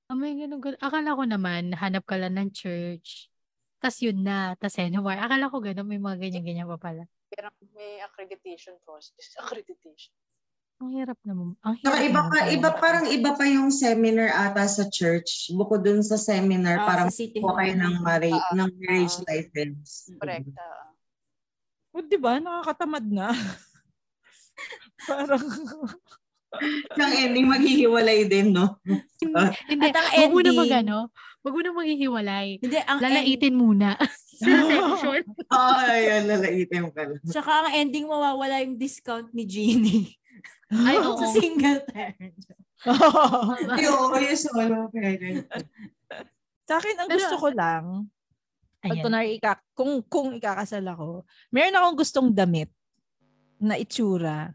Ah, 0.06 0.14
may 0.14 0.36
ganun, 0.38 0.60
ganun. 0.62 0.78
Akala 0.78 1.16
ko 1.18 1.24
naman, 1.26 1.74
hanap 1.74 2.04
ka 2.06 2.14
lang 2.14 2.36
ng 2.38 2.52
church. 2.54 3.26
Tas 3.80 3.96
yun 4.00 4.24
na. 4.24 4.56
Tas 4.56 4.76
anywhere. 4.80 5.20
Akala 5.20 5.52
ko 5.52 5.60
ganun, 5.60 5.86
may 5.86 6.00
mga 6.00 6.16
ganyan-ganyan 6.18 6.68
pa 6.76 6.78
pala. 6.80 7.04
Pero 7.28 7.50
may 7.76 8.00
accreditation 8.00 8.76
process. 8.82 9.34
Accreditation. 9.42 10.12
Ang 10.76 10.92
hirap 10.92 11.16
naman. 11.24 11.56
Ang 11.64 11.80
Saka 11.80 12.04
hirap 12.04 12.08
iba 12.12 12.20
naman 12.20 12.32
pa, 12.32 12.40
iba 12.52 12.68
parang 12.76 13.06
iba 13.08 13.30
pa 13.32 13.44
yung 13.48 13.72
seminar 13.72 14.28
ata 14.28 14.68
sa 14.68 14.84
church. 14.92 15.48
Bukod 15.56 15.80
dun 15.80 16.04
sa 16.04 16.20
seminar, 16.20 16.84
Ah, 16.84 16.86
parang 16.88 17.08
sa 17.08 17.16
City 17.16 17.40
kuha 17.40 17.56
kayo 17.64 17.74
ng, 17.80 17.94
marriage, 18.04 18.36
Ah, 18.36 18.52
ng 18.60 18.70
marriage 18.84 19.16
ah. 19.16 19.24
license. 19.24 20.12
Correct. 20.20 20.52
ah. 20.60 20.92
O, 21.96 22.04
di 22.04 22.20
ba? 22.20 22.36
Nakakatamad 22.36 23.08
na. 23.08 23.32
Parang, 25.08 25.40
Yung 26.94 27.12
ending, 27.12 27.46
maghihiwalay 27.46 28.26
din, 28.26 28.52
no? 28.52 28.76
Hindi, 28.84 29.86
At 29.86 29.96
ang 29.96 30.08
wag 30.08 30.30
mo 30.30 30.40
na 30.40 30.50
ending- 30.50 30.58
mag 30.58 30.72
ano, 30.76 30.96
wag 31.40 31.54
mo 31.54 31.60
na 31.60 31.72
maghihiwalay. 31.72 32.46
Hindi, 32.58 32.76
ang 32.82 32.98
end, 32.98 33.02
Lalaitin 33.06 33.54
muna. 33.54 33.88
Section. 34.36 35.22
Ay, 35.48 36.00
yan, 36.06 36.22
lalaitin 36.26 36.84
ka 36.90 37.02
lang. 37.02 37.20
tsaka 37.24 37.50
ang 37.64 37.72
ending 37.72 38.04
mawawala 38.04 38.60
yung 38.60 38.76
discount 38.76 39.32
ni 39.32 39.44
Jeannie. 39.44 40.12
Ay, 40.68 40.98
oo. 41.00 41.14
sa 41.14 41.26
single 41.30 41.80
parent. 41.86 42.36
Ay, 43.72 43.84
oo, 43.86 44.12
yung 44.12 44.36
solo 44.36 44.90
parent. 44.90 45.46
sa 46.62 46.76
akin, 46.76 46.94
ang 46.98 47.08
Pero- 47.08 47.16
gusto 47.16 47.36
ko 47.38 47.48
lang, 47.48 47.84
pag 48.78 48.98
kunwari 49.00 49.34
ika, 49.34 49.58
kung, 49.72 49.98
kung 50.04 50.30
ikakasal 50.32 50.84
ako, 50.84 51.22
meron 51.48 51.74
akong 51.74 51.96
gustong 51.96 52.28
damit 52.30 52.70
na 53.56 53.74
itsura 53.74 54.52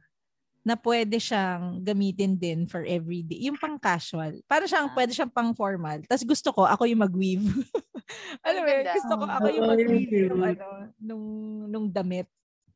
na 0.62 0.78
pwede 0.78 1.18
siyang 1.18 1.82
gamitin 1.82 2.38
din 2.38 2.70
for 2.70 2.86
everyday. 2.86 3.42
Yung 3.50 3.58
pang 3.58 3.82
casual. 3.82 4.38
Para 4.46 4.70
siyang, 4.70 4.90
Ah. 4.90 4.94
pwede 4.94 5.10
siyang 5.10 5.34
pang 5.34 5.52
formal. 5.58 6.06
Tapos 6.06 6.22
gusto 6.22 6.54
ko, 6.54 6.70
ako 6.70 6.86
yung 6.86 7.02
mag-weave. 7.02 7.42
Alam 8.46 8.62
mo. 8.62 8.70
Gusto 8.94 9.14
ko, 9.18 9.24
ako 9.26 9.48
yung 9.50 9.68
mag-weave 9.74 10.12
yung 10.14 10.30
nung, 10.30 10.44
ano, 10.46 10.66
nung, 11.02 11.26
nung 11.66 11.88
damit. 11.90 12.30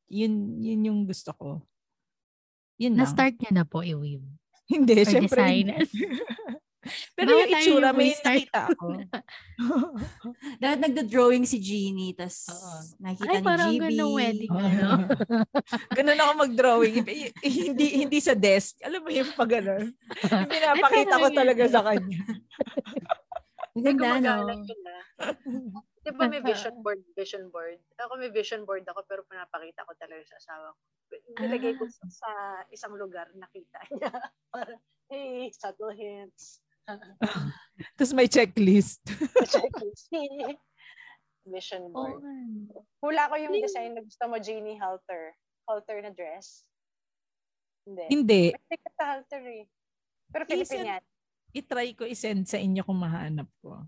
Yun, 0.09 0.33
yun 0.61 0.81
yung 0.89 0.99
gusto 1.05 1.29
ko. 1.38 1.49
Yun 2.81 2.97
lang. 2.97 3.05
Na-start 3.05 3.38
niya 3.38 3.51
na 3.53 3.65
po 3.65 3.86
i-weave. 3.86 4.25
Hindi, 4.65 4.93
Or 4.97 5.05
syempre. 5.05 5.29
design. 5.45 5.65
Pero 7.17 7.29
yung 7.33 7.51
itsura, 7.51 7.89
yung 7.91 7.97
may 7.97 8.11
start. 8.13 8.45
nakita 8.45 8.59
ako. 8.71 8.86
Dahil 10.61 10.77
nagda-drawing 10.81 11.45
si 11.47 11.57
Jeannie, 11.57 12.13
tas 12.13 12.49
Oo. 12.49 12.77
nakita 13.01 13.31
Ay, 13.31 13.41
ni 13.41 13.45
parang 13.45 13.71
GB. 13.73 13.81
ganun 13.89 14.11
wedding. 14.13 14.51
Oo. 14.53 14.61
Ano? 14.61 14.89
Ganun 15.97 16.19
ako 16.21 16.31
mag-drawing. 16.47 16.95
Hindi 17.41 17.86
hindi 18.05 18.19
sa 18.21 18.33
desk. 18.38 18.81
Alam 18.86 19.01
mo 19.05 19.09
yung 19.09 19.31
pag 19.33 19.51
ganun. 19.51 19.86
Yung 20.29 20.51
pinapakita 20.51 21.15
ko 21.21 21.27
talaga 21.33 21.63
sa 21.69 21.81
kanya. 21.81 22.21
Ganda, 23.75 24.23
no? 24.23 24.55
Ah. 25.19 25.36
Di 26.05 26.13
ba 26.13 26.29
may 26.29 26.43
vision 26.43 26.75
board, 26.86 27.01
vision 27.17 27.49
board? 27.49 27.81
Ako 27.97 28.19
may 28.21 28.29
vision 28.29 28.61
board 28.61 28.86
ako 28.86 29.03
pero 29.09 29.25
pinapakita 29.25 29.83
ko 29.83 29.91
talaga 29.97 30.23
sa 30.27 30.38
asawa 30.38 30.67
ko. 30.71 30.81
Nilagay 31.41 31.73
ko 31.75 31.89
sa, 31.89 32.05
sa 32.07 32.31
isang 32.69 32.93
lugar, 32.93 33.31
nakita 33.33 33.79
niya. 33.89 34.13
Para, 34.53 34.77
hey, 35.09 35.49
subtle 35.49 35.91
hints. 35.91 36.64
Tapos 37.97 38.13
may 38.13 38.29
checklist. 38.29 39.01
Checklist. 39.45 40.09
vision 41.45 41.86
Oo 41.89 41.93
board. 41.93 42.21
nga. 42.25 42.33
Hula 43.05 43.23
ko 43.29 43.36
yung 43.38 43.53
design 43.53 43.93
na 43.93 44.01
gusto 44.01 44.23
mo, 44.25 44.41
Jeannie 44.41 44.81
Halter. 44.81 45.38
Halter 45.69 46.01
na 46.01 46.09
dress. 46.09 46.65
Hindi. 47.86 48.05
hindi. 48.09 48.43
May 48.65 48.79
sa 48.97 49.05
halter 49.13 49.43
eh. 49.45 49.65
Pero 50.33 50.43
Isn't- 50.45 50.49
Philippine 50.49 50.89
yan. 50.97 51.03
I-try 51.55 51.88
ko 51.95 52.03
i-send 52.03 52.49
sa 52.49 52.57
inyo 52.59 52.81
kung 52.83 52.97
mahanap 52.99 53.47
ko. 53.61 53.86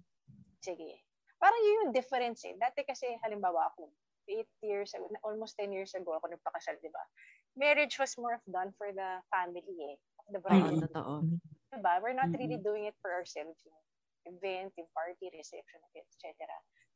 Sige. 0.61 1.03
Parang 1.41 1.59
yun 1.59 1.89
yung 1.89 1.93
difference 1.93 2.45
eh. 2.47 2.55
Dati 2.55 2.85
kasi, 2.85 3.09
halimbawa 3.25 3.73
ako, 3.73 3.91
8 4.29 4.45
years 4.63 4.93
ago, 4.95 5.09
almost 5.25 5.57
10 5.59 5.73
years 5.75 5.91
ago 5.97 6.15
ako 6.15 6.31
nagpakasal, 6.31 6.77
di 6.79 6.87
ba? 6.93 7.03
Marriage 7.57 7.97
was 7.97 8.13
more 8.21 8.37
of 8.37 8.45
done 8.47 8.71
for 8.77 8.93
the 8.93 9.19
family 9.33 9.65
eh. 9.65 9.97
of 10.21 10.25
The 10.31 10.39
Oo, 10.39 10.45
bride. 10.45 10.79
totoo. 10.87 11.13
Diba? 11.74 11.99
We're 11.99 12.15
not 12.15 12.32
really 12.32 12.57
doing 12.63 12.88
it 12.88 12.95
for 13.03 13.11
ourselves. 13.11 13.59
Yung 13.68 13.80
event, 14.28 14.72
yung 14.76 14.88
party, 14.95 15.32
reception, 15.32 15.80
etc. 15.95 16.36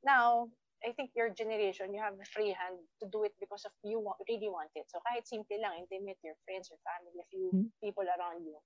Now, 0.03 0.47
I 0.81 0.91
think 0.97 1.13
your 1.13 1.29
generation, 1.29 1.93
you 1.93 2.01
have 2.01 2.17
the 2.17 2.25
free 2.25 2.51
hand 2.57 2.81
to 2.99 3.05
do 3.05 3.23
it 3.23 3.37
because 3.37 3.63
of 3.69 3.73
you 3.85 4.01
want, 4.01 4.17
really 4.25 4.49
want 4.49 4.73
it. 4.73 4.89
So 4.89 4.97
kahit 5.05 5.29
simple 5.29 5.59
lang, 5.61 5.77
intimate, 5.77 6.17
your 6.25 6.33
friends, 6.41 6.73
your 6.73 6.81
family, 6.81 7.13
a 7.21 7.27
few 7.29 7.53
Mhm. 7.53 7.69
people 7.77 8.07
around 8.07 8.41
you. 8.41 8.57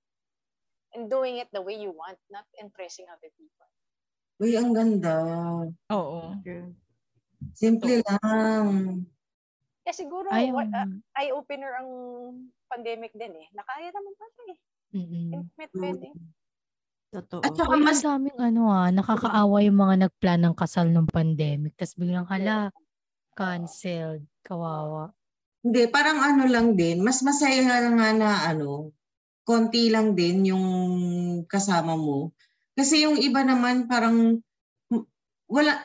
And 0.96 1.12
doing 1.12 1.36
it 1.36 1.52
the 1.52 1.60
way 1.60 1.76
you 1.76 1.92
want, 1.92 2.16
not 2.32 2.48
impressing 2.56 3.04
other 3.12 3.28
people. 3.36 3.68
Uy, 4.40 4.56
ang 4.56 4.72
ganda. 4.72 5.16
Oo. 5.92 6.40
Simple 7.52 8.00
lang. 8.00 9.04
Kaya 9.84 9.94
siguro, 9.94 10.32
Ay, 10.32 10.48
what, 10.50 10.72
uh, 10.72 10.88
eye-opener 11.20 11.76
ang 11.78 11.90
pandemic 12.72 13.12
din 13.12 13.36
eh. 13.36 13.46
Nakaya 13.52 13.92
naman 13.92 14.14
pala 14.16 14.42
eh. 14.56 14.58
Mm-mm. 14.96 15.28
Intimate 15.36 15.74
wedding. 15.76 16.16
Totoo. 17.12 17.44
At 17.44 17.52
saka 17.54 17.74
mas, 17.76 18.00
daming 18.02 18.38
ano 18.40 18.72
ah, 18.72 18.88
nakakaawa 18.90 19.56
yung 19.62 19.78
mga 19.78 19.94
nagplan 20.08 20.40
ng 20.42 20.54
kasal 20.56 20.88
ng 20.90 21.06
pandemic. 21.08 21.76
Tapos 21.76 21.96
biglang 21.96 22.26
hala, 22.26 22.72
canceled. 23.36 24.24
Kawawa. 24.46 25.10
hindi, 25.66 25.90
parang 25.90 26.22
ano 26.22 26.46
lang 26.46 26.78
din, 26.78 27.02
mas 27.02 27.18
masaya 27.26 27.58
nga 27.66 27.82
nga 27.90 28.10
na 28.14 28.30
ano, 28.46 28.94
konti 29.42 29.90
lang 29.90 30.14
din 30.14 30.54
yung 30.54 30.66
kasama 31.50 31.98
mo. 31.98 32.30
Kasi 32.78 33.02
yung 33.02 33.18
iba 33.18 33.42
naman 33.42 33.90
parang 33.90 34.38
wala, 35.50 35.82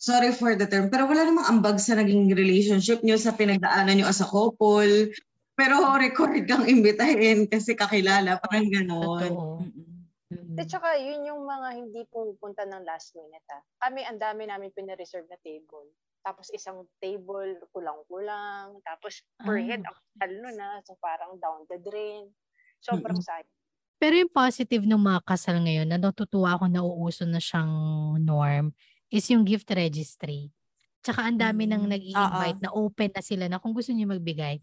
sorry 0.00 0.32
for 0.32 0.56
the 0.56 0.64
term, 0.64 0.88
pero 0.88 1.04
wala 1.04 1.28
namang 1.28 1.48
ambag 1.58 1.76
sa 1.76 1.96
naging 1.98 2.32
relationship 2.32 3.04
nyo 3.04 3.20
sa 3.20 3.36
pinagdaanan 3.36 4.00
nyo 4.00 4.06
as 4.08 4.24
a 4.24 4.28
couple. 4.28 5.12
Pero 5.58 5.82
record 5.98 6.38
kang 6.46 6.70
imbitahin 6.70 7.50
kasi 7.50 7.74
kakilala, 7.74 8.38
parang 8.38 8.70
gano'n. 8.70 9.32
Mm-mm. 9.66 10.54
At 10.54 10.70
saka, 10.70 10.94
yun 11.02 11.26
yung 11.26 11.42
mga 11.42 11.68
hindi 11.74 12.06
pupunta 12.06 12.62
ng 12.62 12.86
last 12.86 13.10
minute 13.18 13.42
ha. 13.50 13.58
Kami, 13.82 14.06
ang 14.06 14.22
dami 14.22 14.46
namin 14.46 14.70
pinareserve 14.70 15.26
na 15.26 15.38
table. 15.42 15.90
Tapos 16.22 16.46
isang 16.54 16.86
table, 17.02 17.58
kulang-kulang. 17.74 18.78
Tapos 18.86 19.18
per 19.42 19.58
Ah. 19.58 19.66
head, 19.66 19.82
ang 19.82 20.30
nun 20.30 20.54
na. 20.54 20.78
So 20.86 20.94
parang 21.02 21.38
down 21.42 21.66
the 21.66 21.78
drain. 21.82 22.30
Sobrang 22.78 23.18
sayang. 23.18 23.50
Pero 23.98 24.14
yung 24.14 24.30
positive 24.30 24.86
ng 24.86 24.98
mga 25.02 25.26
kasal 25.26 25.58
ngayon, 25.58 25.90
na 25.90 25.98
natutuwa 25.98 26.54
ako 26.54 26.70
na 26.70 26.86
uuso 26.86 27.26
na 27.26 27.42
siyang 27.42 27.74
norm, 28.22 28.70
is 29.10 29.26
yung 29.26 29.42
gift 29.42 29.66
registry. 29.74 30.54
Tsaka 31.02 31.26
ang 31.26 31.38
dami 31.38 31.66
nang 31.66 31.82
Mm. 31.86 31.98
nag-i-invite 31.98 32.60
na 32.62 32.70
open 32.74 33.10
na 33.10 33.22
sila 33.22 33.44
na 33.50 33.58
kung 33.58 33.74
gusto 33.74 33.90
niyo 33.90 34.06
magbigay, 34.06 34.62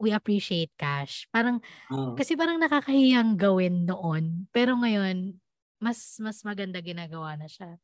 we 0.00 0.12
appreciate 0.12 0.72
cash. 0.78 1.26
Parang, 1.32 1.60
Oo. 1.90 2.18
kasi 2.18 2.34
parang 2.38 2.58
nakakahiyang 2.62 3.36
gawin 3.40 3.86
noon. 3.88 4.48
Pero 4.54 4.76
ngayon, 4.80 5.38
mas 5.82 6.18
mas 6.22 6.42
maganda 6.46 6.80
ginagawa 6.84 7.36
na 7.38 7.48
siya. 7.50 7.80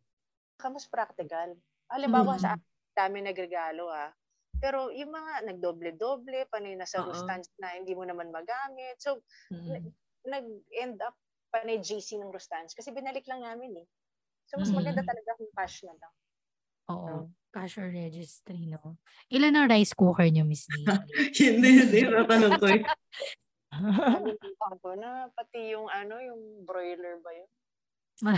Mas 0.60 0.84
practical. 0.88 1.56
Halimbawa 1.88 2.36
Mm. 2.36 2.36
sa 2.36 2.56
akin, 2.56 2.68
dami 2.92 3.18
nagregalo 3.24 3.88
ha. 3.88 4.12
Pero 4.60 4.92
yung 4.92 5.10
mga 5.10 5.48
nagdoble-doble, 5.48 6.46
panay 6.52 6.76
nasa 6.76 7.00
Oo. 7.00 7.02
rustans 7.02 7.48
na 7.58 7.72
hindi 7.74 7.96
mo 7.96 8.04
naman 8.04 8.28
magamit. 8.30 9.00
So, 9.00 9.24
Mm. 9.50 9.92
nag-end 10.28 11.00
up 11.02 11.16
panay 11.52 11.80
JC 11.82 12.16
ng 12.20 12.32
rustans 12.32 12.72
kasi 12.72 12.94
binalik 12.94 13.26
lang 13.28 13.42
namin 13.44 13.84
eh. 13.84 13.86
So, 14.48 14.58
mas 14.60 14.70
Mm. 14.70 14.76
maganda 14.76 15.04
talaga 15.06 15.36
kung 15.40 15.52
cash 15.56 15.84
na 15.88 15.94
lang. 15.98 16.14
Oo. 16.93 17.30
Cash 17.53 17.76
or 17.76 17.93
registry, 17.93 18.64
no? 18.64 18.97
Ilan 19.28 19.53
ang 19.53 19.68
rice 19.68 19.93
cooker 19.93 20.24
niyo, 20.32 20.49
Miss 20.49 20.64
D? 20.64 20.72
hindi, 21.45 21.84
hindi, 21.84 21.99
natanong 22.09 22.57
ko 22.57 22.66
eh. 22.72 22.80
Nalimutan 23.72 24.74
ko 24.80 24.90
na 24.97 25.28
pati 25.32 25.76
yung 25.76 25.88
ano, 25.88 26.16
yung 26.20 26.64
broiler 26.64 27.20
ba 27.20 27.30
yun? 27.32 27.51
Na. 28.24 28.36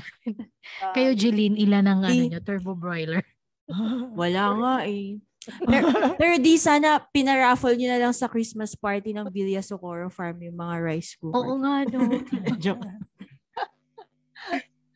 Ah, 0.81 0.95
Kayo, 0.95 1.13
Jeline, 1.15 1.59
ilan 1.59 1.87
ang 1.87 2.01
ano 2.07 2.23
niyo? 2.27 2.41
Turbo 2.43 2.75
broiler. 2.75 3.23
Wala 4.21 4.45
nga 4.59 4.75
eh. 4.89 5.19
Pero, 5.45 5.87
pero 6.17 6.35
di 6.41 6.57
sana 6.57 7.05
pinaraffle 7.13 7.77
nyo 7.77 7.89
na 7.93 8.01
lang 8.01 8.15
sa 8.17 8.33
Christmas 8.33 8.73
party 8.73 9.13
ng 9.13 9.29
Villa 9.29 9.61
Socorro 9.61 10.09
Farm 10.09 10.41
yung 10.41 10.57
mga 10.57 10.75
rice 10.81 11.21
cooker. 11.21 11.37
Oo 11.37 11.61
nga, 11.61 11.85
no. 11.85 12.01
Joke. 12.57 12.89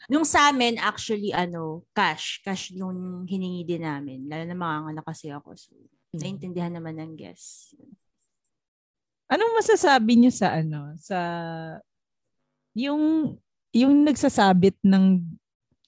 Nung 0.09 0.25
sa 0.25 0.49
amin, 0.49 0.81
actually, 0.81 1.31
ano, 1.31 1.85
cash. 1.93 2.41
Cash 2.41 2.73
yung 2.73 3.29
hiningi 3.29 3.63
din 3.63 3.85
namin. 3.85 4.25
Lalo 4.25 4.43
na 4.43 4.57
mga 4.57 4.77
anak 4.91 5.05
kasi 5.05 5.29
ako. 5.29 5.53
So, 5.53 5.77
naintindihan 6.17 6.73
naman 6.73 6.97
ng 6.97 7.13
guests. 7.13 7.77
Anong 9.29 9.53
masasabi 9.55 10.17
niyo 10.17 10.33
sa 10.33 10.57
ano, 10.57 10.97
sa 10.97 11.19
yung 12.73 13.37
yung 13.69 14.01
nagsasabit 14.01 14.81
ng 14.81 15.21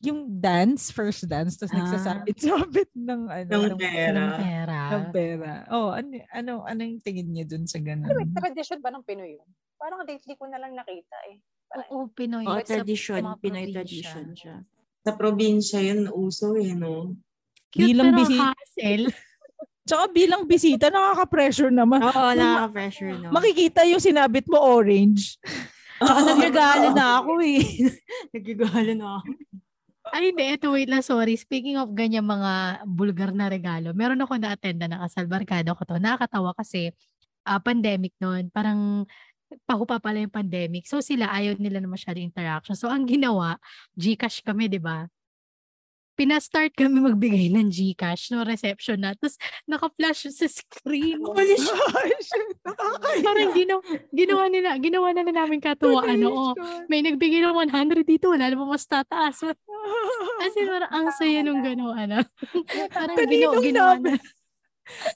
yung 0.01 0.29
dance, 0.31 0.89
first 0.89 1.25
dance, 1.25 1.57
tapos 1.57 1.73
Ah. 1.73 1.81
nagsasabit-sabit 1.81 2.89
ng 3.09 3.21
ano, 3.25 3.53
Ng 3.69 3.77
pera. 3.77 4.13
Ng 4.13 4.33
pera. 4.37 4.79
ng 4.91 5.05
pera. 5.11 5.53
Oh, 5.73 5.93
ano, 5.93 6.13
ano, 6.31 6.53
ano 6.65 6.81
yung 6.81 7.01
tingin 7.01 7.29
niyo 7.29 7.45
dun 7.47 7.65
sa 7.65 7.77
Ano, 7.77 8.05
ganun? 8.05 8.17
may 8.17 8.29
tradition 8.31 8.81
ba 8.81 8.93
ng 8.93 9.05
Pinoy 9.05 9.37
yun? 9.37 9.49
Parang 9.77 10.05
lately 10.05 10.37
ko 10.37 10.45
na 10.45 10.57
lang 10.57 10.73
nakita 10.73 11.17
eh. 11.29 11.41
Oo, 11.71 12.11
Pinoy. 12.11 12.45
Oo, 12.45 12.59
Sa 12.61 12.69
tradition. 12.77 13.23
mga 13.23 13.39
Pinoy 13.39 13.65
probinsya. 13.65 13.75
tradition 13.77 14.27
siya. 14.33 14.57
Sa 15.01 15.13
probinsya 15.15 15.79
yun, 15.81 16.01
uso 16.09 16.55
eh, 16.55 16.75
no? 16.75 17.15
Cute 17.71 17.87
Bilang 17.87 18.11
pero 18.11 18.19
bisi- 18.19 18.41
hassle. 18.41 19.07
Tsaka 19.89 20.05
bilang 20.09 20.43
bisita, 20.45 20.87
nakaka-pressure 20.87 21.71
naman. 21.71 21.99
Oo, 22.01 22.29
nakaka-pressure, 22.33 23.11
no? 23.19 23.31
Makikita 23.31 23.83
yung 23.87 23.99
sinabit 23.99 24.47
mo 24.47 24.59
orange. 24.59 25.39
Tsaka 25.99 26.21
nagregalo 26.25 26.87
na 26.91 27.07
ako 27.19 27.33
eh. 27.41 27.63
Nagigalo 28.31 28.93
na 28.93 29.19
ako. 29.19 29.29
Ay, 30.11 30.33
hindi. 30.33 30.45
Ito, 30.49 30.73
wait 30.73 30.89
lang. 30.89 31.03
Sorry. 31.03 31.35
Speaking 31.35 31.77
of 31.77 31.93
ganyan 31.93 32.25
mga 32.25 32.53
bulgar 32.85 33.31
na 33.31 33.47
regalo, 33.47 33.93
meron 33.93 34.19
ako 34.19 34.37
na-attenda 34.37 34.87
na 34.87 35.07
kasal. 35.07 35.27
Barkada 35.27 35.71
ko 35.71 35.83
to. 35.85 35.99
Nakakatawa 35.99 36.51
kasi 36.53 36.91
ah, 37.43 37.59
pandemic 37.59 38.15
noon. 38.19 38.49
Parang 38.49 39.07
pahupa 39.67 39.99
pala 39.99 40.23
yung 40.23 40.33
pandemic. 40.33 40.87
So 40.87 41.03
sila 41.03 41.31
ayaw 41.31 41.59
nila 41.59 41.83
na 41.83 41.91
masyado 41.91 42.23
interaction. 42.23 42.79
So 42.79 42.87
ang 42.87 43.07
ginawa, 43.07 43.59
Gcash 43.99 44.43
kami, 44.47 44.71
di 44.71 44.79
ba? 44.79 45.07
Pinastart 46.21 46.77
kami 46.77 47.01
magbigay 47.01 47.49
ng 47.49 47.73
Gcash 47.73 48.29
no 48.29 48.45
reception 48.45 49.01
na. 49.01 49.17
Tapos 49.17 49.41
naka-flash 49.65 50.29
sa 50.29 50.47
screen. 50.47 51.17
Holy 51.25 51.57
shit! 51.57 52.49
Parang 53.25 53.57
ginawa, 53.57 53.81
ginawa 54.13 54.45
nila, 54.53 54.71
ginawa 54.77 55.09
na 55.17 55.25
namin 55.25 55.65
katuwaan. 55.65 56.21
Oo, 56.29 56.53
may 56.93 57.01
nagbigay 57.01 57.41
ng 57.41 57.57
100 57.57 58.05
dito, 58.05 58.29
wala 58.29 58.53
namang 58.53 58.69
mas 58.69 58.85
tataas. 58.85 59.41
As 60.45 60.57
in, 60.57 60.69
parang 60.69 60.93
ang 60.93 61.09
saya 61.17 61.41
nung 61.41 61.65
gano'n, 61.65 61.97
ano. 61.97 62.19
parang 62.93 63.17
Kaninong 63.17 63.65
ginawa 63.65 63.97
na. 63.97 64.17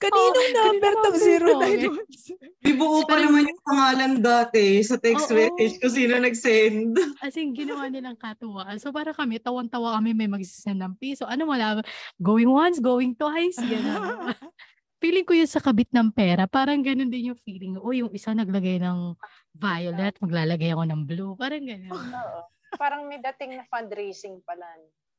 Kaninong 0.01 0.51
Oo, 0.51 0.57
number 0.57 0.93
tong 1.01 1.17
number 1.19 1.41
to? 1.43 1.91
091? 2.01 2.65
Di 2.65 2.73
buo 2.73 3.05
pa 3.05 3.17
Parang- 3.17 3.31
naman 3.31 3.51
yung 3.51 3.63
pangalan 3.63 4.13
dati 4.23 4.81
sa 4.81 4.97
text 4.97 5.29
Oo. 5.31 5.37
message 5.37 5.75
kung 5.83 5.93
sino 5.93 6.13
nag-send. 6.17 6.95
As 7.25 7.37
in, 7.37 7.53
ginawa 7.53 7.87
nilang 7.91 8.17
katuwaan. 8.17 8.81
So, 8.81 8.95
para 8.95 9.13
kami, 9.13 9.39
tawan-tawa 9.39 10.01
kami, 10.01 10.17
may 10.17 10.31
magsisend 10.31 10.81
ng 10.81 10.95
piso. 10.97 11.29
Ano 11.29 11.51
wala, 11.51 11.83
going 12.19 12.49
once, 12.49 12.81
going 12.81 13.13
twice, 13.15 13.59
gano'n. 13.61 14.33
feeling 15.05 15.29
ko 15.29 15.37
yun 15.37 15.45
sa 15.45 15.61
kabit 15.61 15.93
ng 15.93 16.17
pera, 16.17 16.49
parang 16.49 16.81
ganun 16.81 17.13
din 17.13 17.29
yung 17.29 17.41
feeling. 17.45 17.77
O, 17.77 17.93
yung 17.93 18.09
isa 18.17 18.33
naglagay 18.33 18.81
ng 18.81 19.13
violet, 19.53 20.17
maglalagay 20.17 20.73
ako 20.73 20.83
ng 20.89 21.01
blue. 21.05 21.33
Parang 21.37 21.61
ganun. 21.61 21.93
Oo. 21.93 22.41
Parang 22.83 23.07
may 23.07 23.23
dating 23.23 23.55
na 23.55 23.63
fundraising 23.71 24.43
pala. 24.43 24.67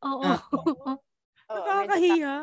Oo. 0.04 0.28
Ah. 0.28 0.42
Oo, 1.56 1.64
may 1.64 1.88
Nakakahiya. 1.88 2.36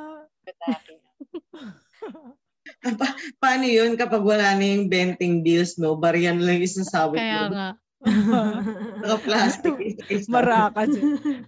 Pa- 2.82 3.18
paano 3.42 3.66
yun 3.66 3.98
kapag 3.98 4.22
wala 4.22 4.54
na 4.54 4.64
yung 4.64 4.86
benting 4.86 5.42
bills, 5.42 5.78
no? 5.78 5.98
Bariyan 5.98 6.42
lang 6.42 6.62
yung 6.62 6.66
isasabit 6.66 7.18
Kaya 7.18 7.40
mo. 7.46 7.54
nga. 7.54 7.68
Naka-plastic. 9.02 9.74
Marakas. 10.32 10.90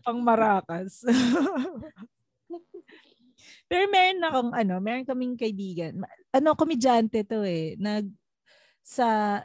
Pang 0.06 0.20
marakas. 0.22 1.02
Pero 3.70 3.90
meron 3.90 4.22
akong 4.22 4.52
ano, 4.54 4.74
meron 4.78 5.08
kaming 5.08 5.34
kaibigan. 5.34 5.98
Ano, 6.30 6.54
komedyante 6.54 7.26
to 7.26 7.42
eh. 7.42 7.74
Nag, 7.80 8.06
sa, 8.84 9.40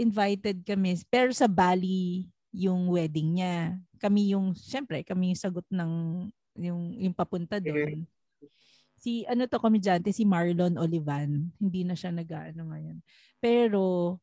invited 0.00 0.66
kami. 0.66 0.98
Pero 1.08 1.30
sa 1.30 1.46
Bali, 1.46 2.26
yung 2.52 2.90
wedding 2.90 3.40
niya. 3.40 3.78
Kami 4.02 4.34
yung, 4.34 4.52
syempre, 4.52 5.06
kami 5.06 5.32
yung 5.32 5.40
sagot 5.40 5.64
ng, 5.70 5.92
yung, 6.58 6.80
yung 6.98 7.14
papunta 7.14 7.62
doon. 7.62 8.02
Si, 9.02 9.26
ano 9.26 9.50
to, 9.50 9.58
komedyante, 9.58 10.14
si 10.14 10.22
Marlon 10.22 10.78
Olivan. 10.78 11.50
Hindi 11.58 11.82
na 11.82 11.98
siya 11.98 12.14
nag-ano 12.14 12.70
ngayon. 12.70 13.02
Pero, 13.42 14.16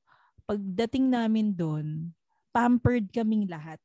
pagdating 0.48 1.12
namin 1.12 1.52
doon, 1.52 2.16
pampered 2.56 3.12
kaming 3.12 3.44
lahat. 3.52 3.78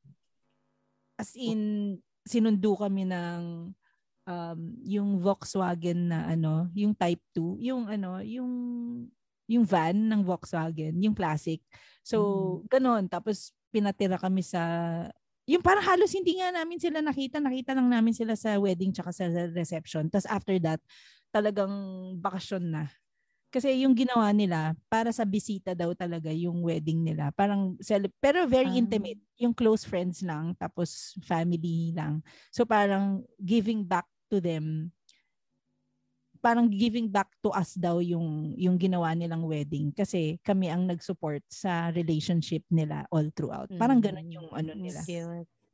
As 1.19 1.35
in, 1.35 1.99
sinundo 2.23 2.79
kami 2.79 3.03
ng 3.03 3.69
um, 4.25 4.59
yung 4.87 5.19
Volkswagen 5.19 6.09
na 6.09 6.31
ano, 6.31 6.71
yung 6.73 6.95
Type 6.95 7.21
2, 7.35 7.59
yung 7.59 7.91
ano, 7.91 8.23
yung 8.23 8.51
yung 9.45 9.61
van 9.67 9.93
ng 9.93 10.25
Volkswagen, 10.25 10.97
yung 10.97 11.13
classic. 11.13 11.61
So, 12.01 12.65
ganon. 12.65 13.05
Tapos, 13.05 13.53
pinatira 13.69 14.17
kami 14.17 14.41
sa, 14.41 14.61
yung 15.45 15.61
parang 15.61 15.85
halos 15.85 16.11
hindi 16.13 16.37
nga 16.41 16.49
namin 16.53 16.77
sila 16.81 17.01
nakita. 17.05 17.37
Nakita 17.41 17.77
lang 17.77 17.89
namin 17.89 18.13
sila 18.17 18.33
sa 18.37 18.57
wedding 18.57 18.93
tsaka 18.93 19.13
sa 19.13 19.25
reception. 19.53 20.09
Tapos 20.09 20.25
after 20.29 20.57
that, 20.61 20.81
talagang 21.33 21.71
bakasyon 22.21 22.65
na. 22.73 22.83
Kasi 23.53 23.83
yung 23.87 23.95
ginawa 23.95 24.31
nila, 24.35 24.75
para 24.91 25.11
sa 25.15 25.23
bisita 25.23 25.71
daw 25.75 25.95
talaga 25.95 26.27
yung 26.33 26.59
wedding 26.63 27.03
nila. 27.03 27.31
Parang, 27.31 27.75
pero 28.19 28.43
very 28.47 28.67
Ah. 28.71 28.79
intimate. 28.79 29.19
Yung 29.39 29.55
close 29.55 29.83
friends 29.87 30.23
lang, 30.23 30.55
tapos 30.59 31.15
family 31.23 31.91
lang. 31.95 32.23
So 32.51 32.63
parang 32.67 33.23
giving 33.39 33.83
back 33.83 34.07
to 34.31 34.39
them, 34.43 34.91
parang 36.45 36.69
giving 36.69 37.09
back 37.09 37.33
to 37.41 37.49
us 37.49 37.73
daw 37.73 37.97
yung 37.97 38.53
yung 38.53 38.77
ginawa 38.77 39.17
nilang 39.17 39.41
wedding 39.49 39.89
kasi 39.89 40.37
kami 40.45 40.69
ang 40.69 40.85
nag-support 40.85 41.41
sa 41.49 41.89
relationship 41.89 42.61
nila 42.69 43.09
all 43.09 43.33
throughout. 43.33 43.65
Parang 43.81 43.97
ganun 43.97 44.29
yung 44.29 44.53
ano 44.53 44.77
nila. 44.77 45.01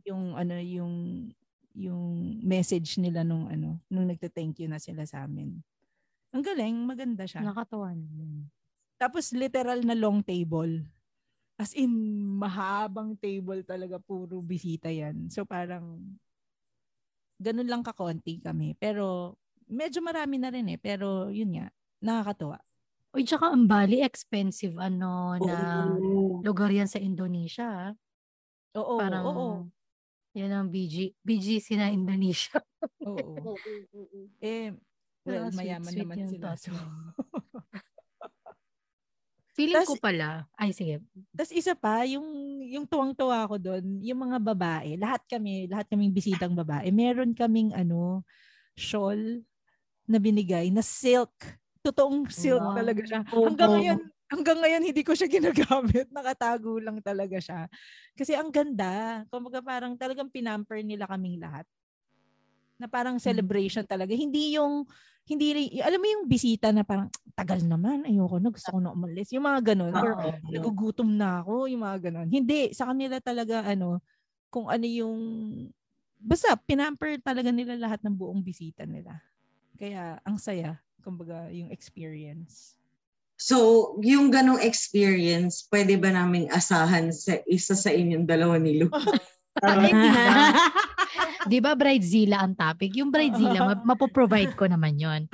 Yung 0.07 0.39
ano 0.39 0.55
yung 0.63 1.27
yung 1.75 2.39
message 2.39 2.95
nila 3.03 3.27
nung 3.27 3.51
ano 3.51 3.83
nung 3.91 4.07
nagte-thank 4.07 4.63
you 4.63 4.71
na 4.71 4.79
sila 4.79 5.03
sa 5.03 5.27
amin. 5.27 5.59
Ang 6.31 6.43
galing, 6.47 6.87
maganda 6.87 7.27
siya. 7.27 7.43
Nakatawa 7.43 7.91
naman. 7.91 8.47
Tapos 8.95 9.35
literal 9.35 9.83
na 9.83 9.91
long 9.91 10.23
table. 10.23 10.87
As 11.59 11.75
in, 11.75 11.91
mahabang 12.39 13.19
table 13.19 13.67
talaga, 13.67 13.99
puro 13.99 14.39
bisita 14.39 14.87
yan. 14.87 15.27
So 15.27 15.43
parang, 15.43 16.15
ganun 17.35 17.67
lang 17.67 17.83
kakonti 17.83 18.39
kami. 18.39 18.79
Pero, 18.79 19.35
medyo 19.71 20.03
marami 20.03 20.35
na 20.37 20.51
rin 20.51 20.67
eh. 20.67 20.79
Pero, 20.79 21.31
yun 21.31 21.55
nga, 21.55 21.67
nakakatuwa. 22.03 22.59
Uy, 23.11 23.27
tsaka 23.27 23.51
ang 23.51 23.67
Bali, 23.67 23.99
expensive 23.99 24.75
ano 24.79 25.35
na 25.35 25.55
Oo. 25.99 26.39
lugar 26.39 26.71
yan 26.71 26.87
sa 26.87 26.99
Indonesia. 26.99 27.67
ah. 27.67 27.91
Oo, 28.79 28.95
Parang, 28.95 29.23
oo, 29.27 29.47
yan 30.31 30.51
ang 30.51 30.67
BG, 30.71 31.19
BGC 31.19 31.75
na 31.75 31.91
Indonesia. 31.91 32.59
oo. 33.03 33.35
Eh, 34.41 34.71
well, 35.27 35.47
Ah, 35.47 35.51
sweet, 35.51 35.59
mayaman 35.59 35.91
sweet 35.91 36.01
naman 36.07 36.17
sila. 36.31 36.49
So. 36.55 36.71
Feeling 39.51 39.83
Tas- 39.83 39.91
ko 39.91 39.99
pala, 39.99 40.47
ay 40.55 40.71
sige, 40.71 41.03
Tapos 41.35 41.51
isa 41.51 41.75
pa, 41.75 42.07
yung, 42.07 42.23
yung 42.71 42.87
tuwang-tuwa 42.87 43.43
ko 43.51 43.59
doon, 43.59 43.99
yung 43.99 44.23
mga 44.23 44.39
babae, 44.39 44.95
lahat 44.95 45.19
kami, 45.27 45.67
lahat 45.67 45.91
kaming 45.91 46.15
bisitang 46.15 46.55
babae, 46.55 46.87
meron 46.95 47.35
kaming 47.35 47.75
ano, 47.75 48.23
shawl 48.79 49.43
na 50.09 50.17
binigay 50.21 50.69
na 50.73 50.81
silk. 50.85 51.33
Totoong 51.85 52.29
silk 52.29 52.61
Wow. 52.63 52.77
talaga 52.77 53.01
siya. 53.05 53.21
Hanggang 53.45 53.71
ngayon, 53.73 53.99
hanggang 54.31 54.59
ngayon 54.61 54.83
hindi 54.85 55.01
ko 55.05 55.13
siya 55.17 55.27
ginagamit. 55.29 56.07
Nakatago 56.15 56.77
lang 56.81 57.01
talaga 57.03 57.37
siya. 57.41 57.67
Kasi 58.17 58.33
ang 58.37 58.49
ganda. 58.53 59.25
Kumbaga 59.33 59.59
parang 59.65 59.93
talagang 59.97 60.29
pinamper 60.29 60.81
nila 60.85 61.09
kaming 61.09 61.41
lahat. 61.41 61.65
Na 62.79 62.87
parang 62.87 63.19
celebration 63.19 63.83
talaga. 63.83 64.13
Hindi 64.15 64.55
yung 64.55 64.85
hindi 65.29 65.53
alam 65.79 65.99
mo 66.01 66.07
yung 66.07 66.25
bisita 66.27 66.73
na 66.73 66.83
parang 66.83 67.07
tagal 67.37 67.61
naman, 67.63 68.03
ayoko 68.03 68.41
na, 68.41 68.49
gusto 68.51 68.73
ko 68.73 68.79
na 68.83 68.91
umalis. 68.91 69.31
Yung 69.31 69.45
mga 69.47 69.73
ganun. 69.73 69.93
Or 69.95 70.17
nagugutom 70.49 71.07
na 71.15 71.39
ako, 71.45 71.69
yung 71.71 71.83
mga 71.85 71.97
ganon. 72.11 72.27
Hindi, 72.27 72.73
sa 72.75 72.89
kanila 72.91 73.21
talaga 73.23 73.63
ano, 73.63 74.01
kung 74.51 74.67
ano 74.67 74.83
yung, 74.85 75.19
basta 76.21 76.53
pinamper 76.57 77.21
talaga 77.21 77.49
nila 77.53 77.77
lahat 77.79 78.01
ng 78.03 78.15
buong 78.17 78.41
bisita 78.43 78.83
nila. 78.83 79.21
Kaya 79.81 80.21
ang 80.21 80.37
saya, 80.37 80.77
kumbaga 81.01 81.49
yung 81.49 81.73
experience. 81.73 82.77
So, 83.33 83.97
yung 84.05 84.29
ganong 84.29 84.61
experience, 84.61 85.65
pwede 85.73 85.97
ba 85.97 86.13
naming 86.13 86.53
asahan 86.53 87.09
sa 87.09 87.41
isa 87.49 87.73
sa 87.73 87.89
inyong 87.89 88.29
dalawa 88.29 88.61
ni 88.61 88.77
Lu? 88.77 88.93
Ay, 89.65 89.89
di 91.51 91.57
ba? 91.57 91.73
Bridezilla 91.73 92.45
ang 92.45 92.53
topic? 92.53 92.93
Yung 92.93 93.09
bridezilla, 93.09 93.73
ma- 93.73 93.97
mapoprovide 93.97 94.53
ko 94.53 94.69
naman 94.69 95.01
yon. 95.01 95.25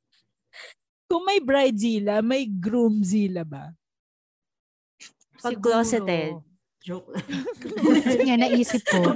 Kung 1.12 1.28
may 1.28 1.44
bridezilla, 1.44 2.24
may 2.24 2.48
groomzilla 2.48 3.44
ba? 3.44 3.76
Pag 5.44 5.60
closeted. 5.60 6.40
Joke. 6.80 7.12
Nga 8.24 8.36
naisip 8.40 8.80
ko. 8.88 9.12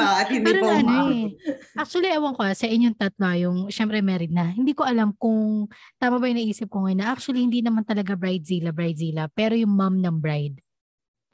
Pa 0.00 0.24
at 0.24 0.32
hindi 0.32 0.48
Parang 0.48 0.64
pa 0.64 0.72
ano 0.80 1.12
eh. 1.12 1.28
Actually, 1.76 2.08
ewan 2.08 2.32
ko 2.32 2.40
ah, 2.40 2.56
sa 2.56 2.64
inyong 2.64 2.96
tatlo, 2.96 3.36
yung 3.36 3.58
syempre 3.68 4.00
married 4.00 4.32
na. 4.32 4.48
Hindi 4.48 4.72
ko 4.72 4.88
alam 4.88 5.12
kung 5.20 5.68
tama 6.00 6.16
ba 6.16 6.32
yung 6.32 6.40
naisip 6.40 6.72
ko 6.72 6.88
ngayon 6.88 7.04
na 7.04 7.12
actually 7.12 7.44
hindi 7.44 7.60
naman 7.60 7.84
talaga 7.84 8.16
bridezilla, 8.16 8.72
bridezilla, 8.72 9.28
pero 9.28 9.52
yung 9.52 9.76
mom 9.76 10.00
ng 10.00 10.16
bride. 10.18 10.56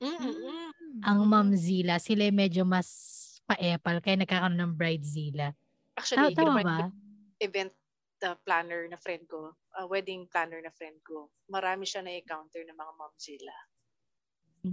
Mm-mm. 0.03 0.75
Ang 1.07 1.19
momzilla, 1.31 2.03
sila 2.03 2.27
yung 2.27 2.39
medyo 2.43 2.63
mas 2.67 2.89
pa-epal 3.47 4.03
kaya 4.03 4.19
nagkakaroon 4.19 4.59
ng 4.59 4.75
bridezilla. 4.75 5.55
Actually, 5.95 6.35
Tama 6.35 6.59
ginawa 6.59 6.61
ba? 6.61 6.77
yung 6.83 6.93
event 7.39 7.73
uh, 8.27 8.37
planner 8.43 8.91
na 8.91 8.99
friend 8.99 9.31
ko, 9.31 9.55
uh, 9.79 9.87
wedding 9.87 10.27
planner 10.27 10.59
na 10.59 10.75
friend 10.75 10.99
ko, 11.07 11.31
marami 11.47 11.87
siya 11.87 12.03
na-encounter 12.03 12.67
ng 12.67 12.75
mga 12.75 12.93
momzilla. 12.99 13.57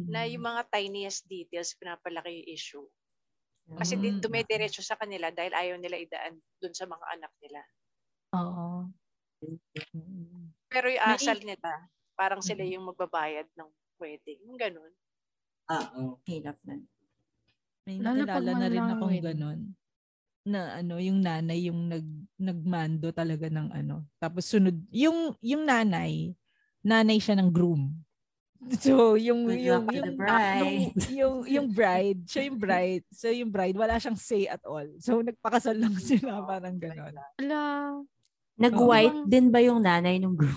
Na 0.09 0.25
Mm. 0.25 0.31
yung 0.37 0.43
mga 0.45 0.61
tiniest 0.69 1.21
details 1.27 1.75
pinapalaki 1.77 2.43
yung 2.43 2.49
issue. 2.49 2.87
Kasi 3.73 3.95
Mm. 3.95 4.19
dumediretso 4.19 4.83
sa 4.83 4.99
kanila 4.99 5.31
dahil 5.31 5.55
ayaw 5.55 5.77
nila 5.79 5.95
idaan 5.95 6.35
dun 6.59 6.75
sa 6.75 6.83
mga 6.83 7.05
anak 7.15 7.31
nila. 7.39 7.61
Oo. 8.35 8.91
Pero 10.67 10.87
yung 10.91 11.03
May- 11.03 11.15
asal 11.15 11.37
nila, 11.39 11.69
parang 12.13 12.41
sila 12.43 12.63
Mm. 12.63 12.71
yung 12.75 12.85
magbabayad 12.91 13.47
ng 13.55 13.69
wedding. 13.99 14.39
Yung 14.47 14.59
ganun. 14.59 14.91
Ah, 15.69 15.95
oh. 15.95 16.19
Hirap 16.27 16.59
na. 16.67 16.75
May 17.87 17.99
naalala 17.99 18.51
na 18.51 18.67
rin 18.67 18.83
akong 18.83 19.19
ganun. 19.23 19.59
Na 20.43 20.83
ano, 20.83 20.99
yung 20.99 21.23
nanay 21.23 21.71
yung 21.71 21.87
nag 21.87 22.03
nagmando 22.35 23.15
talaga 23.15 23.47
ng 23.47 23.71
ano. 23.71 24.03
Tapos 24.19 24.43
sunod, 24.43 24.75
yung 24.91 25.39
yung 25.39 25.63
nanay, 25.63 26.35
nanay 26.83 27.15
siya 27.19 27.39
ng 27.39 27.47
groom. 27.47 27.95
So, 28.79 29.19
yung 29.19 29.47
Good 29.47 29.59
yung 29.59 29.83
to 29.87 29.95
yung, 29.95 30.15
bride. 30.15 30.61
yung 30.63 30.93
yung 31.11 31.35
yung 31.47 31.67
bride, 31.77 32.21
siya 32.25 32.47
yung 32.47 32.59
bride. 32.59 33.05
So 33.11 33.27
yung 33.27 33.51
bride 33.51 33.75
wala 33.75 33.99
siyang 33.99 34.15
say 34.17 34.47
at 34.47 34.63
all. 34.63 34.87
So 35.03 35.19
nagpakasal 35.19 35.75
lang 35.75 35.95
sila 35.99 36.43
parang 36.47 36.79
gano'n. 36.79 37.15
Ala, 37.43 37.61
Nag-white 38.53 39.25
din 39.25 39.49
ba 39.49 39.57
yung 39.65 39.81
nanay 39.81 40.21
nung 40.21 40.37
group? 40.37 40.53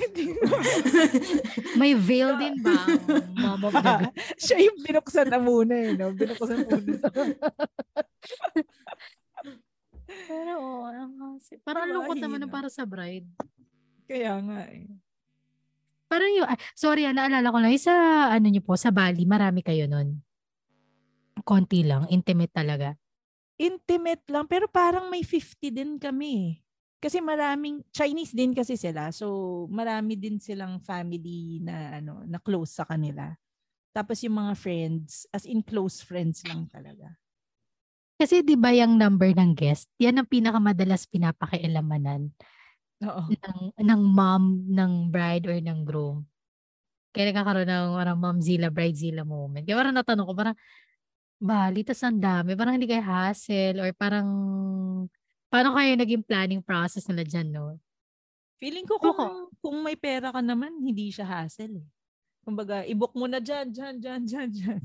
may 1.81 1.97
veil 1.97 2.37
din 2.37 2.61
ba 2.61 2.77
ang 2.77 3.25
mom 3.33 3.63
of 3.65 3.73
the 3.73 3.81
group? 4.05 4.15
siya 4.37 4.59
yung 4.69 4.79
binuksan 4.85 5.27
na 5.33 5.41
muna 5.41 5.75
eh, 5.75 5.97
no? 5.97 6.13
Binuksan 6.13 6.61
muna. 6.69 6.93
Pero, 10.07 10.55
kasi- 11.41 11.57
parang 11.65 11.89
ang 11.89 11.93
lungkot 11.97 12.21
naman 12.21 12.45
na 12.45 12.49
para 12.53 12.69
sa 12.69 12.85
bride. 12.85 13.27
Kaya 14.05 14.45
nga 14.45 14.61
eh. 14.71 14.87
Parang 16.07 16.31
yung, 16.35 16.47
ah, 16.47 16.59
sorry 16.79 17.05
ah, 17.07 17.15
naalala 17.15 17.51
ko 17.51 17.59
lang, 17.59 17.75
sa, 17.79 17.95
ano 18.31 18.47
niyo 18.47 18.63
po, 18.63 18.79
sa 18.79 18.95
Bali, 18.95 19.27
marami 19.27 19.61
kayo 19.67 19.91
nun. 19.91 20.23
Konti 21.43 21.85
lang, 21.85 22.09
intimate 22.09 22.55
talaga. 22.55 22.97
intimate 23.57 24.21
lang 24.29 24.45
pero 24.45 24.69
parang 24.69 25.09
may 25.09 25.25
50 25.25 25.73
din 25.73 25.97
kami. 25.97 26.61
Kasi 27.01 27.21
maraming 27.25 27.85
Chinese 27.93 28.33
din 28.37 28.53
kasi 28.53 28.77
sila. 28.77 29.09
So 29.13 29.65
marami 29.73 30.17
din 30.17 30.37
silang 30.41 30.81
family 30.81 31.61
na 31.65 32.01
ano 32.01 32.25
na 32.29 32.37
close 32.41 32.77
sa 32.77 32.85
kanila. 32.85 33.33
Tapos 33.97 34.21
yung 34.25 34.37
mga 34.37 34.53
friends, 34.61 35.25
as 35.33 35.49
in 35.49 35.65
close 35.65 36.05
friends 36.05 36.45
lang 36.45 36.69
talaga. 36.69 37.17
Kasi 38.21 38.45
di 38.45 38.57
ba 38.57 38.73
yung 38.73 38.97
number 38.97 39.33
ng 39.33 39.57
guest, 39.57 39.89
yan 40.01 40.21
ang 40.21 40.29
pinakamadalas 40.29 41.09
pinapakialamanan 41.09 42.33
Oo. 43.03 43.37
ng, 43.43 43.75
ng 43.83 44.03
mom 44.07 44.45
ng 44.71 44.93
bride 45.11 45.47
or 45.51 45.59
ng 45.59 45.83
groom. 45.83 46.23
Kaya 47.15 47.33
nagkakaroon 47.33 47.69
ng 47.69 47.89
parang 47.99 48.19
momzilla, 48.21 48.69
bridezilla 48.73 49.25
moment. 49.27 49.65
Kaya 49.67 49.79
parang 49.81 49.97
natanong 49.97 50.27
ko, 50.31 50.35
parang, 50.37 50.57
bali, 51.41 51.83
tas 51.87 52.03
ang 52.07 52.19
dami. 52.23 52.55
Parang 52.59 52.75
hindi 52.79 52.89
kayo 52.91 53.05
hassle 53.05 53.79
or 53.83 53.91
parang, 53.97 54.29
paano 55.53 55.77
kayo 55.79 55.93
naging 55.99 56.25
planning 56.27 56.63
process 56.65 57.07
nila 57.11 57.25
dyan, 57.27 57.49
no? 57.55 57.81
Feeling 58.61 58.89
ko 58.89 58.97
kung, 58.97 59.21
Oo. 59.21 59.53
kung 59.61 59.77
may 59.85 60.01
pera 60.01 60.33
ka 60.33 60.41
naman, 60.41 60.81
hindi 60.81 61.13
siya 61.13 61.29
hassle 61.29 61.85
eh. 61.85 61.87
Kumbaga, 62.45 62.85
i-book 62.89 63.13
mo 63.17 63.29
na 63.29 63.41
dyan, 63.41 63.69
dyan, 63.73 64.01
dyan, 64.01 64.23
dyan, 64.25 64.49
dyan. 64.53 64.83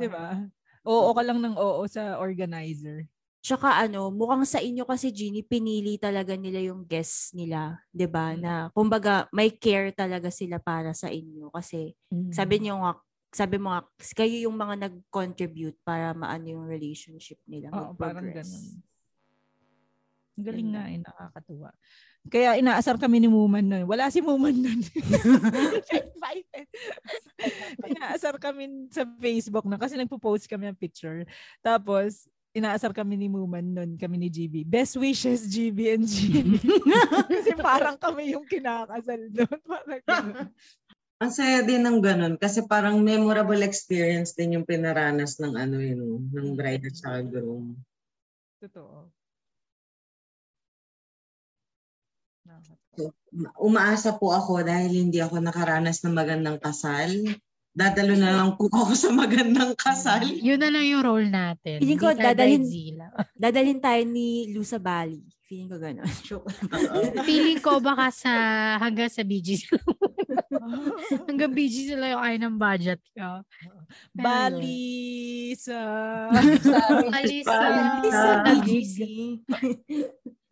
Di 0.00 0.08
ba? 0.08 0.40
Oo 0.88 1.12
ka 1.12 1.22
lang 1.24 1.40
ng 1.44 1.56
oo 1.60 1.84
sa 1.88 2.16
organizer. 2.20 3.08
Tsaka 3.42 3.74
ano, 3.74 4.14
mukhang 4.14 4.46
sa 4.46 4.62
inyo 4.62 4.86
kasi 4.86 5.10
Jeannie, 5.10 5.42
pinili 5.42 5.98
talaga 5.98 6.38
nila 6.38 6.62
yung 6.62 6.86
guests 6.86 7.34
nila, 7.34 7.82
'di 7.90 8.06
ba? 8.06 8.32
Mm. 8.32 8.38
Na 8.38 8.52
kumbaga 8.70 9.26
may 9.34 9.50
care 9.50 9.90
talaga 9.90 10.30
sila 10.30 10.62
para 10.62 10.94
sa 10.94 11.10
inyo 11.10 11.50
kasi 11.50 11.98
sabi 12.30 12.62
niyo 12.62 12.78
nga 12.78 13.02
sabi 13.32 13.56
mo 13.56 13.72
nga, 13.72 13.80
kayo 14.12 14.46
yung 14.46 14.54
mga 14.54 14.86
nag-contribute 14.86 15.80
para 15.82 16.12
maano 16.12 16.52
yung 16.52 16.68
relationship 16.68 17.40
nila 17.48 17.72
Oo, 17.72 17.96
parang 17.96 18.28
ganun. 18.28 18.64
Ang 20.36 20.44
galing 20.44 20.68
nga 20.76 20.84
eh, 20.92 21.00
nakakatuwa. 21.00 21.70
Kaya 22.28 22.60
inaasar 22.60 23.00
kami 23.00 23.24
ni 23.24 23.28
Muman 23.32 23.64
nun. 23.64 23.84
Wala 23.88 24.12
si 24.12 24.20
Muman 24.20 24.52
nun. 24.52 24.80
inaasar 27.88 28.36
kami 28.36 28.92
sa 28.92 29.08
Facebook 29.16 29.64
na 29.64 29.80
kasi 29.80 29.96
nagpo-post 29.96 30.44
kami 30.44 30.68
ng 30.68 30.78
picture. 30.78 31.24
Tapos, 31.64 32.28
inaasar 32.52 32.92
kami 32.92 33.16
ni 33.16 33.28
Muman 33.32 33.64
nun, 33.64 33.90
kami 33.96 34.16
ni 34.20 34.28
GB. 34.28 34.68
Best 34.68 35.00
wishes, 35.00 35.48
GB 35.48 35.96
and 35.96 36.04
GB. 36.04 36.60
kasi 37.32 37.56
parang 37.56 37.96
kami 37.96 38.36
yung 38.36 38.44
kinakasal 38.44 39.20
nun. 39.32 39.56
Parang 39.68 40.02
ganun. 40.04 40.48
Ang 41.22 41.30
saya 41.30 41.62
din 41.62 41.86
ng 41.86 42.02
ganun 42.02 42.34
kasi 42.34 42.66
parang 42.66 42.98
memorable 42.98 43.62
experience 43.62 44.34
din 44.34 44.58
yung 44.58 44.66
pinaranas 44.66 45.38
ng 45.38 45.54
ano 45.54 45.78
yun, 45.78 46.18
ng 46.34 46.58
bride 46.58 46.82
at 46.90 46.98
saka 46.98 47.22
groom. 47.22 47.78
Totoo. 48.58 49.06
So, 52.98 53.14
ma- 53.30 53.54
umaasa 53.62 54.18
po 54.18 54.34
ako 54.34 54.66
dahil 54.66 54.90
hindi 54.90 55.22
ako 55.22 55.40
nakaranas 55.40 56.02
ng 56.02 56.10
magandang 56.10 56.58
kasal. 56.58 57.08
Dadalo 57.72 58.12
na 58.20 58.36
lang 58.36 58.52
po 58.60 58.68
ako 58.68 58.92
sa 58.92 59.08
magandang 59.08 59.72
kasal. 59.80 60.28
Yun 60.28 60.60
na 60.60 60.68
lang 60.68 60.84
yung 60.84 61.00
role 61.00 61.28
natin. 61.32 61.80
Feeling 61.80 61.96
Hindi 61.96 61.96
ko, 61.96 62.12
dadalhin-. 62.12 62.68
Dadalhin 63.42 63.80
tayo 63.80 64.04
ni 64.04 64.52
Lu 64.52 64.60
sa 64.60 64.76
Bali. 64.76 65.24
Feeling 65.48 65.72
ko 65.72 65.76
gano'n. 65.80 66.04
Feeling 67.28 67.60
ko 67.64 67.80
baka 67.80 68.12
sa 68.12 68.32
hanggang 68.76 69.08
sa 69.08 69.24
BGC 69.24 69.72
lang. 69.72 69.88
hanggang 71.28 71.52
BGC 71.52 71.96
lang 71.96 72.12
yung 72.12 72.24
kaya 72.24 72.36
ng 72.40 72.56
budget 72.60 73.00
ko. 73.16 73.40
Bali 74.12 75.52
sa... 75.56 75.76
Bali 77.08 77.40
sa 77.40 77.56
sa 78.08 78.30
BGC. 78.48 79.00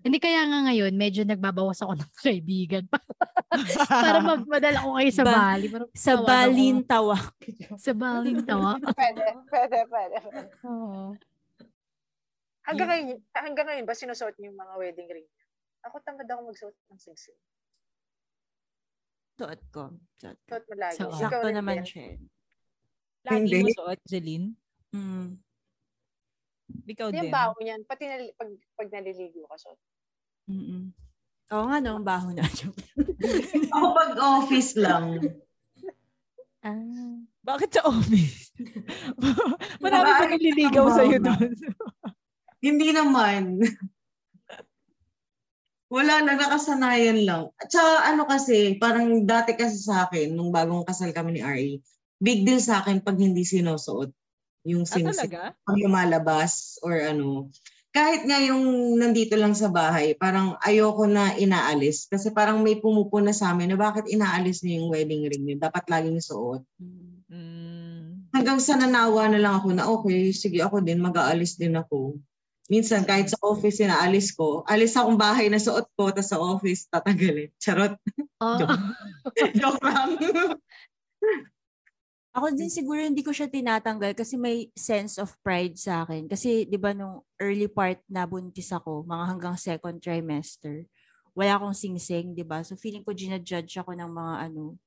Hindi 0.01 0.17
kaya 0.17 0.43
nga 0.43 0.65
ngayon, 0.65 0.93
medyo 0.93 1.23
nagbabawas 1.23 1.79
ako 1.79 1.93
ng 2.01 2.13
kaibigan 2.17 2.85
para 4.03 4.19
mag- 4.19 4.47
madala 4.47 4.81
ko 4.81 4.97
kayo 4.97 5.11
sa 5.11 5.23
Ba- 5.23 5.37
Bali. 5.53 5.67
Para 5.69 5.85
Sa 5.93 6.13
tawagan 6.13 6.17
ko. 6.17 6.27
Balintawa. 6.27 7.17
Sa 7.77 7.93
Balintawa. 7.93 8.71
Pwede, 8.97 9.23
pwede, 9.47 9.79
pwede. 9.87 10.17
Oo. 10.65 11.13
Hanggang 12.63 12.89
ngayon, 12.89 13.07
hanggang 13.35 13.67
ngayon 13.67 13.85
ba 13.85 13.93
sinusuot 13.93 14.37
niyo 14.37 14.49
yung 14.49 14.59
mga 14.59 14.75
wedding 14.77 15.09
ring? 15.11 15.29
Ako 15.83 15.97
tamad 16.01 16.25
ako 16.25 16.41
magsuot 16.47 16.77
ng 16.87 17.01
singsing. 17.01 17.37
Suot 19.35 19.61
ko. 19.71 19.85
Suot 20.17 20.39
ko. 20.39 20.49
Suot 20.51 20.65
mo 20.67 20.75
lagi. 20.77 20.97
Suot. 20.97 21.13
Sakto 21.19 21.49
naman 21.51 21.81
siya. 21.83 22.05
eh. 22.07 22.19
Lagi 23.23 23.53
mo 23.59 23.69
suot, 23.75 24.01
Jeline? 24.05 24.53
Mm. 24.93 25.41
Ikaw 26.91 27.09
Yung 27.15 27.31
din. 27.31 27.35
baho 27.35 27.55
niyan, 27.61 27.81
pati 27.87 28.05
nal- 28.07 28.35
pag, 28.35 28.51
pag 28.75 28.89
naliligo 28.91 29.47
ka, 29.47 29.57
suot. 29.59 29.79
Mm-mm. 30.51 30.91
Oo 31.51 31.65
nga, 31.67 31.79
no, 31.83 31.99
ang 31.99 32.07
baho 32.07 32.31
na. 32.31 32.47
Ako 33.75 33.87
pag 33.95 34.13
office 34.19 34.75
lang. 34.79 35.19
Ah. 36.61 37.17
Bakit 37.41 37.73
sa 37.73 37.89
office? 37.89 38.53
Marami 39.81 40.11
pa 40.13 40.29
nililigaw 40.29 40.93
sa'yo 40.93 41.17
doon. 41.17 41.57
Hindi 42.61 42.93
naman. 42.93 43.65
Wala 45.89 46.21
na, 46.21 46.37
nakasanayan 46.37 47.25
lang. 47.25 47.49
At 47.57 47.73
saka 47.73 48.13
ano 48.13 48.29
kasi, 48.29 48.77
parang 48.77 49.25
dati 49.25 49.57
kasi 49.57 49.81
sa 49.81 50.05
akin, 50.05 50.37
nung 50.37 50.53
bagong 50.53 50.85
kasal 50.85 51.17
kami 51.17 51.35
ni 51.35 51.43
RE, 51.43 51.81
big 52.21 52.45
deal 52.45 52.61
sa 52.61 52.85
akin 52.85 53.01
pag 53.01 53.17
hindi 53.17 53.41
sinusuot 53.41 54.13
yung 54.67 54.85
Ah, 54.85 54.93
singsing. 54.93 55.31
talaga? 55.31 55.57
pag 55.57 55.77
lumalabas 55.77 56.77
or 56.85 56.99
ano. 57.01 57.49
Kahit 57.91 58.23
nga 58.23 58.39
yung 58.39 58.95
nandito 59.03 59.35
lang 59.35 59.51
sa 59.51 59.67
bahay, 59.67 60.15
parang 60.15 60.55
ayoko 60.63 61.11
na 61.11 61.35
inaalis. 61.35 62.07
Kasi 62.07 62.31
parang 62.31 62.63
may 62.63 62.79
pumupuna 62.79 63.35
sa 63.35 63.51
amin 63.51 63.75
na 63.75 63.79
bakit 63.81 64.07
inaalis 64.07 64.63
niyo 64.63 64.87
yung 64.87 64.91
wedding 64.95 65.27
ring 65.27 65.43
niyo. 65.43 65.57
Dapat 65.59 65.91
laging 65.91 66.23
suot. 66.23 66.63
Mm. 66.79 68.31
Hanggang 68.31 68.63
sa 68.63 68.79
nanawa 68.79 69.27
na 69.27 69.43
lang 69.43 69.59
ako 69.59 69.69
na 69.75 69.91
okay, 69.91 70.31
sige 70.31 70.63
ako 70.63 70.79
din, 70.87 71.03
mag-aalis 71.03 71.59
din 71.59 71.75
ako. 71.75 72.15
Minsan 72.71 73.03
kahit 73.03 73.27
sa 73.35 73.43
office 73.43 73.83
inaalis 73.83 74.31
ko, 74.39 74.63
alis 74.71 74.95
akong 74.95 75.19
bahay 75.19 75.51
na 75.51 75.59
suot 75.59 75.91
ko, 75.99 76.15
tapos 76.15 76.31
sa 76.31 76.39
office 76.39 76.87
tatagalin. 76.87 77.51
Charot. 77.59 77.99
Oo. 78.47 78.71
Joke 79.59 79.83
lang. 79.83 80.15
Ako 82.31 82.55
din 82.55 82.71
siguro 82.71 83.03
hindi 83.03 83.27
ko 83.27 83.35
siya 83.35 83.51
tinatanggal 83.51 84.15
kasi 84.15 84.39
may 84.39 84.71
sense 84.79 85.19
of 85.19 85.35
pride 85.43 85.75
sa 85.75 86.07
akin. 86.07 86.31
Kasi 86.31 86.63
'di 86.63 86.79
ba 86.79 86.95
nung 86.95 87.27
early 87.43 87.67
part 87.67 87.99
na 88.07 88.23
buntis 88.23 88.71
ako, 88.71 89.03
mga 89.03 89.25
hanggang 89.27 89.57
second 89.59 89.99
trimester, 89.99 90.87
wala 91.35 91.59
akong 91.59 91.75
singsing, 91.75 92.31
'di 92.33 92.47
ba? 92.47 92.63
So 92.63 92.79
feeling 92.79 93.03
ko 93.03 93.11
ginajudge 93.11 93.75
ako 93.77 93.99
ng 93.99 94.07
mga 94.07 94.35
ano, 94.47 94.79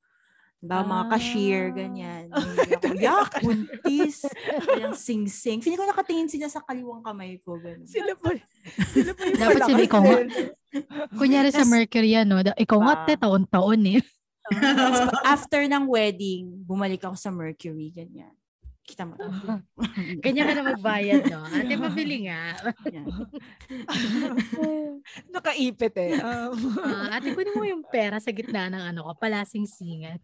'di 0.55 0.65
ba, 0.65 0.87
mga 0.87 1.03
cashier 1.11 1.63
Ah. 1.67 1.75
ganyan. 1.75 2.25
Ako, 2.79 2.95
yak, 2.95 3.31
buntis, 3.43 4.23
walang 4.63 4.95
singsing. 4.95 5.59
Feeling 5.59 5.75
ko 5.75 5.87
nakatingin 5.87 6.31
sila 6.31 6.47
sa 6.47 6.63
kaliwang 6.63 7.03
kamay 7.03 7.43
ko, 7.43 7.59
ganun. 7.59 7.83
Sila 7.83 8.15
pa, 8.15 8.31
sila 8.87 9.11
pa 9.11 9.23
yung 9.27 9.39
Dapat 9.43 9.61
sila 9.67 9.81
ikaw. 9.83 10.03
Kunyari 11.13 11.51
sa 11.51 11.67
Mercury, 11.67 12.15
ano, 12.15 12.39
da- 12.39 12.55
ikaw 12.55 12.79
nga, 12.79 12.95
Ah. 12.95 13.03
te, 13.03 13.13
taon-taon 13.19 13.83
eh. 13.91 14.01
After 15.33 15.61
ng 15.63 15.85
wedding, 15.87 16.63
bumalik 16.63 17.03
ako 17.03 17.15
sa 17.15 17.31
Mercury, 17.31 17.91
ganyan. 17.91 18.31
Kita 18.83 19.07
mo. 19.07 19.15
Ganyan 20.27 20.43
ka 20.43 20.53
na 20.59 20.75
magbayad, 20.75 21.23
no? 21.31 21.47
Ate, 21.47 21.79
pabili 21.79 22.27
nga. 22.27 22.51
Nakaipit 25.31 25.95
eh. 25.95 26.19
Um, 26.19 26.51
Ah, 26.83 27.15
ate, 27.15 27.31
kunin 27.31 27.55
mo 27.55 27.63
yung 27.63 27.87
pera 27.87 28.19
sa 28.19 28.35
gitna 28.35 28.67
ng 28.67 28.83
ano 28.91 29.07
ko, 29.07 29.11
palasing 29.15 29.63
singat. 29.63 30.19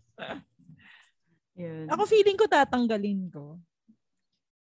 Yun. 1.55 1.87
ako 1.87 2.03
feeling 2.03 2.35
ko 2.35 2.51
tatanggalin 2.51 3.31
ko. 3.31 3.63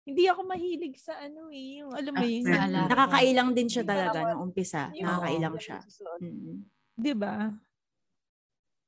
Hindi 0.08 0.24
ako 0.28 0.42
mahilig 0.48 0.96
sa 1.00 1.20
ano 1.20 1.52
eh. 1.52 1.84
Yung, 1.84 1.92
alam 1.92 2.12
mo 2.12 2.24
Ah, 2.24 2.28
yun. 2.28 2.44
Nakakailang 2.92 3.50
din 3.56 3.68
siya 3.68 3.84
talaga 3.84 4.36
nung 4.36 4.52
umpisa. 4.52 4.92
Nakakailang 4.92 5.56
siya. 5.60 5.80
susuot. 5.84 6.20
Mm. 6.24 6.64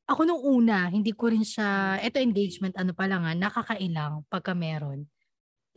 Ako 0.10 0.26
nung 0.26 0.42
una, 0.42 0.90
hindi 0.90 1.14
ko 1.14 1.30
rin 1.30 1.46
siya, 1.46 2.02
eto 2.02 2.18
engagement, 2.18 2.74
ano 2.74 2.98
pa 2.98 3.06
lang 3.06 3.22
ah, 3.22 3.38
nakakailang 3.38 4.26
pagka 4.26 4.58
meron. 4.58 5.06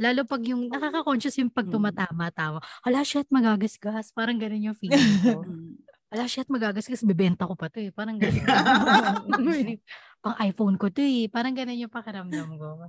Lalo 0.00 0.24
pag 0.24 0.40
yung, 0.48 0.72
nakaka-conscious 0.72 1.36
yung 1.36 1.52
pag 1.52 1.68
Mm. 1.68 1.74
tumatama-tama. 1.76 2.58
Hala, 2.80 3.04
shit, 3.04 3.28
magagasgas. 3.28 4.10
Parang 4.16 4.40
ganun 4.40 4.72
yung 4.72 4.78
feeling 4.78 5.20
ko. 5.20 5.44
Hala, 6.10 6.24
shit, 6.24 6.48
magagasgas. 6.48 7.04
Bebenta 7.04 7.44
ko 7.44 7.52
pa 7.52 7.68
to 7.68 7.76
eh. 7.78 7.92
Parang 7.92 8.16
ganun. 8.16 8.40
Pang 10.24 10.36
iPhone 10.40 10.80
ko 10.80 10.88
to 10.88 11.04
eh. 11.04 11.28
Parang 11.28 11.52
ganun 11.52 11.76
yung 11.76 11.92
pakiramdam 11.92 12.56
ko. 12.56 12.88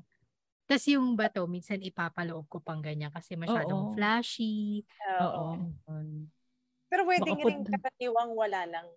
Tapos 0.64 0.86
yung 0.88 1.20
bato, 1.20 1.44
minsan 1.44 1.84
ipapaloob 1.84 2.48
ko 2.48 2.64
pang 2.64 2.80
ganyan 2.80 3.12
kasi 3.12 3.36
masyadong 3.36 3.92
Oo. 3.92 3.94
flashy. 4.00 4.88
Oo. 5.20 5.60
Pero 6.88 7.04
pwedeng 7.04 7.36
Baka 7.36 7.48
rin 7.52 7.60
pud- 7.62 7.72
karaniwang 7.84 8.32
wala 8.32 8.62
lang 8.64 8.88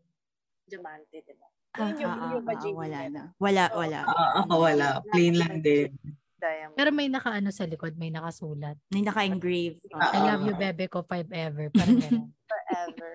diamante, 0.62 1.26
di 1.26 1.34
ba? 1.34 1.50
Ah, 1.76 1.92
Yun 1.92 2.00
yung, 2.00 2.08
Ah, 2.10 2.30
yung 2.32 2.40
ah, 2.40 2.46
ba, 2.46 2.54
Jimmy, 2.56 2.76
wala 2.76 2.98
meron? 2.98 3.12
na. 3.12 3.22
Wala, 3.36 3.64
Oo. 3.68 3.78
wala. 3.78 3.98
Ah, 4.04 4.32
ako 4.40 4.54
wala. 4.58 4.86
Plain 5.06 5.34
lang 5.36 5.54
din. 5.60 5.90
Diamond. 6.36 6.76
Pero 6.76 6.88
may 6.92 7.08
nakaano 7.08 7.48
sa 7.48 7.64
likod, 7.64 7.96
may 7.96 8.12
nakasulat. 8.12 8.76
May 8.88 9.00
naka-engrave. 9.00 9.76
Ah, 9.96 10.12
I 10.12 10.18
love 10.26 10.42
you, 10.44 10.54
bebe 10.54 10.84
ko, 10.86 11.00
five 11.02 11.28
ever. 11.32 11.72
Parang 11.72 11.96
ganun. 11.96 12.28
Forever. 12.50 13.12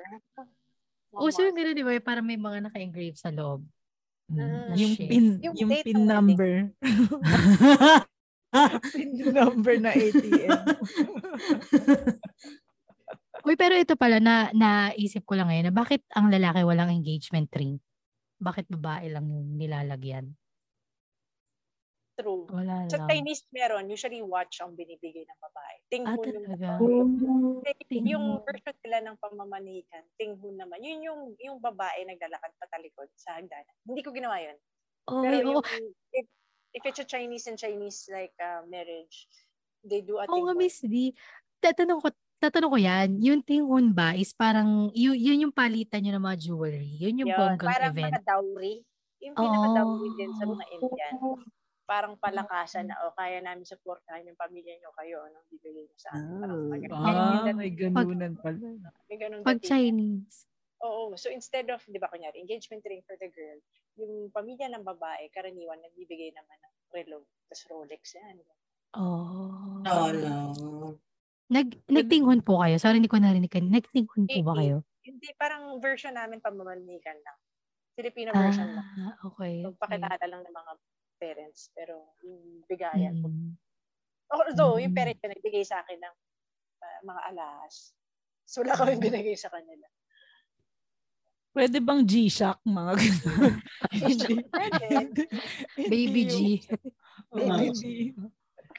Uso 1.27 1.43
yung 1.43 1.57
gano'n, 1.57 1.75
di 1.75 1.83
ba? 1.83 1.91
Parang 1.99 2.25
may 2.25 2.39
mga 2.39 2.65
naka-engrave 2.65 3.17
sa 3.19 3.29
loob. 3.29 3.61
Mm. 4.31 4.73
Yung 4.79 4.93
Shit. 4.95 5.09
pin, 5.11 5.25
Yung 5.43 5.55
yung, 5.59 5.69
pin 5.83 5.99
number. 6.07 6.71
pin 8.95 9.09
number 9.27 9.75
na 9.75 9.91
ATM. 9.91 10.49
Uy, 13.41 13.57
pero 13.57 13.73
ito 13.75 13.97
pala, 13.99 14.23
na, 14.23 14.53
naisip 14.55 15.27
ko 15.27 15.35
lang 15.35 15.49
ngayon 15.51 15.65
na 15.67 15.75
bakit 15.75 16.05
ang 16.15 16.31
lalaki 16.31 16.63
walang 16.63 16.93
engagement 16.93 17.49
ring? 17.51 17.81
Bakit 18.41 18.65
babae 18.73 19.13
lang 19.13 19.29
yung 19.29 19.53
nilalagyan? 19.55 20.33
True. 22.17 22.49
Wala 22.49 22.89
Sa 22.89 23.01
lang. 23.01 23.07
Chinese 23.07 23.45
meron, 23.53 23.87
usually 23.87 24.21
watch 24.21 24.59
ang 24.59 24.73
binibigay 24.73 25.23
ng 25.25 25.39
babae. 25.41 25.75
Ah, 25.77 25.89
Tinghun 25.89 26.25
yung 26.25 26.45
talaga? 26.45 26.67
Yung, 26.81 27.11
yung 27.21 27.65
Tinghun. 27.87 28.45
version 28.45 28.77
nila 28.83 28.99
ng 29.05 29.17
pamamanikan, 29.21 30.03
tinghun 30.17 30.57
naman. 30.57 30.81
Yun 30.81 30.99
yung, 31.01 31.21
yung 31.37 31.57
babae 31.61 32.03
naglalakad 32.05 32.51
patalikod 32.57 33.09
sa 33.15 33.37
hagdanan. 33.37 33.73
Hindi 33.85 34.01
ko 34.01 34.09
ginawa 34.11 34.37
yun. 34.41 34.57
Oh, 35.09 35.21
Pero 35.23 35.35
yung, 35.39 35.61
if, 36.13 36.25
if 36.73 36.81
it's 36.85 37.01
a 37.01 37.07
Chinese 37.07 37.47
and 37.47 37.57
Chinese 37.57 38.05
like 38.11 38.35
uh, 38.37 38.61
marriage, 38.69 39.25
they 39.81 40.01
do 40.05 40.21
a 40.21 40.25
Oo 40.29 40.45
nga, 40.45 40.53
tinghun. 40.53 40.57
Miss 40.61 40.81
D. 40.81 41.15
Tatanong 41.61 42.01
ko, 42.01 42.09
tatanong 42.41 42.73
ko 42.73 42.79
yan, 42.81 43.09
yung 43.21 43.41
tinghun 43.41 43.93
ba 43.93 44.17
is 44.17 44.33
parang, 44.33 44.89
yun, 44.91 45.13
yun 45.13 45.43
yung 45.47 45.53
palitan 45.53 46.01
nyo 46.01 46.17
ng 46.17 46.25
mga 46.25 46.37
jewelry. 46.41 46.89
Yun 46.97 47.21
yung 47.21 47.29
Yun, 47.29 47.37
bonggang 47.37 47.69
parang 47.69 47.93
event. 47.93 48.09
mga 48.11 48.23
dowry. 48.25 48.75
Yung 49.21 49.35
pinaka-dowry 49.37 50.09
Oh. 50.09 50.17
din 50.17 50.31
sa 50.33 50.45
mga 50.45 50.65
Indian. 50.73 51.13
Parang 51.85 52.15
palakasan 52.17 52.87
na, 52.87 52.95
o 53.03 53.13
kaya 53.13 53.37
namin 53.39 53.61
supportahan 53.63 54.25
yung 54.25 54.39
pamilya 54.39 54.73
nyo 54.75 54.89
kayo, 54.95 55.21
anong 55.21 55.45
bibigay 55.47 55.83
nyo 55.83 55.97
sa 55.99 56.09
amin. 56.11 56.39
Parang 56.41 56.57
Oh. 56.57 56.71
mga- 56.71 56.89
Ah, 57.45 57.53
may 57.53 57.69
ganunan 57.69 58.33
pala. 58.35 58.67
may 59.05 59.17
ganun 59.19 59.45
Pag. 59.45 59.61
Chinese. 59.61 60.49
Oo. 60.81 61.13
So 61.13 61.29
instead 61.29 61.69
of, 61.69 61.83
di 61.85 62.01
ba 62.01 62.09
kunyari, 62.09 62.41
engagement 62.41 62.81
ring 62.83 63.05
for 63.05 63.13
the 63.15 63.29
girl, 63.29 63.59
yung 63.95 64.31
pamilya 64.31 64.71
ng 64.71 64.81
babae, 64.81 65.29
karaniwan, 65.29 65.77
nagbibigay 65.77 66.33
naman 66.33 66.57
ng 66.57 66.73
relo, 66.89 67.27
tas 67.45 67.61
Rolex 67.69 68.17
yan. 68.17 68.41
Oh. 68.97 69.83
Wala. 69.83 70.49
Nag, 71.51 71.67
nagtinghun 71.91 72.39
po 72.41 72.63
kayo. 72.63 72.79
Sorry, 72.79 72.97
hindi 72.97 73.11
ko 73.11 73.19
narinig 73.19 73.51
kanina. 73.51 73.83
Nagtinghun 73.83 74.23
po 74.23 74.39
ba 74.41 74.55
kayo? 74.55 74.87
Hindi, 75.03 75.27
parang 75.35 75.75
version 75.83 76.15
namin 76.15 76.39
pamamanikan 76.39 77.17
lang. 77.19 77.37
Filipino 77.91 78.31
Ah, 78.31 78.47
version 78.47 78.69
lang. 78.71 78.87
okay. 79.19 79.19
okay. 79.27 79.55
Magpakilala 79.67 80.25
lang 80.31 80.41
ng 80.41 80.55
mga 80.55 80.71
parents. 81.19 81.67
Pero 81.75 82.15
yung 82.23 82.63
bigayan. 82.65 83.19
Mm. 83.19 83.59
Although, 84.31 84.79
yung 84.79 84.95
Mm. 84.95 84.99
parents 85.03 85.19
ko 85.19 85.27
nagbigay 85.27 85.63
sa 85.67 85.83
akin 85.83 85.99
ng 85.99 86.15
ah, 86.81 86.99
mga 87.03 87.21
alahas. 87.29 87.91
So, 88.47 88.63
wala 88.63 88.73
kami 88.73 88.95
binigay 88.97 89.35
sa 89.35 89.51
kanila. 89.51 89.85
Pwede 91.51 91.83
bang 91.83 92.07
G-Shock, 92.07 92.63
mga 92.63 92.91
ganun? 92.95 93.53
Hindi. 93.91 94.33
Pwede. 94.47 94.87
Baby 95.75 96.21
G. 96.23 96.35
Oo, 97.35 97.43
hindi. 97.59 98.15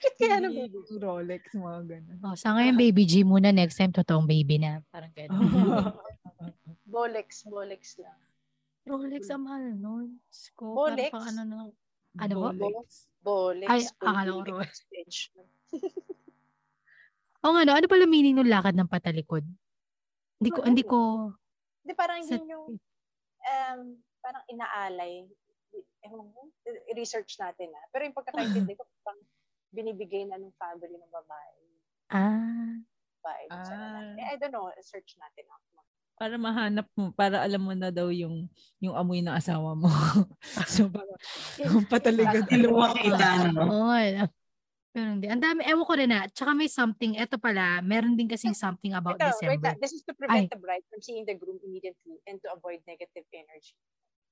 Bakit 0.03 0.19
kaya 0.19 0.43
nang 0.43 0.51
yung 0.51 0.99
Rolex, 0.99 1.55
mga 1.55 1.81
ganun. 1.87 2.19
Oh, 2.27 2.35
sa 2.35 2.59
ngayon, 2.59 2.75
baby 2.75 3.07
G 3.07 3.23
muna. 3.23 3.55
Next 3.55 3.79
time, 3.79 3.95
totoong 3.95 4.27
baby 4.27 4.59
na. 4.59 4.83
Parang 4.91 5.15
gano'n. 5.15 5.39
Bolex, 6.93 7.47
Bolex 7.47 8.03
lang. 8.03 8.19
Rolex, 8.83 9.31
ang 9.31 9.47
mahal 9.47 9.79
nun. 9.79 10.19
Sko, 10.27 10.75
Bolex? 10.75 11.15
Parang 11.15 11.39
ano 11.39 11.43
na. 11.47 11.57
Ano 12.19 12.35
ba? 12.35 12.51
Rolex. 12.51 13.07
Bolex. 13.23 13.71
Ay, 13.71 13.81
akala 14.03 14.31
ko 14.35 14.41
Rolex. 14.43 14.75
O 17.47 17.55
nga, 17.55 17.63
no, 17.63 17.79
ano 17.79 17.87
pala 17.87 18.05
meaning 18.11 18.43
ng 18.43 18.51
lakad 18.51 18.75
ng 18.75 18.91
patalikod? 18.91 19.47
Hindi 20.43 20.51
ko, 20.51 20.61
hindi 20.67 20.83
ko, 20.83 20.99
Hindi, 21.87 21.95
parang 21.95 22.27
Sa- 22.27 22.43
yun 22.43 22.51
yung, 22.51 22.67
um, 23.47 23.81
parang 24.19 24.43
inaalay. 24.51 25.31
Ewan 26.03 26.27
ko, 26.35 26.51
i-research 26.91 27.39
natin 27.39 27.71
na. 27.71 27.79
Pero 27.95 28.11
yung 28.11 28.19
pagkakaintindi 28.19 28.75
ko, 28.75 28.83
parang 29.07 29.23
binibigay 29.73 30.29
na 30.29 30.37
ng 30.37 30.53
family 30.55 30.95
ng 30.95 31.11
babae. 31.11 31.55
ah, 32.13 32.77
babae 33.19 33.45
Ah. 33.51 34.13
Eh, 34.21 34.27
I 34.33 34.37
don't 34.37 34.53
know, 34.53 34.69
search 34.85 35.17
natin. 35.17 35.49
ako. 35.49 35.81
Para 36.21 36.37
mahanap 36.39 36.87
mo, 36.95 37.11
para 37.11 37.43
alam 37.43 37.59
mo 37.59 37.73
na 37.75 37.91
daw 37.91 38.13
yung 38.13 38.47
yung 38.79 38.95
amoy 38.95 39.25
ng 39.25 39.33
asawa 39.33 39.75
mo. 39.75 39.89
so, 40.71 40.87
para 40.93 41.09
yung 41.59 41.83
pataligod. 41.89 42.47
Hindi 42.47 42.69
mo 42.69 42.85
makita, 42.85 43.51
no? 43.51 43.65
oo. 43.67 44.27
Pero 44.93 45.09
hindi. 45.09 45.25
Ang 45.25 45.41
dami, 45.41 45.65
ewan 45.65 45.89
ko 45.89 45.95
rin 45.97 46.13
na. 46.13 46.29
Tsaka 46.29 46.53
may 46.53 46.69
something, 46.69 47.17
eto 47.17 47.41
pala, 47.41 47.81
meron 47.81 48.13
din 48.13 48.29
kasing 48.29 48.53
something 48.53 48.93
about 48.93 49.17
Ito, 49.17 49.25
wait 49.25 49.57
December. 49.57 49.73
lang. 49.73 49.77
This 49.81 49.97
is 49.97 50.05
to 50.05 50.13
prevent 50.13 50.53
the 50.53 50.61
bride 50.61 50.85
from 50.93 51.01
seeing 51.01 51.25
the 51.25 51.33
groom 51.33 51.57
immediately 51.65 52.21
and 52.29 52.37
to 52.45 52.53
avoid 52.53 52.85
negative 52.85 53.25
energy. 53.33 53.73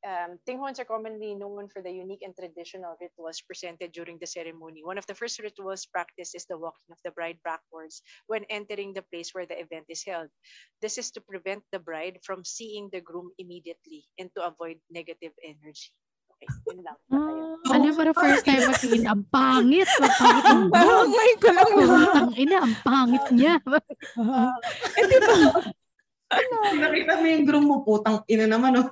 Um, 0.01 0.41
Tinghuans 0.49 0.81
are 0.81 0.89
commonly 0.89 1.35
known 1.35 1.69
for 1.69 1.83
the 1.83 1.93
unique 1.93 2.25
and 2.25 2.33
traditional 2.33 2.97
rituals 3.01 3.45
presented 3.45 3.93
during 3.93 4.17
the 4.17 4.27
ceremony. 4.27 4.81
One 4.81 4.97
of 4.97 5.05
the 5.05 5.15
first 5.15 5.39
rituals 5.41 5.85
practiced 5.85 6.35
is 6.35 6.47
the 6.49 6.57
walking 6.57 6.89
of 6.89 6.97
the 7.05 7.11
bride 7.11 7.37
backwards 7.45 8.01
when 8.27 8.49
entering 8.49 8.95
the 8.95 9.05
place 9.13 9.35
where 9.37 9.45
the 9.45 9.61
event 9.61 9.85
is 9.93 10.03
held. 10.05 10.33
This 10.81 10.97
is 10.97 11.11
to 11.13 11.21
prevent 11.21 11.65
the 11.71 11.79
bride 11.79 12.17
from 12.25 12.49
seeing 12.49 12.89
the 12.93 13.05
groom 13.05 13.29
immediately 13.37 14.09
and 14.17 14.33
to 14.37 14.49
avoid 14.49 14.81
negative 14.89 15.37
energy. 15.45 15.93
Okay, 16.33 16.49
yun 16.73 16.81
lang. 16.81 16.97
Ah, 17.13 17.77
ano 17.77 17.93
para 17.93 18.17
first 18.17 18.49
time 18.49 18.65
makikita, 18.73 19.13
ang 19.13 19.25
pangit. 19.29 19.91
Ang 20.01 20.13
pangit 20.17 20.45
ng 20.49 20.65
Parang 20.81 21.09
ngayon 21.13 21.37
ko 21.37 21.49
lang 21.53 21.71
Ang 22.17 22.33
ina, 22.41 22.57
ang 22.65 22.77
pangit 22.81 23.25
niya. 23.37 23.55
eh, 24.97 25.05
di 25.05 25.19
ba? 25.21 25.35
Nakita 26.81 27.21
mo 27.21 27.27
yung 27.29 27.45
groom 27.45 27.65
mo, 27.69 27.77
putang 27.85 28.25
ina 28.33 28.49
naman, 28.49 28.81
oh. 28.81 28.89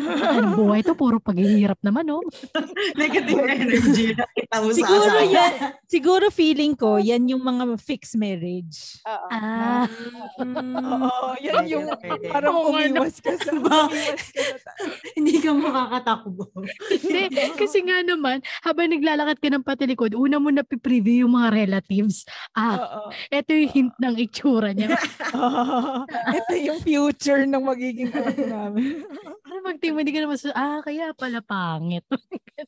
Ang 0.00 0.58
buhay 0.58 0.82
to, 0.82 0.92
puro 0.92 1.16
paghihirap 1.16 1.78
naman, 1.80 2.02
oh. 2.10 2.22
Negative 3.00 3.38
energy. 3.40 4.10
Nakita 4.12 4.56
mo 4.58 4.68
sa 4.68 4.76
Siguro 4.76 5.06
asawa. 5.14 5.30
yan, 5.30 5.52
siguro 5.86 6.24
feeling 6.28 6.74
ko, 6.74 6.98
yan 6.98 7.22
yung 7.24 7.38
mga 7.40 7.78
fixed 7.78 8.18
marriage. 8.18 8.98
Oo. 9.06 9.26
Ah, 9.30 9.86
Oo, 10.40 11.38
yan 11.38 11.64
yung 11.66 11.86
pwede. 11.86 12.26
parang 12.26 12.56
nga, 12.56 12.66
umiwas 12.66 13.22
ka 13.22 13.32
sa, 13.36 13.52
Ba- 13.54 13.86
umiwas 13.90 14.26
ka 14.28 14.42
sa 14.58 14.70
Hindi 15.14 15.38
ka 15.38 15.50
makakatakbo. 15.54 16.44
hindi. 17.06 17.44
Kasi 17.54 17.78
nga 17.82 18.02
naman, 18.02 18.42
habang 18.62 18.90
naglalakad 18.90 19.38
ka 19.38 19.48
ng 19.48 19.62
patilikod, 19.62 20.12
una 20.12 20.42
mo 20.42 20.50
na 20.50 20.66
preview 20.66 21.24
yung 21.24 21.34
mga 21.36 21.54
relatives. 21.54 22.26
Ah, 22.52 22.78
Oo. 22.80 23.02
eto 23.30 23.54
yung 23.54 23.70
hint 23.70 23.94
ng 23.96 24.14
itsura 24.18 24.74
niya. 24.74 24.98
Ito 26.40 26.54
yung 26.56 26.80
future 26.80 27.46
ng 27.46 27.62
magiging 27.62 28.10
anak 28.10 28.38
namin. 28.40 29.06
Pagtingin 29.62 29.94
mo, 29.94 30.00
hindi 30.00 30.14
ka 30.14 30.22
naman 30.24 30.38
sa, 30.40 30.50
ah, 30.54 30.80
kaya 30.80 31.12
pala 31.14 31.40
pangit. 31.40 32.04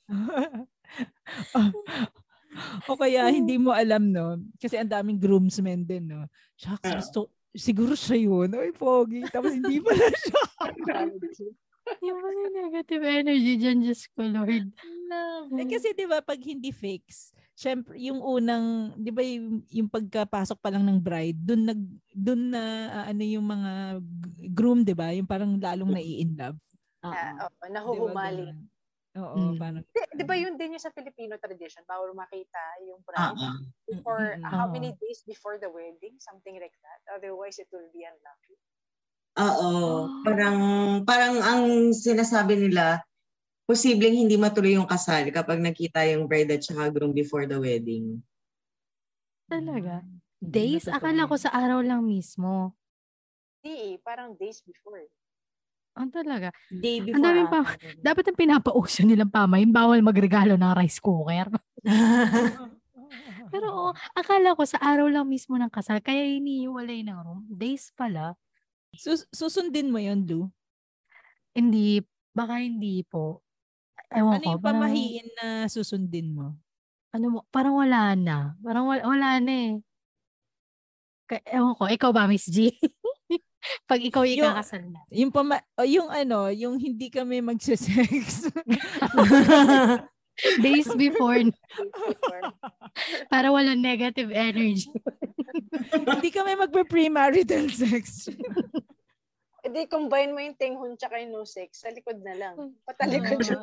o 2.89 2.99
kaya 2.99 3.33
hindi 3.33 3.57
mo 3.57 3.73
alam, 3.73 4.13
no? 4.13 4.37
Kasi 4.61 4.77
ang 4.77 4.91
daming 4.91 5.19
groomsmen 5.19 5.85
din, 5.85 6.13
no? 6.13 6.29
Shucks, 6.57 6.85
Ah. 6.85 6.97
gusto, 7.01 7.33
siguro 7.53 7.97
siya 7.97 8.19
yun. 8.21 8.53
Ay, 8.53 8.73
pogi. 8.73 9.25
Tapos 9.29 9.57
hindi 9.57 9.81
pala 9.81 10.07
siya. 10.21 10.43
yung 11.99 12.19
mga 12.23 12.47
negative 12.55 13.03
energy 13.03 13.53
dyan, 13.59 13.83
Diyos 13.83 14.07
ko, 14.15 14.23
Lord. 14.23 14.71
Eh, 15.53 15.67
kasi 15.69 15.93
'di 15.93 16.09
ba 16.09 16.25
pag 16.25 16.41
hindi 16.41 16.73
fix, 16.73 17.37
syempre 17.53 18.01
yung 18.01 18.17
unang 18.23 18.97
'di 18.97 19.11
ba 19.13 19.21
yung, 19.21 19.61
yung 19.69 19.89
pagkapasok 19.93 20.57
pa 20.57 20.73
lang 20.73 20.89
ng 20.89 20.97
bride, 20.97 21.37
doon 21.37 21.69
nag 21.69 21.81
doon 22.17 22.43
na 22.49 22.63
ah, 22.89 23.05
ano 23.13 23.21
yung 23.21 23.45
mga 23.45 24.01
groom 24.49 24.81
'di 24.81 24.97
ba? 24.97 25.13
Yung 25.13 25.29
parang 25.29 25.61
lalong 25.61 25.93
nai-in 25.93 26.33
love. 26.33 26.57
Ah, 27.03 27.51
oo, 27.51 27.59
'Di 27.59 27.67
ba, 27.67 27.71
nahuhumali. 27.75 28.47
Oo, 29.13 29.37
Mm. 29.53 29.59
parang 29.61 29.85
Di, 29.93 30.03
di 30.17 30.25
ba 30.25 30.35
yun 30.41 30.57
din 30.57 30.73
yung 30.79 30.81
sa 30.81 30.95
Filipino 30.95 31.37
tradition? 31.37 31.85
Bawal 31.85 32.17
makita 32.17 32.63
yung 32.89 33.05
bride 33.05 33.37
ah. 33.37 33.61
before, 33.85 34.41
Mm-mm. 34.41 34.49
how 34.49 34.65
many 34.73 34.97
days 34.97 35.21
before 35.29 35.61
the 35.61 35.69
wedding? 35.69 36.17
Something 36.17 36.57
like 36.57 36.73
that. 36.81 37.01
Otherwise, 37.13 37.61
it 37.61 37.69
will 37.69 37.93
be 37.93 38.09
unlucky. 38.09 38.57
Oo. 39.37 39.73
Ah. 40.09 40.25
Parang, 40.25 40.59
parang 41.05 41.35
ang 41.45 41.65
sinasabi 41.93 42.57
nila, 42.57 43.05
posibleng 43.69 44.17
hindi 44.17 44.41
matuloy 44.41 44.81
yung 44.81 44.89
kasal 44.89 45.29
kapag 45.29 45.61
nakita 45.61 46.09
yung 46.09 46.25
bride 46.25 46.57
at 46.57 46.65
saka 46.65 46.89
groom 46.89 47.13
before 47.13 47.45
the 47.45 47.61
wedding. 47.61 48.25
Talaga. 49.51 50.01
Hindi 50.41 50.81
Days? 50.81 50.89
Akala 50.89 51.29
ko 51.29 51.37
sa 51.37 51.53
araw 51.53 51.85
lang 51.85 52.03
mismo. 52.09 52.73
Hindi, 53.61 53.95
eh, 53.95 53.95
parang 54.01 54.35
days 54.41 54.65
before. 54.65 55.05
Ang 55.93 56.09
talaga. 56.09 56.49
Day 56.73 57.05
Ang 57.05 57.13
before. 57.13 57.21
daming 57.21 57.49
pa, 57.53 57.61
dapat 58.09 58.25
ang 58.29 58.39
pinapauso 58.39 59.05
nilang 59.05 59.29
pamayin, 59.29 59.69
bawal 59.69 60.01
magregalo 60.01 60.57
ng 60.57 60.73
rice 60.73 60.99
cooker. 60.99 61.53
Pero 63.53 63.67
oo, 63.69 63.91
akala 64.17 64.57
ko 64.57 64.65
sa 64.65 64.81
araw 64.81 65.13
lang 65.13 65.29
mismo 65.29 65.61
ng 65.61 65.69
kasal, 65.69 66.01
kaya 66.01 66.25
iniiwalay 66.41 67.05
ng 67.05 67.19
room. 67.21 67.41
Days 67.53 67.93
pala. 67.93 68.33
Sus- 68.97 69.29
susundin 69.33 69.93
mo 69.93 70.01
'yon, 70.01 70.25
Lu. 70.25 70.49
Hindi, 71.53 72.01
baka 72.33 72.65
hindi 72.65 73.05
po. 73.05 73.45
Ewan 74.09 74.41
Ano 74.41 74.45
ko, 74.45 74.51
yung 74.57 74.63
parang, 74.65 74.81
pamahiin 74.89 75.29
na 75.37 75.47
susundin 75.69 76.33
mo? 76.33 76.57
ano 77.13 77.27
mo, 77.29 77.39
parang 77.53 77.77
wala 77.77 78.17
na. 78.17 78.57
Parang 78.65 78.89
wala, 78.89 79.05
wala 79.05 79.29
na 79.45 79.53
eh. 79.53 79.73
Ewan 81.49 81.75
ko, 81.79 81.85
ikaw 81.89 82.11
ba, 82.13 82.27
Miss 82.29 82.45
G? 82.51 82.73
Pag 83.87 84.01
ikaw 84.03 84.23
yung 84.27 84.43
Yung- 84.43 84.55
ikakasal 84.55 84.83
na. 84.91 85.01
Yung 85.11 85.31
pama 85.31 85.63
o 85.79 85.87
yung 85.87 86.09
ano, 86.09 86.51
yung 86.51 86.77
hindi 86.77 87.09
kami 87.09 87.39
magse-sex. 87.41 88.51
Days 90.59 90.89
before, 90.97 91.37
Days 91.39 91.53
before. 91.77 92.43
para 93.29 93.53
walang 93.53 93.79
negative 93.79 94.33
energy. 94.33 94.89
hindi 95.93 96.33
kami 96.33 96.57
magpe-premarital 96.57 97.69
sex. 97.69 98.33
Hindi, 99.63 99.87
combine 99.87 100.33
mo 100.35 100.41
yung 100.43 100.59
tenghun 100.59 100.99
tsaka 100.99 101.23
yung 101.23 101.37
no 101.37 101.47
sex. 101.47 101.85
Sa 101.85 101.93
likod 101.93 102.19
na 102.19 102.35
lang. 102.35 102.75
Patalikod 102.83 103.39
yung, 103.47 103.63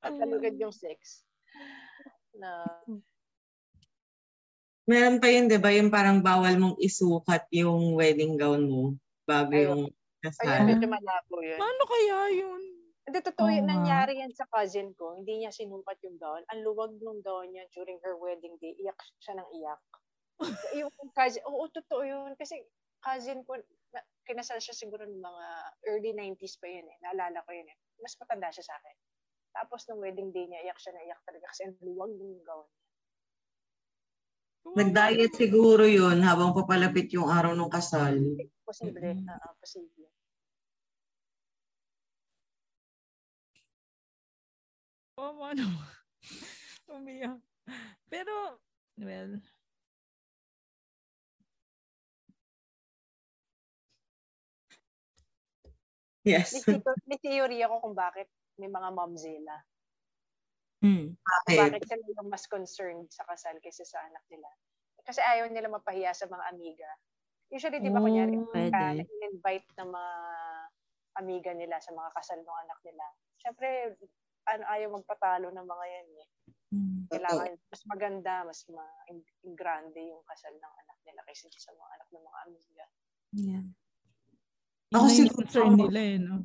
patalikod 0.00 0.54
yung 0.56 0.72
sex. 0.72 1.26
Na, 2.32 2.64
Meron 4.88 5.20
pa 5.20 5.28
yun, 5.28 5.52
di 5.52 5.60
ba? 5.60 5.68
Yung 5.68 5.92
parang 5.92 6.24
bawal 6.24 6.56
mong 6.56 6.80
isukat 6.80 7.44
yung 7.52 7.92
wedding 7.92 8.40
gown 8.40 8.64
mo 8.64 8.96
bago 9.28 9.52
Ayun. 9.52 9.68
yung 9.68 9.82
ayun, 9.84 10.24
kasal. 10.24 10.64
medyo 10.64 10.88
malabo 10.88 11.36
yun. 11.44 11.60
Paano 11.60 11.82
kaya 11.84 12.18
yun? 12.32 12.62
Hindi, 13.04 13.18
totoo 13.20 13.48
yun. 13.52 13.68
Nga. 13.68 13.72
Nangyari 13.76 14.12
yan 14.24 14.32
sa 14.32 14.48
cousin 14.48 14.96
ko. 14.96 15.12
Hindi 15.20 15.44
niya 15.44 15.52
sinukat 15.52 16.00
yung 16.08 16.16
gown. 16.16 16.40
Ang 16.48 16.64
luwag 16.64 16.96
nung 17.04 17.20
gown 17.20 17.52
niya 17.52 17.68
during 17.76 18.00
her 18.00 18.16
wedding 18.16 18.56
day. 18.64 18.72
Iyak 18.80 18.96
siya 19.20 19.36
ng 19.36 19.48
iyak. 19.60 19.82
yung 20.80 20.92
cousin, 21.12 21.44
oo, 21.44 21.68
totoo 21.68 22.02
yun. 22.08 22.32
Kasi 22.40 22.56
cousin 23.04 23.44
ko, 23.44 23.60
na, 23.92 24.00
kinasal 24.24 24.56
siya 24.56 24.72
siguro 24.72 25.04
ng 25.04 25.20
mga 25.20 25.46
early 25.84 26.16
90s 26.16 26.56
pa 26.56 26.64
yun 26.64 26.88
eh. 26.88 26.96
Naalala 27.04 27.44
ko 27.44 27.52
yun 27.52 27.68
eh. 27.68 27.76
Mas 28.00 28.16
matanda 28.16 28.48
siya 28.48 28.64
sa 28.64 28.74
akin. 28.80 28.96
Tapos 29.52 29.84
nung 29.84 30.00
wedding 30.00 30.32
day 30.32 30.48
niya, 30.48 30.64
iyak 30.64 30.80
siya 30.80 30.96
na 30.96 31.04
iyak 31.04 31.20
talaga 31.28 31.44
kasi 31.52 31.68
ang 31.68 31.76
luwag 31.84 32.08
nung 32.16 32.40
gown 32.40 32.64
niya. 32.64 32.87
Nag-diet 34.76 35.32
siguro 35.32 35.88
yun 35.88 36.20
habang 36.20 36.52
papalapit 36.52 37.08
yung 37.14 37.30
araw 37.30 37.56
ng 37.56 37.72
kasal. 37.72 38.18
Posible. 38.66 39.24
ah, 39.30 39.54
posible. 39.56 40.10
Oh, 45.18 45.40
ano? 45.42 45.66
Umiyak. 46.94 47.40
Pero, 48.08 48.60
well, 49.00 49.40
Yes. 56.28 56.60
May 57.08 57.16
theory 57.24 57.64
ako 57.64 57.88
kung 57.88 57.96
bakit 57.96 58.28
may 58.60 58.68
mga 58.68 58.92
momzilla. 58.92 59.56
Hmm. 60.78 61.10
Bakit? 61.18 61.58
bakit 61.58 61.82
sila 61.90 62.04
yung 62.06 62.30
mas 62.30 62.46
concerned 62.46 63.06
sa 63.10 63.26
kasal 63.26 63.58
kaysa 63.58 63.82
sa 63.82 63.98
anak 64.06 64.22
nila. 64.30 64.46
Kasi 65.02 65.18
ayaw 65.18 65.50
nila 65.50 65.66
mapahiya 65.68 66.14
sa 66.14 66.30
mga 66.30 66.44
amiga. 66.52 66.90
Usually, 67.48 67.80
di 67.80 67.88
ba, 67.88 67.98
kunyari, 67.98 68.36
Oh, 68.36 68.46
pagka 68.52 68.92
pwede. 68.94 69.08
invite 69.24 69.68
ng 69.80 69.88
mga 69.88 70.14
amiga 71.16 71.50
nila 71.56 71.80
sa 71.80 71.90
mga 71.90 72.10
kasal 72.12 72.38
ng 72.38 72.60
anak 72.62 72.78
nila. 72.84 73.06
Siyempre, 73.40 73.68
ano, 74.46 74.64
ayaw 74.68 74.88
magpatalo 74.94 75.48
ng 75.50 75.66
mga 75.66 75.84
yan 75.88 76.08
eh. 76.14 76.28
Hmm. 76.68 77.00
Kailangan 77.08 77.56
mas 77.56 77.82
maganda, 77.88 78.34
mas 78.44 78.60
ma 78.68 78.84
in- 79.08 79.24
grande 79.56 80.12
yung 80.12 80.20
kasal 80.28 80.52
ng 80.52 80.74
anak 80.84 80.98
nila 81.08 81.20
kaysa 81.24 81.48
sa 81.48 81.72
mga 81.72 81.90
anak 81.96 82.08
ng 82.12 82.24
mga 82.28 82.38
amiga. 82.44 82.84
Yeah. 83.32 83.64
Ako 84.92 85.06
siguro- 85.08 85.36
concern 85.40 85.72
nila 85.74 86.00
eh, 86.04 86.16
no? 86.20 86.36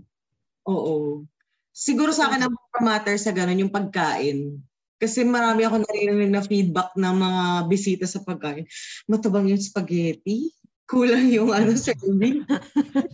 Oo. 0.64 1.28
Siguro 1.74 2.14
sa 2.14 2.30
akin 2.30 2.46
ang 2.46 2.54
matter 2.86 3.18
sa 3.18 3.34
ganun 3.34 3.66
yung 3.66 3.74
pagkain. 3.74 4.62
Kasi 5.02 5.26
marami 5.26 5.66
ako 5.66 5.82
narinig 5.82 6.30
na 6.30 6.46
feedback 6.46 6.94
ng 6.94 7.16
mga 7.18 7.44
bisita 7.66 8.06
sa 8.06 8.22
pagkain. 8.22 8.70
Matabang 9.10 9.50
yung 9.50 9.60
spaghetti. 9.60 10.54
Kulang 10.86 11.34
yung 11.34 11.50
ano 11.50 11.74
serving. 11.82 12.46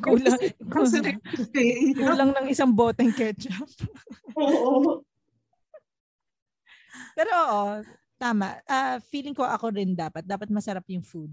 Kulang, 0.03 0.37
kulang, 0.67 1.17
kulang 1.95 2.31
ng 2.35 2.47
isang 2.51 2.75
boteng 2.75 3.15
ketchup. 3.15 3.65
Oo. 4.35 5.01
Pero 7.15 7.31
oo, 7.31 7.63
tama. 8.19 8.59
Ah, 8.67 8.99
feeling 8.99 9.33
ko 9.33 9.47
ako 9.47 9.71
rin 9.71 9.95
dapat. 9.95 10.27
Dapat 10.27 10.51
masarap 10.51 10.83
yung 10.91 11.05
food. 11.05 11.31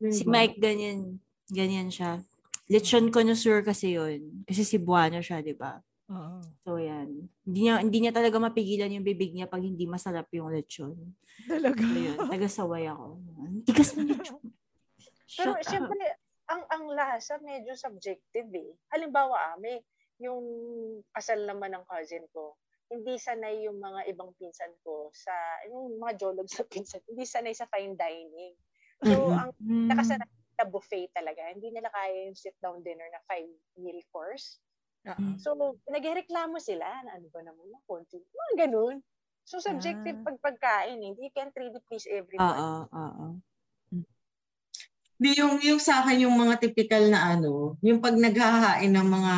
Si 0.00 0.24
Mike, 0.24 0.56
ganyan. 0.56 1.20
Ganyan 1.52 1.92
siya. 1.92 2.24
Lechon 2.72 3.12
connoisseur 3.12 3.60
kasi 3.60 4.00
yun. 4.00 4.44
Kasi 4.48 4.64
Cebuano 4.64 5.20
siya, 5.20 5.44
di 5.44 5.52
ba? 5.52 5.80
Oo. 6.08 6.40
So, 6.64 6.80
yan. 6.80 7.28
Hindi 7.44 7.60
niya, 7.68 7.74
hindi 7.84 7.98
niya 8.00 8.12
talaga 8.16 8.40
mapigilan 8.40 8.92
yung 8.96 9.04
bibig 9.04 9.36
niya 9.36 9.44
pag 9.44 9.60
hindi 9.60 9.84
masarap 9.84 10.28
yung 10.32 10.48
lechon. 10.48 10.96
Talaga. 11.44 11.84
So, 11.84 12.00
yun. 12.00 12.16
Taga-saway 12.32 12.84
ako. 12.88 13.06
Tigas 13.68 13.92
ng 13.94 14.08
lechon. 14.16 14.40
Pero 15.38 15.52
up. 15.52 15.62
siyempre, 15.62 16.00
ang 16.48 16.64
ang 16.72 16.84
lasa 16.88 17.36
medyo 17.44 17.76
subjective 17.76 18.48
eh. 18.56 18.72
Halimbawa, 18.88 19.52
ah, 19.52 19.56
may 19.60 19.84
yung 20.18 20.42
kasal 21.14 21.44
naman 21.44 21.76
ng 21.76 21.84
cousin 21.86 22.24
ko, 22.32 22.56
hindi 22.88 23.20
sanay 23.20 23.68
yung 23.68 23.78
mga 23.78 24.08
ibang 24.10 24.32
pinsan 24.40 24.72
ko 24.80 25.12
sa, 25.12 25.30
yung 25.68 26.00
mga 26.00 26.16
jolog 26.18 26.48
sa 26.48 26.64
pinsan, 26.72 27.04
hindi 27.04 27.28
sanay 27.28 27.52
sa 27.52 27.68
fine 27.68 27.94
dining. 27.94 28.56
So, 29.04 29.30
ang 29.30 29.52
Mm. 29.62 29.92
nakasanay 29.94 30.26
na 30.58 30.66
buffet 30.66 31.12
talaga, 31.14 31.54
hindi 31.54 31.70
nila 31.70 31.86
kaya 31.92 32.26
yung 32.26 32.34
sit-down 32.34 32.82
dinner 32.82 33.06
na 33.14 33.22
five 33.30 33.46
meal 33.78 34.00
course. 34.10 34.58
Oo. 35.08 35.40
So, 35.40 35.56
nagreklamo 35.88 36.60
sila 36.60 36.84
na 37.04 37.16
ano 37.16 37.26
ba 37.32 37.40
naman 37.40 37.66
na 37.72 37.80
konti. 37.88 38.20
Mga 38.20 38.68
ganun. 38.68 39.00
So, 39.48 39.56
subjective 39.58 40.20
Ah. 40.20 40.24
pag 40.28 40.38
pagkain. 40.44 41.00
eh. 41.00 41.08
Hindi 41.16 41.32
can't 41.32 41.54
really 41.56 41.80
please 41.88 42.04
everyone. 42.04 42.44
Oo, 42.44 42.70
oo. 42.92 43.26
Di 45.18 45.34
yung, 45.34 45.58
yung 45.58 45.82
sa 45.82 46.04
akin 46.04 46.28
yung 46.28 46.36
mga 46.38 46.62
typical 46.62 47.10
na 47.10 47.34
ano, 47.34 47.74
yung 47.82 47.98
pag 47.98 48.14
naghahain 48.14 48.92
ng 48.94 49.08
mga, 49.08 49.34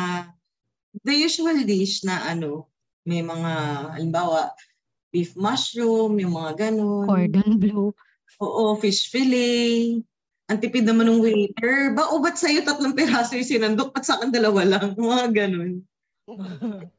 the 1.01 1.15
usual 1.15 1.57
dish 1.65 2.05
na 2.05 2.21
ano, 2.27 2.69
may 3.01 3.25
mga, 3.25 3.51
halimbawa, 3.97 4.53
beef 5.09 5.33
mushroom, 5.33 6.21
yung 6.21 6.37
mga 6.37 6.69
ganun. 6.69 7.07
Cordon 7.09 7.57
bleu. 7.57 7.95
Oo, 8.37 8.63
fish 8.77 9.09
fillet. 9.09 10.05
Ang 10.51 10.59
tipid 10.59 10.83
naman 10.83 11.07
ng 11.07 11.23
waiter. 11.23 11.95
Ba, 11.95 12.11
o 12.11 12.19
ba't 12.19 12.35
sa'yo 12.35 12.67
tatlong 12.67 12.91
piraso 12.91 13.39
yung 13.39 13.47
sinandok 13.47 13.95
at 13.95 14.03
sa 14.03 14.19
akin 14.19 14.35
dalawa 14.35 14.67
lang? 14.67 14.91
Mga 14.99 15.27
ganun. 15.31 15.79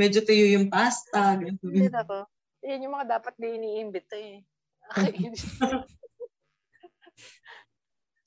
Medyo 0.00 0.26
tuyo 0.26 0.58
yung 0.58 0.66
pasta. 0.66 1.38
Hindi 1.38 1.86
Ganun. 1.86 2.02
ako. 2.02 2.26
Yan 2.60 2.84
yung 2.84 2.92
mga 2.92 3.16
dapat 3.16 3.32
din 3.40 3.64
iniimbita 3.64 4.12
eh. 4.12 4.44
Nakakainis. 4.84 5.48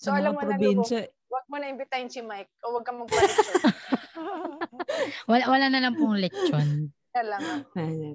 so, 0.02 0.10
alam 0.10 0.34
mo 0.34 0.42
na, 0.42 0.58
Lugo, 0.58 0.82
probinsya, 0.82 1.06
wag 1.30 1.46
mo 1.46 1.62
na 1.62 1.70
imbitahin 1.70 2.10
si 2.10 2.26
Mike 2.26 2.50
o 2.66 2.74
wag 2.74 2.86
kang 2.90 3.06
magpa-lecture. 3.06 3.62
Wala, 5.30 5.46
wala 5.46 5.70
na 5.70 5.86
lang 5.86 5.94
pong 5.94 6.18
lechon. 6.18 6.90
Pwede, 7.14 7.38
pwede. 7.78 8.10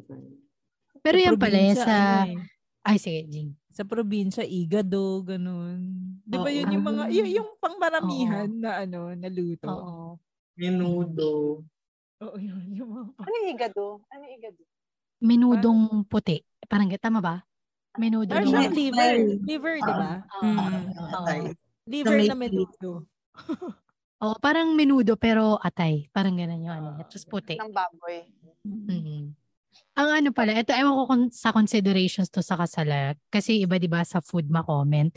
Pero 0.99 1.17
yan 1.23 1.39
pala, 1.39 1.59
eh, 1.63 1.79
sa... 1.79 2.27
ano 2.27 2.43
eh, 2.43 2.83
Ay, 2.83 2.99
sige, 2.99 3.23
Jing. 3.31 3.55
Sa 3.79 3.87
probinsya, 3.87 4.43
igado, 4.43 5.23
ganun. 5.23 5.79
Di 6.27 6.35
ba 6.35 6.51
Oo. 6.51 6.57
yun 6.59 6.75
yung 6.75 6.83
mga, 6.83 7.03
Ah. 7.07 7.15
yun 7.15 7.31
yung 7.31 7.51
pangmaramihan 7.63 8.51
na 8.51 8.83
ano, 8.83 9.15
na 9.15 9.29
luto. 9.31 9.71
Oo. 9.71 9.97
Menudo. 10.59 11.63
Oo, 12.19 12.37
yun. 12.43 12.59
Yung 12.75 12.91
mga 12.91 13.07
Ano 13.23 13.35
yung 13.39 13.51
higado? 13.55 13.83
Ano 14.11 14.23
yung 14.27 14.35
higado? 14.35 14.61
Menudong 15.23 16.03
puti. 16.11 16.43
Parang 16.67 16.91
tama 16.99 17.23
ba? 17.23 17.37
Menudo. 17.95 18.35
Or 18.35 18.43
yung- 18.43 18.51
siyang 18.51 18.75
liver. 18.75 19.15
Liver, 19.47 19.75
di 19.79 19.95
ba? 19.95 20.13
Mm. 20.43 20.59
Ah, 20.59 21.23
atay. 21.23 21.41
Liver 21.87 22.19
may 22.19 22.27
na 22.27 22.35
menudo. 22.35 23.07
Oh, 24.19 24.35
parang 24.43 24.75
menudo 24.75 25.15
pero 25.15 25.63
atay. 25.63 26.11
Parang 26.11 26.35
ganun 26.35 26.67
yung 26.67 26.75
ano. 26.75 26.91
Tapos 27.07 27.23
puti. 27.23 27.55
Ng 27.55 27.71
baboy. 27.71 28.27
Mhm. 28.67 29.31
Ang 29.99 30.09
ano 30.23 30.29
pala, 30.31 30.55
ito 30.55 30.71
ewan 30.71 30.95
ko 30.95 31.05
kung 31.11 31.25
sa 31.35 31.51
considerations 31.51 32.31
to 32.31 32.43
sa 32.45 32.55
kasala. 32.55 33.19
Kasi 33.29 33.67
iba 33.67 33.77
'di 33.77 33.91
ba 33.91 34.07
sa 34.07 34.23
food 34.23 34.47
ma-comment. 34.47 35.11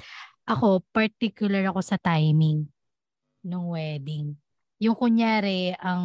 Ako, 0.50 0.82
particular 0.90 1.62
ako 1.70 1.86
sa 1.86 2.02
timing 2.02 2.66
ng 3.46 3.64
wedding. 3.70 4.34
Yung 4.82 4.98
kunyari, 4.98 5.78
ang 5.78 6.04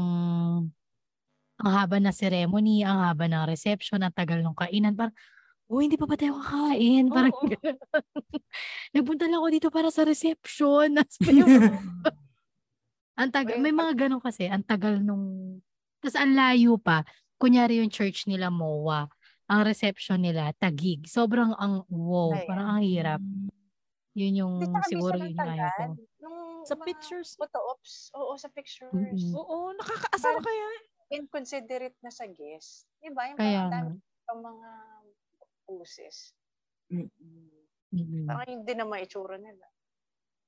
ang 1.57 1.73
haba 1.73 1.97
na 1.97 2.13
ceremony, 2.13 2.85
ang 2.85 3.01
haba 3.01 3.25
ng 3.33 3.49
reception, 3.49 4.05
ang 4.05 4.13
tagal 4.13 4.45
ng 4.45 4.53
kainan. 4.53 4.93
Parang, 4.93 5.17
oh, 5.73 5.81
hindi 5.81 5.97
pa 5.97 6.05
ba 6.05 6.21
tayo 6.21 6.37
kakain? 6.37 7.09
Parang, 7.09 7.33
Oo. 7.33 7.49
nagpunta 8.95 9.25
lang 9.25 9.41
ako 9.41 9.49
dito 9.49 9.69
para 9.73 9.89
sa 9.89 10.05
reception. 10.05 11.01
Ang 13.17 13.33
tagal, 13.33 13.57
may 13.57 13.73
mga 13.73 13.97
ganun 13.97 14.21
kasi, 14.21 14.45
ang 14.45 14.61
tagal 14.61 15.01
nung, 15.01 15.57
tapos 16.05 16.21
ang 16.21 16.37
layo 16.37 16.77
pa. 16.77 17.01
Kunyari 17.37 17.85
yung 17.85 17.93
church 17.93 18.25
nila 18.25 18.49
MOA, 18.49 19.09
ang 19.47 19.61
reception 19.63 20.25
nila 20.25 20.51
Tagig. 20.57 21.05
Sobrang 21.05 21.53
ang 21.55 21.85
wow, 21.87 22.33
Ayan. 22.33 22.49
parang 22.49 22.69
ang 22.77 22.83
hirap. 22.83 23.21
Yun 24.17 24.35
yung 24.41 24.55
siguro 24.89 25.21
yung 25.21 25.37
ayaw 25.37 25.71
ko. 25.77 25.85
Nung 26.25 26.65
Sa 26.65 26.75
mga 26.75 26.87
pictures. 26.89 27.37
Photo 27.37 27.61
ops. 27.77 28.09
Oo, 28.17 28.33
sa 28.41 28.49
pictures. 28.49 28.91
Mm-mm. 28.91 29.37
Oo, 29.37 29.77
nakakaasar 29.77 30.41
kaya. 30.41 30.67
Inconsiderate 31.13 32.01
na 32.03 32.11
sa 32.11 32.25
guest. 32.27 32.89
Diba? 32.99 33.29
Yung 33.31 33.39
Kaya 33.39 33.69
parang 33.71 34.01
dami 34.01 34.41
mga 34.43 34.71
poses. 35.69 36.35
Mm-mm. 36.91 37.53
Mm-mm. 37.95 38.27
Parang 38.27 38.49
hindi 38.49 38.73
na 38.75 38.89
maitsura 38.89 39.37
nila. 39.39 39.67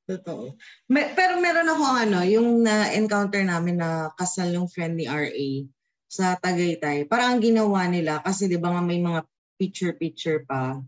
Totoo. 0.09 0.57
Me- 0.89 1.13
pero 1.13 1.37
meron 1.37 1.69
ako 1.69 1.85
ano, 1.85 2.19
yung 2.25 2.65
na-encounter 2.65 3.45
namin 3.45 3.77
na 3.77 4.09
kasal 4.17 4.49
yung 4.49 4.67
friend 4.67 4.97
ni 4.97 5.05
RA 5.05 5.69
sa 6.09 6.35
Tagaytay. 6.41 7.05
Parang 7.05 7.37
ang 7.37 7.43
ginawa 7.45 7.85
nila, 7.85 8.25
kasi 8.25 8.49
di 8.49 8.57
ba 8.57 8.73
nga 8.73 8.83
may 8.83 8.99
mga 8.99 9.23
picture-picture 9.61 10.49
pa, 10.49 10.81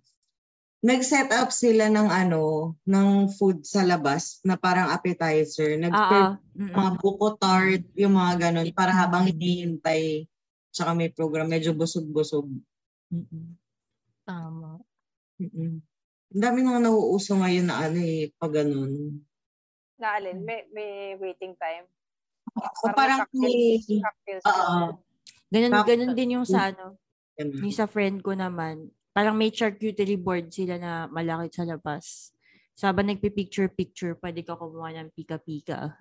nag-set 0.80 1.28
up 1.36 1.52
sila 1.52 1.92
ng 1.92 2.08
ano, 2.08 2.72
ng 2.88 3.28
food 3.36 3.68
sa 3.68 3.84
labas 3.84 4.40
na 4.48 4.56
parang 4.56 4.88
appetizer. 4.88 5.76
nag 5.76 5.92
Ah, 5.92 6.40
mm, 6.56 6.72
mga 6.72 6.90
buko 6.96 7.36
tart, 7.36 7.84
yung 7.92 8.16
mga 8.16 8.48
ganun, 8.48 8.72
para 8.72 8.96
habang 8.96 9.28
hinihintay, 9.28 10.24
tsaka 10.72 10.96
may 10.96 11.12
program, 11.12 11.52
medyo 11.52 11.76
busog-busog. 11.76 12.48
Tama. 14.24 14.80
Mm-mm. 15.36 15.84
Ang 16.30 16.40
dami 16.40 16.58
nang 16.62 16.80
nauuso 16.80 17.36
ngayon 17.36 17.66
na 17.68 17.76
ano 17.90 17.98
eh, 18.00 18.32
pag 18.40 18.54
ganun. 18.54 19.20
Naalin, 20.00 20.40
may, 20.46 20.64
may 20.72 21.18
waiting 21.20 21.52
time. 21.60 21.84
O 22.56 22.88
parang 22.96 23.28
may, 23.36 23.82
cocktails, 23.84 24.40
cocktails. 24.40 25.09
Ganun, 25.50 25.72
Tapos- 25.74 25.88
ganun 25.90 26.12
din 26.14 26.30
yung 26.38 26.46
sa 26.46 26.70
ano, 26.70 26.94
yung 27.36 27.74
sa 27.74 27.90
friend 27.90 28.22
ko 28.22 28.32
naman. 28.32 28.86
Parang 29.10 29.34
may 29.34 29.50
charcuterie 29.50 30.14
board 30.16 30.54
sila 30.54 30.78
na 30.78 31.10
malaki 31.10 31.50
sa 31.50 31.66
labas. 31.66 32.30
So, 32.78 32.86
habang 32.86 33.10
nagpipicture-picture, 33.10 34.16
pwede 34.22 34.46
ka 34.46 34.54
kumuha 34.54 34.94
ng 34.94 35.10
pika-pika. 35.12 35.98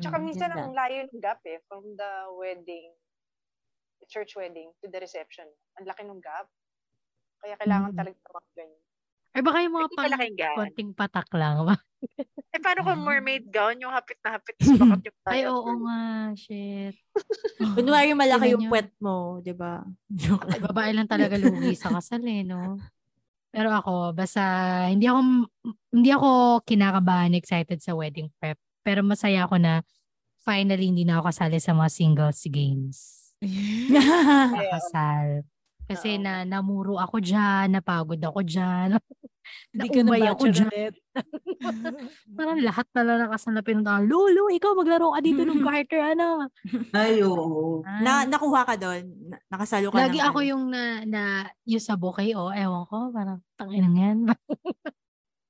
Tsaka 0.00 0.16
Mm, 0.16 0.24
minsan 0.24 0.48
ang 0.48 0.72
layo 0.72 1.04
ng 1.04 1.20
gap 1.20 1.42
eh, 1.44 1.60
from 1.68 1.84
the 1.92 2.12
wedding, 2.38 2.88
the 4.00 4.06
church 4.08 4.32
wedding 4.32 4.72
to 4.80 4.88
the 4.88 4.96
reception. 4.96 5.44
Ang 5.76 5.84
laki 5.84 6.06
ng 6.06 6.22
gap. 6.24 6.48
Kaya 7.42 7.58
kailangan 7.60 7.92
Mm. 7.92 7.98
talaga 7.98 8.16
mga 8.24 8.50
ganyan. 8.56 8.84
Ay 9.34 9.42
baka 9.42 9.58
yung 9.66 9.74
mga 9.74 9.88
pang 9.98 10.14
konting 10.62 10.90
patak 10.94 11.28
lang. 11.34 11.66
Eh, 12.54 12.62
paano 12.62 12.86
kung 12.86 13.02
mermaid 13.02 13.50
gown, 13.50 13.74
yung 13.82 13.90
hapit 13.90 14.14
na 14.22 14.38
hapit 14.38 14.54
sa 14.62 14.78
bakat 14.78 15.10
yung 15.10 15.18
Ay, 15.26 15.42
tayo? 15.42 15.58
oo 15.58 15.72
nga. 15.82 16.30
Shit. 16.38 16.94
Kunwari 17.74 18.14
malaki 18.14 18.54
yung 18.54 18.70
puwet 18.70 18.94
mo, 19.02 19.42
di 19.42 19.50
ba? 19.50 19.82
Ay, 20.52 20.60
babae 20.62 20.94
lang 20.94 21.10
talaga 21.10 21.34
lugi 21.34 21.74
sa 21.74 21.90
kasal 21.90 22.22
eh, 22.22 22.46
no? 22.46 22.78
Pero 23.50 23.74
ako, 23.74 24.14
basta 24.14 24.42
hindi 24.86 25.10
ako 25.10 25.18
hindi 25.90 26.10
ako 26.14 26.62
kinakabahan 26.62 27.34
excited 27.34 27.82
sa 27.82 27.98
wedding 27.98 28.30
prep. 28.38 28.60
Pero 28.86 29.02
masaya 29.02 29.50
ako 29.50 29.58
na 29.58 29.82
finally 30.46 30.94
hindi 30.94 31.02
na 31.02 31.18
ako 31.18 31.34
kasali 31.34 31.58
sa 31.58 31.74
mga 31.74 31.90
singles 31.90 32.46
games. 32.54 32.98
Sa 33.90 34.70
kasal. 34.78 35.42
Kasi 35.84 36.16
Oo. 36.16 36.22
na 36.24 36.48
namuro 36.48 36.96
ako 36.96 37.20
dyan, 37.20 37.76
napagod 37.76 38.20
ako 38.20 38.40
dyan. 38.40 38.96
Hindi 39.76 39.88
ka 39.92 40.00
na 40.00 40.32
ako 40.32 40.44
dyan. 40.48 40.92
Parang 42.38 42.58
lahat 42.64 42.88
na 42.96 43.02
lang 43.04 43.18
nakasal 43.28 43.52
na 43.52 43.60
pinuntahan. 43.60 44.08
Lolo, 44.08 44.48
ikaw 44.48 44.72
maglaro 44.72 45.12
ka 45.12 45.20
dito 45.20 45.44
ng 45.44 45.60
Carter, 45.66 46.16
ano? 46.16 46.48
Ay, 46.96 47.20
oo. 47.20 47.84
na, 47.84 48.24
nakuha 48.24 48.64
ka 48.64 48.74
doon? 48.80 49.04
Na- 49.28 49.42
nakasalo 49.52 49.92
ka 49.92 50.00
Lagi 50.00 50.18
ng 50.24 50.26
ako 50.32 50.38
ano? 50.40 50.48
yung 50.48 50.64
na, 50.72 50.84
na 51.04 51.22
yung 51.68 51.84
sa 51.84 52.00
bouquet, 52.00 52.32
oh, 52.32 52.48
ewan 52.48 52.88
ko, 52.88 53.12
parang 53.12 53.44
tangin 53.60 53.92
yan. 53.92 54.18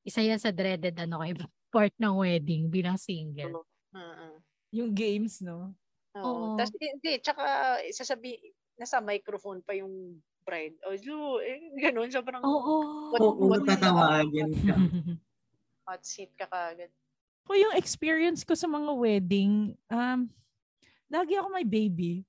Isa 0.03 0.21
yan 0.21 0.43
sa 0.43 0.51
dreaded 0.51 0.99
ano 0.99 1.23
kay 1.23 1.39
part 1.71 1.95
ng 1.97 2.15
wedding 2.19 2.67
bilang 2.67 2.99
single. 2.99 3.63
Oo. 3.95 4.27
Yung 4.75 4.91
games, 4.91 5.39
no? 5.39 5.71
Oo. 6.19 6.27
Oo. 6.27 6.47
Tapos 6.59 6.75
hindi, 6.83 7.23
tsaka 7.23 7.79
sasabi, 7.95 8.39
nasa 8.79 9.01
microphone 9.01 9.63
pa 9.63 9.75
yung 9.75 10.21
bride. 10.45 10.77
O, 10.85 10.95
oh, 10.95 11.41
eh, 11.41 11.73
ganun. 11.81 12.11
Sobrang 12.13 12.43
Oo. 12.45 12.75
What- 13.15 13.23
Oo, 13.23 13.49
what- 13.49 13.67
tatawagin 13.67 14.53
ka. 14.63 14.77
hot 15.89 16.03
seat 16.05 16.33
ka 16.37 16.49
kagad. 16.49 16.93
Ko 17.45 17.53
yung 17.53 17.77
experience 17.77 18.41
ko 18.41 18.57
sa 18.57 18.65
mga 18.65 18.91
wedding, 18.97 19.77
um, 19.93 20.25
lagi 21.13 21.37
ako 21.37 21.49
may 21.53 21.69
baby. 21.69 22.25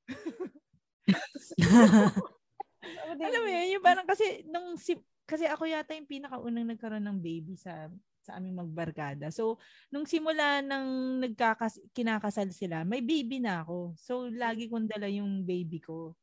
Alam 3.16 3.41
mo 3.41 3.50
yun, 3.50 3.80
yung 3.80 3.86
parang 3.86 4.04
kasi, 4.04 4.43
nung 4.52 4.76
si, 4.76 5.00
kasi 5.24 5.48
ako 5.48 5.72
yata 5.72 5.96
yung 5.96 6.06
pinakaunang 6.06 6.68
nagkaroon 6.68 7.08
ng 7.08 7.20
baby 7.24 7.56
sa 7.56 7.88
sa 8.26 8.41
aming 8.41 8.58
magbarkada. 8.58 9.30
So, 9.30 9.62
nung 9.93 10.10
simula 10.10 10.58
nang 10.66 11.22
nagkakas 11.22 11.78
kinakasal 11.93 12.50
sila, 12.50 12.82
may 12.82 13.00
baby 13.00 13.38
na 13.38 13.62
ako. 13.62 13.93
So, 14.02 14.34
lagi 14.34 14.66
kong 14.66 14.89
dala 14.89 15.06
yung 15.06 15.46
baby 15.46 15.78
ko. 15.78 16.18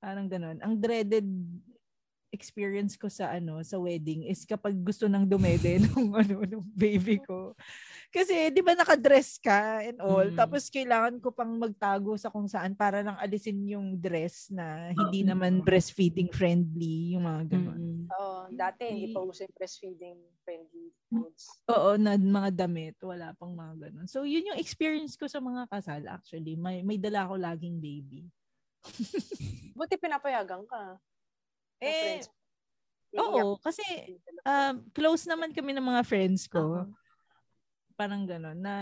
Parang 0.00 0.26
ganun. 0.28 0.60
Ang 0.60 0.74
dreaded 0.78 1.26
experience 2.34 2.98
ko 3.00 3.08
sa 3.08 3.32
ano 3.32 3.62
sa 3.64 3.80
wedding 3.80 4.26
is 4.28 4.44
kapag 4.44 4.76
gusto 4.82 5.08
nang 5.08 5.24
dumede 5.24 5.78
nung 5.88 6.12
ano 6.12 6.44
nung 6.44 6.66
baby 6.76 7.16
ko. 7.22 7.56
Kasi 8.12 8.50
'di 8.52 8.60
ba 8.60 8.76
naka-dress 8.76 9.40
ka 9.40 9.80
and 9.86 9.96
all 10.02 10.26
Mm. 10.26 10.36
tapos 10.36 10.68
kailangan 10.68 11.16
ko 11.22 11.32
pang 11.32 11.54
magtago 11.56 12.18
sa 12.18 12.28
kung 12.28 12.44
saan 12.50 12.76
para 12.76 13.00
lang 13.00 13.16
alisin 13.16 13.56
yung 13.64 13.96
dress 13.96 14.52
na 14.52 14.92
hindi 14.92 15.24
naman 15.24 15.62
breastfeeding 15.64 16.28
friendly 16.28 17.16
yung 17.16 17.24
mga 17.24 17.56
ganun. 17.56 17.80
Mm-mm. 17.80 18.14
Oo, 18.20 18.38
dati 18.52 18.82
hindi 18.90 19.08
pa 19.10 19.22
uso 19.24 19.46
yung 19.46 19.56
breastfeeding 19.56 20.18
friendly 20.44 20.86
foods. 21.08 21.44
Oo, 21.72 21.96
na 21.96 22.18
mga 22.20 22.50
damit, 22.66 22.96
wala 23.00 23.32
pang 23.38 23.54
mga 23.54 23.88
ganun. 23.88 24.06
So 24.10 24.26
yun 24.28 24.50
yung 24.52 24.60
experience 24.60 25.16
ko 25.16 25.24
sa 25.30 25.40
mga 25.40 25.70
kasal 25.72 26.02
actually. 26.10 26.58
May 26.58 26.82
may 26.84 26.98
dala 27.00 27.24
ako 27.24 27.38
laging 27.40 27.80
baby. 27.80 28.26
Buti 29.78 29.94
pinapayagan 30.00 30.62
ka. 30.64 30.96
Eh, 31.82 32.22
friends. 32.22 32.28
Oo, 33.16 33.56
kasi 33.60 33.84
um, 34.44 34.74
close 34.92 35.24
naman 35.24 35.52
kami 35.52 35.72
ng 35.72 35.84
mga 35.84 36.02
friends 36.04 36.48
ko. 36.48 36.60
Oo. 36.60 36.82
Parang 37.96 38.28
gano'n, 38.28 38.58
na 38.60 38.74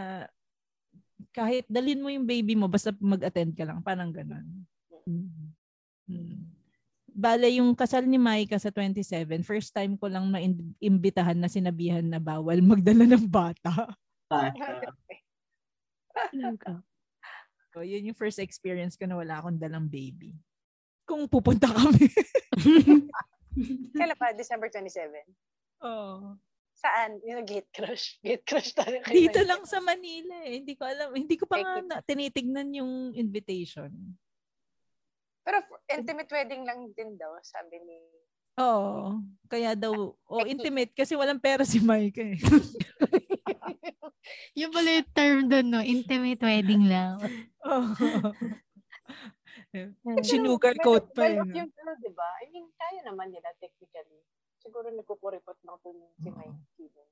kahit 1.31 1.67
dalin 1.71 2.03
mo 2.03 2.11
yung 2.11 2.27
baby 2.27 2.59
mo, 2.59 2.67
basta 2.67 2.91
mag-attend 2.99 3.55
ka 3.55 3.63
lang. 3.63 3.79
Parang 3.83 4.11
gano'n. 4.11 4.47
Mm. 5.07 5.55
Mm. 6.11 6.43
Bale, 7.15 7.47
yung 7.55 7.79
kasal 7.79 8.11
ni 8.11 8.19
Maika 8.19 8.59
sa 8.59 8.75
27, 8.75 9.47
first 9.47 9.71
time 9.71 9.95
ko 9.95 10.11
lang 10.11 10.27
maimbitahan 10.35 11.39
na 11.39 11.47
sinabihan 11.47 12.03
na 12.03 12.19
bawal 12.19 12.59
magdala 12.59 13.07
ng 13.07 13.31
bata. 13.31 13.95
So, 17.75 17.83
yun 17.83 18.07
yung 18.07 18.15
first 18.15 18.39
experience 18.39 18.95
ko 18.95 19.03
na 19.11 19.19
wala 19.19 19.43
akong 19.43 19.59
dalang 19.59 19.91
baby. 19.91 20.31
Kung 21.03 21.27
pupunta 21.27 21.67
kami. 21.67 22.07
Kailan 23.99 24.15
pa? 24.15 24.31
December 24.31 24.71
27? 24.71 25.11
Oo. 25.83 26.39
Saan? 26.79 27.19
Yung 27.27 27.43
gate 27.43 27.67
crush. 27.75 28.23
Gate 28.23 28.47
crush 28.47 28.71
tayo. 28.79 29.03
kayo 29.03 29.11
Dito 29.11 29.43
lang 29.43 29.67
sa 29.67 29.83
Manila 29.83 30.47
eh. 30.47 30.63
Hindi 30.63 30.79
ko 30.79 30.87
alam. 30.87 31.19
Hindi 31.19 31.35
ko 31.35 31.51
pa 31.51 31.59
nga 31.59 31.83
na, 31.83 31.99
tinitignan 31.99 32.71
yung 32.79 33.11
invitation. 33.11 33.91
Pero 35.43 35.59
intimate 35.91 36.31
wedding 36.31 36.63
lang 36.63 36.95
din 36.95 37.19
daw, 37.19 37.35
sabi 37.43 37.83
ni... 37.83 37.99
Oo. 38.63 39.19
Kaya 39.51 39.75
daw, 39.75 40.15
o 40.15 40.35
intimate 40.47 40.95
kasi 40.95 41.19
walang 41.19 41.43
pera 41.43 41.67
si 41.67 41.83
Mike 41.83 42.23
eh. 42.23 42.39
Yung 44.61 44.73
pala 44.73 44.91
yung 45.01 45.11
term 45.13 45.39
doon, 45.53 45.67
no? 45.69 45.81
Intimate 45.85 46.41
wedding 46.41 46.89
lang. 46.89 47.21
Oh. 47.61 47.93
Pero 49.75 49.91
Sinugar 50.23 50.79
coat 50.79 51.11
pa 51.11 51.27
yun. 51.27 51.43
off 51.43 51.51
yung 51.51 51.71
girl, 51.75 51.99
di 51.99 52.13
ba? 52.15 52.29
I 52.41 52.47
mean, 52.55 52.71
kaya 52.79 53.03
naman 53.11 53.35
nila 53.35 53.51
technically. 53.59 54.23
Siguro 54.63 54.87
nagkukuripot 54.89 55.59
lang 55.67 55.77
po 55.83 55.91
si 56.23 56.31
Mike 56.31 56.63
Keenan. 56.79 57.09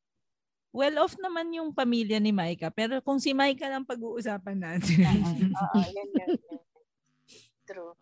Well 0.73 0.97
off 1.05 1.19
naman 1.21 1.53
yung 1.53 1.75
pamilya 1.75 2.17
ni 2.23 2.33
Micah. 2.33 2.73
Pero 2.73 3.03
kung 3.05 3.21
si 3.21 3.35
Micah 3.37 3.69
lang 3.69 3.85
pag-uusapan 3.85 4.57
natin. 4.57 5.05
Oo, 5.59 5.79
yan, 5.85 6.09
yan, 6.17 6.31
yan. 6.39 6.63
True. 7.69 7.93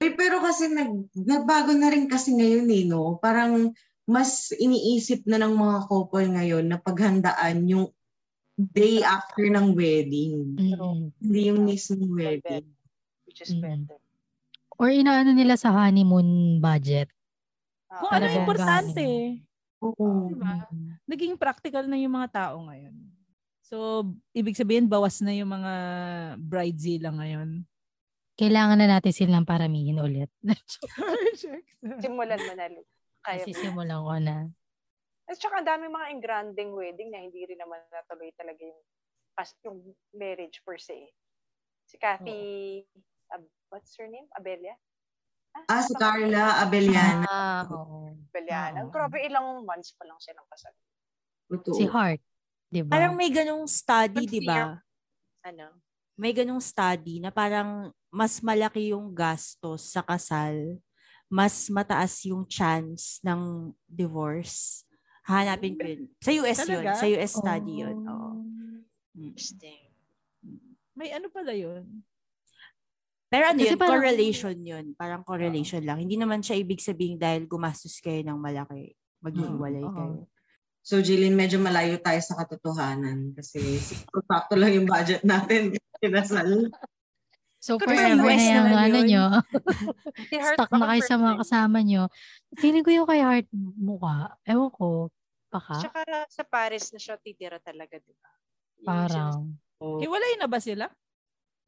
Eh, 0.00 0.12
pero 0.14 0.38
kasi 0.44 0.70
nag, 0.70 1.10
nagbago 1.12 1.74
na 1.74 1.90
rin 1.90 2.06
kasi 2.06 2.32
ngayon 2.36 2.68
eh, 2.70 2.84
no? 2.86 3.18
Parang 3.18 3.74
mas 4.04 4.52
iniisip 4.52 5.24
na 5.24 5.38
ng 5.38 5.54
mga 5.54 5.78
couple 5.86 6.26
ngayon 6.28 6.64
na 6.66 6.76
paghandaan 6.76 7.64
yung 7.66 7.86
day 8.54 9.00
after 9.00 9.48
ng 9.48 9.72
wedding. 9.72 10.56
Mm-mm. 10.56 11.12
Hindi 11.16 11.40
yung 11.48 11.64
mismong 11.64 12.12
wedding. 12.12 12.66
Which 13.24 13.40
is 13.40 13.56
Mm. 13.56 13.62
better. 13.62 13.98
Or 14.76 14.88
inaano 14.88 15.32
nila 15.32 15.56
sa 15.56 15.72
honeymoon 15.72 16.60
budget. 16.60 17.08
Ah, 17.88 18.00
Kung 18.00 18.10
ano 18.16 18.26
importante. 18.32 19.04
Oo. 19.80 20.28
Diba? 20.32 20.68
Naging 21.08 21.36
practical 21.36 21.84
na 21.88 21.96
yung 21.96 22.12
mga 22.12 22.28
tao 22.32 22.60
ngayon. 22.64 22.96
So, 23.64 24.02
ibig 24.34 24.58
sabihin, 24.58 24.90
bawas 24.90 25.22
na 25.22 25.30
yung 25.30 25.52
mga 25.52 25.72
bridezilla 26.36 27.14
ngayon. 27.14 27.62
Kailangan 28.34 28.80
na 28.80 28.98
natin 28.98 29.12
silang 29.12 29.46
paramihin 29.46 30.00
ulit. 30.00 30.32
Simulan 32.02 32.40
mo 32.40 32.52
na. 32.56 32.66
Lu. 32.66 32.82
Kaya 33.20 33.44
Kasi 33.44 33.52
mo. 33.52 33.60
simulan 33.60 34.00
ko 34.00 34.16
na. 34.20 34.36
At 35.30 35.36
saka 35.38 35.62
ang 35.62 35.68
daming 35.68 35.94
mga 35.94 36.08
engranding 36.10 36.70
wedding 36.74 37.10
na 37.14 37.22
hindi 37.22 37.46
rin 37.46 37.60
naman 37.60 37.78
natuloy 37.92 38.34
talaga 38.34 38.60
yung, 38.66 38.80
as, 39.38 39.54
yung 39.62 39.78
marriage 40.10 40.58
per 40.66 40.80
se. 40.80 41.12
Si 41.86 41.96
Kathy, 42.00 42.82
Ab- 43.30 43.54
what's 43.70 43.94
her 43.94 44.10
name? 44.10 44.26
Abelia? 44.34 44.74
Ah, 45.66 45.82
si 45.82 45.94
Carla 45.98 46.62
Abellana. 46.62 47.26
Ah, 47.26 47.62
oo. 47.66 48.14
Abeliana. 48.30 48.86
Oo. 48.86 48.90
Grabe, 48.90 49.22
ilang 49.26 49.66
months 49.66 49.94
pa 49.98 50.06
lang 50.06 50.18
silang 50.22 50.46
kasal. 50.46 50.74
Totoo. 51.50 51.74
Si 51.74 51.84
Heart. 51.86 52.22
Di 52.70 52.86
ba? 52.86 52.90
Parang 52.94 53.14
may 53.18 53.30
ganong 53.34 53.66
study, 53.66 54.30
di 54.30 54.46
ba? 54.46 54.78
Ano? 55.42 55.74
May 56.14 56.30
ganong 56.30 56.62
study 56.62 57.18
na 57.18 57.34
parang 57.34 57.90
mas 58.10 58.38
malaki 58.38 58.94
yung 58.94 59.10
gastos 59.10 59.90
sa 59.90 60.06
kasal, 60.06 60.78
mas 61.30 61.70
mataas 61.70 62.26
yung 62.26 62.42
chance 62.44 63.22
ng 63.22 63.70
divorce. 63.86 64.82
Hanapin 65.22 65.78
ko 65.78 65.86
yun. 65.86 66.02
Sa 66.18 66.30
US 66.34 66.58
yun. 66.66 66.82
Talaga? 66.82 66.90
Sa 66.98 67.06
US 67.06 67.32
study 67.38 67.74
yun. 67.86 67.96
Oo. 68.02 68.30
Mm. 68.42 69.30
Interesting. 69.30 69.80
May 70.98 71.14
ano 71.14 71.30
pala 71.30 71.54
yun? 71.54 72.02
Pero 73.30 73.46
ano 73.46 73.62
Kasi 73.62 73.70
yun, 73.70 73.78
parang- 73.78 73.94
correlation 73.94 74.56
yun. 74.58 74.86
Parang 74.98 75.22
correlation 75.22 75.82
lang. 75.86 76.02
Hindi 76.02 76.18
naman 76.18 76.42
siya 76.42 76.58
ibig 76.58 76.82
sabihin 76.82 77.14
dahil 77.14 77.46
gumastos 77.46 78.02
kayo 78.02 78.26
ng 78.26 78.34
malaki, 78.34 78.90
maghihiwalay 79.22 79.86
Oo. 79.86 79.94
kayo. 79.94 80.18
So, 80.82 80.98
Jillian, 80.98 81.38
medyo 81.38 81.62
malayo 81.62 81.94
tayo 82.02 82.18
sa 82.18 82.34
katotohanan 82.42 83.36
kasi 83.38 83.78
sakto 83.78 84.54
lang 84.60 84.74
yung 84.74 84.88
budget 84.90 85.22
natin. 85.22 85.78
Kinasal. 86.02 86.74
So, 87.60 87.76
Pero 87.76 87.92
forever 87.92 88.24
na 88.24 88.40
yung 88.40 88.72
ano 88.72 88.98
yun. 89.04 89.08
nyo. 89.12 89.24
Stuck 90.56 90.72
na 90.72 90.96
kayo 90.96 91.02
sa 91.04 91.20
mga 91.20 91.34
kasama 91.44 91.78
nyo. 91.84 92.08
Feeling 92.56 92.80
ko 92.80 92.90
yung 92.90 93.04
kay 93.04 93.20
Heart 93.20 93.52
mukha. 93.76 94.32
Ewan 94.48 94.72
ko. 94.72 95.12
Baka. 95.52 95.76
Tsaka 95.76 96.00
sa 96.32 96.42
Paris 96.48 96.88
na 96.96 96.98
siya 96.98 97.20
titira 97.20 97.60
talaga, 97.60 98.00
di 98.00 98.16
ba? 98.16 98.32
Parang. 98.80 99.52
Oh. 99.76 100.00
Hiwalay 100.00 100.40
na 100.40 100.48
ba 100.48 100.56
sila? 100.56 100.88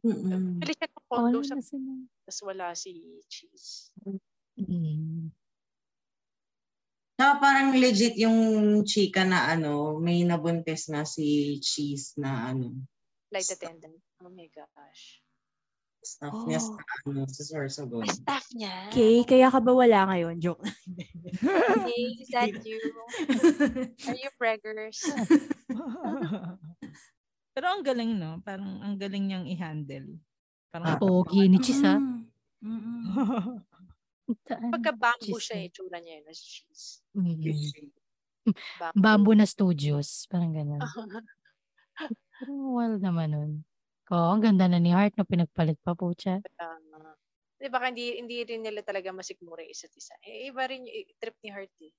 Mm-mm. 0.03 0.59
Bili 0.59 0.73
siya 0.75 0.89
ng 0.91 1.07
condo 1.07 1.39
sa 1.47 1.55
tapos 1.63 2.41
wala 2.43 2.75
si 2.75 3.23
Cheese. 3.31 3.95
Mm. 4.59 5.31
Tsaka 7.15 7.33
parang 7.39 7.71
legit 7.79 8.19
yung 8.19 8.83
chika 8.83 9.23
na 9.23 9.47
ano, 9.47 10.03
may 10.03 10.27
nabuntis 10.27 10.91
na 10.91 11.07
si 11.07 11.61
Cheese 11.63 12.19
na 12.19 12.51
ano, 12.51 12.75
Flight 13.31 13.49
attendant. 13.55 13.97
Oh 14.21 14.29
my 14.29 14.51
gosh. 14.51 15.22
Staff 16.03 16.35
niya 16.47 16.59
sa 16.59 16.75
ano, 17.07 17.23
sa 17.31 17.43
Sorsogon. 17.47 18.03
May 18.03 18.11
staff 18.13 18.47
niya. 18.53 18.75
Okay, 18.91 19.23
kaya 19.23 19.47
ka 19.49 19.63
ba 19.63 19.73
wala 19.73 20.11
ngayon? 20.11 20.43
Joke. 20.43 20.67
Hey, 20.67 22.03
is 22.23 22.31
that 22.35 22.51
you? 22.67 22.79
Are 24.11 24.19
you 24.19 24.31
preggers? 24.35 25.07
Pero 27.55 27.67
ang 27.69 27.85
galing, 27.85 28.19
no? 28.19 28.41
Parang 28.43 28.81
ang 28.81 28.97
galing 28.99 29.29
niyang 29.29 29.47
i-handle. 29.47 30.19
Parang, 30.73 30.97
Pogi 30.97 31.47
ni 31.47 31.61
ah. 31.85 32.01
Mm. 32.01 32.25
Mm-mm. 32.63 33.03
Saan? 34.49 34.71
Pagka 34.73 34.95
bamboo 34.97 35.37
Cheese 35.37 35.45
siya, 35.45 35.57
na. 35.59 35.63
eh, 35.67 35.69
tsura 35.69 35.99
niya 36.01 36.15
yun 36.23 36.27
as 36.31 36.41
cheese. 36.41 36.87
Mm. 37.13 37.37
Bamboo 38.97 39.37
na 39.37 39.45
studios. 39.45 40.25
Parang 40.33 40.55
gano'n. 40.55 40.81
Parang 42.41 42.61
wild 42.73 43.01
naman 43.05 43.29
nun. 43.31 43.53
Oo, 44.11 44.29
ang 44.35 44.43
ganda 44.43 44.67
na 44.67 44.83
ni 44.83 44.91
Heart 44.91 45.15
na 45.21 45.25
pinagpalit 45.29 45.79
pa 45.85 45.95
po 45.95 46.11
siya. 46.17 46.43
Tama. 46.59 47.15
Di 47.63 47.71
ba, 47.71 47.79
hindi, 47.87 48.19
hindi 48.19 48.43
rin 48.43 48.67
nila 48.67 48.83
talaga 48.83 49.15
masikmura 49.15 49.63
yung 49.63 49.71
isa't 49.71 49.95
isa. 49.95 50.19
Eh, 50.27 50.51
iba 50.51 50.67
rin 50.67 50.83
yung 50.83 51.15
trip 51.23 51.39
ni 51.47 51.51
Heart 51.55 51.75
eh. 51.87 51.93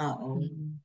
Oo. 0.00 0.40
Mm. 0.40 0.80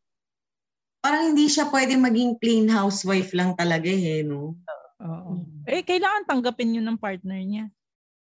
Parang 0.99 1.23
hindi 1.31 1.47
siya 1.47 1.71
pwede 1.71 1.95
maging 1.95 2.35
plain 2.35 2.67
housewife 2.67 3.31
lang 3.31 3.55
talaga 3.55 3.87
eh, 3.87 4.27
no? 4.27 4.59
Oo. 4.99 5.45
Eh, 5.63 5.85
kailangan 5.87 6.27
tanggapin 6.27 6.75
yun 6.75 6.83
ng 6.83 6.99
partner 6.99 7.39
niya. 7.39 7.71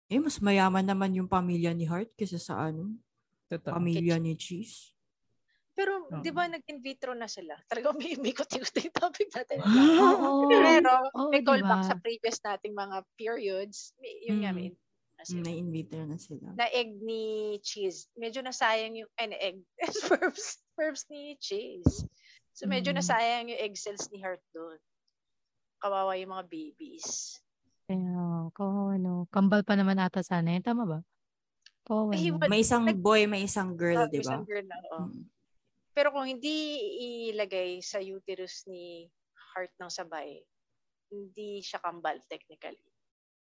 Eh, 0.06 0.22
mas 0.22 0.38
mayaman 0.38 0.86
naman 0.86 1.10
yung 1.18 1.26
pamilya 1.26 1.74
ni 1.74 1.84
Heart 1.90 2.14
kaysa 2.14 2.38
sa 2.38 2.70
ano, 2.70 2.94
Totoo. 3.50 3.74
pamilya 3.74 4.22
ni 4.22 4.38
Cheese. 4.38 4.94
Pero, 5.78 5.92
Oo. 6.02 6.18
di 6.18 6.34
ba, 6.34 6.44
nag-in 6.44 6.82
vitro 6.82 7.14
na 7.14 7.30
sila? 7.30 7.54
Talagang 7.64 7.94
may 7.94 8.18
umikot-ikot 8.18 8.74
yung 8.74 8.96
topic 8.98 9.30
natin. 9.30 9.62
Oo. 9.62 10.50
Pero, 10.50 10.90
Oo, 11.14 11.30
may 11.30 11.38
callback 11.40 11.86
diba? 11.86 11.86
sa 11.86 11.94
previous 11.96 12.42
nating 12.42 12.74
mga 12.74 12.96
periods. 13.14 13.94
May, 13.96 14.26
yun 14.26 14.42
nga, 14.42 14.50
Mm. 14.50 14.58
may 14.58 14.68
na 15.14 15.22
sila. 15.24 15.42
May 15.44 15.56
in 15.56 15.70
vitro 15.70 16.02
na 16.02 16.14
sila. 16.16 16.46
na 16.54 16.66
egg 16.68 16.94
ni 16.96 17.22
cheese. 17.60 18.06
Medyo 18.14 18.38
nasayang 18.40 18.94
yung, 18.96 19.10
ay, 19.14 19.26
na 19.26 19.38
egg, 19.38 19.58
sperms, 19.94 20.42
sperms 20.66 21.02
ni 21.06 21.38
cheese. 21.38 22.02
So, 22.50 22.66
medyo 22.66 22.90
Mm. 22.90 22.98
nasayang 22.98 23.46
yung 23.46 23.58
egg 23.60 23.74
cells 23.74 24.10
ni 24.10 24.18
Heart 24.18 24.42
doon. 24.50 24.78
Kawawa 25.78 26.14
yung 26.14 26.30
mga 26.32 26.46
babies. 26.46 27.38
Kaya, 27.84 28.50
kawawa 28.52 28.94
no. 28.94 29.30
Kambal 29.30 29.62
pa 29.62 29.74
naman 29.74 29.98
ata 29.98 30.22
sana. 30.22 30.54
Tama 30.58 30.82
ba? 30.82 30.98
Kawawa 31.82 32.14
no. 32.14 32.34
what- 32.36 32.50
May 32.50 32.60
isang 32.60 32.82
boy, 32.94 33.26
may 33.26 33.42
isang 33.42 33.74
girl, 33.74 33.94
Ah, 33.96 34.10
di 34.10 34.18
ba? 34.18 34.26
isang 34.26 34.42
girl 34.42 34.66
na, 34.66 34.76
oo. 34.92 35.06
Mm. 35.06 35.22
Pero 35.98 36.14
kung 36.14 36.30
hindi 36.30 36.78
ilagay 37.34 37.82
sa 37.82 37.98
uterus 37.98 38.70
ni 38.70 39.10
Heart 39.34 39.74
ng 39.82 39.90
sabay, 39.90 40.38
hindi 41.10 41.58
siya 41.58 41.82
kambal 41.82 42.22
technically. 42.30 42.78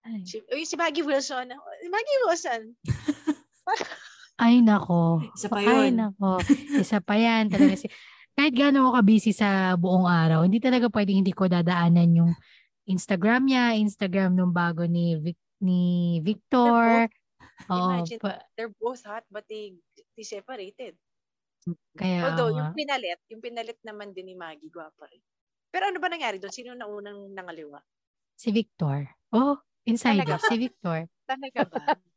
Ay. 0.05 0.21
Si, 0.29 0.37
uy, 0.53 0.69
si 0.69 0.77
Maggie 0.77 1.01
Wilson. 1.01 1.49
Maggie 1.89 2.21
Wilson. 2.29 2.63
Ay, 4.45 4.61
nako. 4.61 5.25
Isa 5.33 5.49
pa 5.49 5.65
Ay, 5.65 5.89
yun. 5.89 5.97
nako. 5.97 6.45
Isa 6.77 7.01
pa 7.01 7.17
yan. 7.17 7.49
Talaga 7.49 7.73
si, 7.73 7.89
kahit 8.37 8.53
gaano 8.53 8.85
ako 8.85 9.01
ka-busy 9.01 9.33
sa 9.33 9.73
buong 9.81 10.05
araw, 10.05 10.45
hindi 10.45 10.61
talaga 10.61 10.93
pwedeng 10.93 11.25
hindi 11.25 11.33
ko 11.33 11.49
dadaanan 11.49 12.13
yung 12.13 12.33
Instagram 12.85 13.49
niya, 13.49 13.81
Instagram 13.81 14.37
nung 14.37 14.53
bago 14.53 14.85
ni 14.85 15.17
Vic, 15.17 15.41
ni 15.65 16.21
Victor. 16.21 17.09
Oo. 17.73 17.97
Imagine, 17.97 18.21
pa- 18.21 18.45
they're 18.61 18.77
both 18.77 19.01
hot 19.09 19.25
but 19.33 19.49
they, 19.49 19.73
they 20.21 20.27
separated. 20.27 21.01
Kaya 21.95 22.31
Although, 22.31 22.51
nga. 22.53 22.59
yung 22.65 22.73
pinalit, 22.75 23.21
yung 23.31 23.43
pinalit 23.43 23.79
naman 23.87 24.11
din 24.11 24.33
ni 24.33 24.35
Maggie, 24.35 24.73
gwapa 24.73 25.07
rin. 25.11 25.23
Pero 25.73 25.89
ano 25.89 25.99
ba 26.03 26.13
nangyari 26.13 26.37
doon? 26.37 26.53
Sino 26.53 26.77
na 26.77 26.85
unang 26.91 27.33
nangaliwa? 27.33 27.81
si 28.43 28.51
Victor. 28.51 29.07
Oh, 29.31 29.63
insider. 29.87 30.35
Si 30.43 30.59
Victor. 30.59 31.07
Talaga 31.31 31.63
ba? 31.71 31.85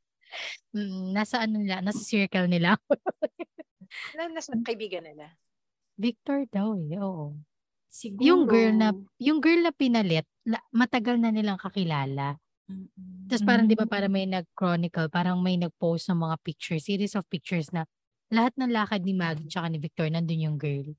Mm, 0.76 1.16
nasa 1.16 1.40
ano 1.48 1.64
nila, 1.64 1.80
nasa 1.80 2.02
circle 2.04 2.52
nila. 2.52 2.76
na, 4.18 4.28
nasa 4.28 4.52
kaibigan 4.68 5.08
nila. 5.08 5.32
Victor 5.96 6.44
daw 6.52 6.76
eh, 6.76 7.00
oo. 7.00 7.40
Siguro. 7.88 8.26
Yung 8.26 8.44
girl 8.44 8.74
na, 8.76 8.92
yung 9.16 9.40
girl 9.40 9.64
na 9.64 9.72
pinalit, 9.72 10.28
la- 10.44 10.66
matagal 10.76 11.16
na 11.24 11.32
nilang 11.32 11.56
kakilala. 11.56 12.36
Mm-mm. 12.68 13.32
Tapos 13.32 13.48
parang 13.48 13.64
di 13.70 13.80
ba 13.80 13.88
parang 13.88 14.12
may 14.12 14.28
nag-chronicle, 14.28 15.08
parang 15.08 15.40
may 15.40 15.56
nag-post 15.56 16.12
ng 16.12 16.20
mga 16.20 16.36
pictures, 16.44 16.84
series 16.84 17.16
of 17.16 17.24
pictures 17.32 17.72
na 17.72 17.88
lahat 18.31 18.53
ng 18.57 18.72
lakad 18.73 19.02
ni 19.06 19.14
Maggie 19.14 19.49
tsaka 19.49 19.68
ni 19.69 19.77
Victor, 19.77 20.07
nandun 20.10 20.41
yung 20.41 20.57
girl. 20.57 20.95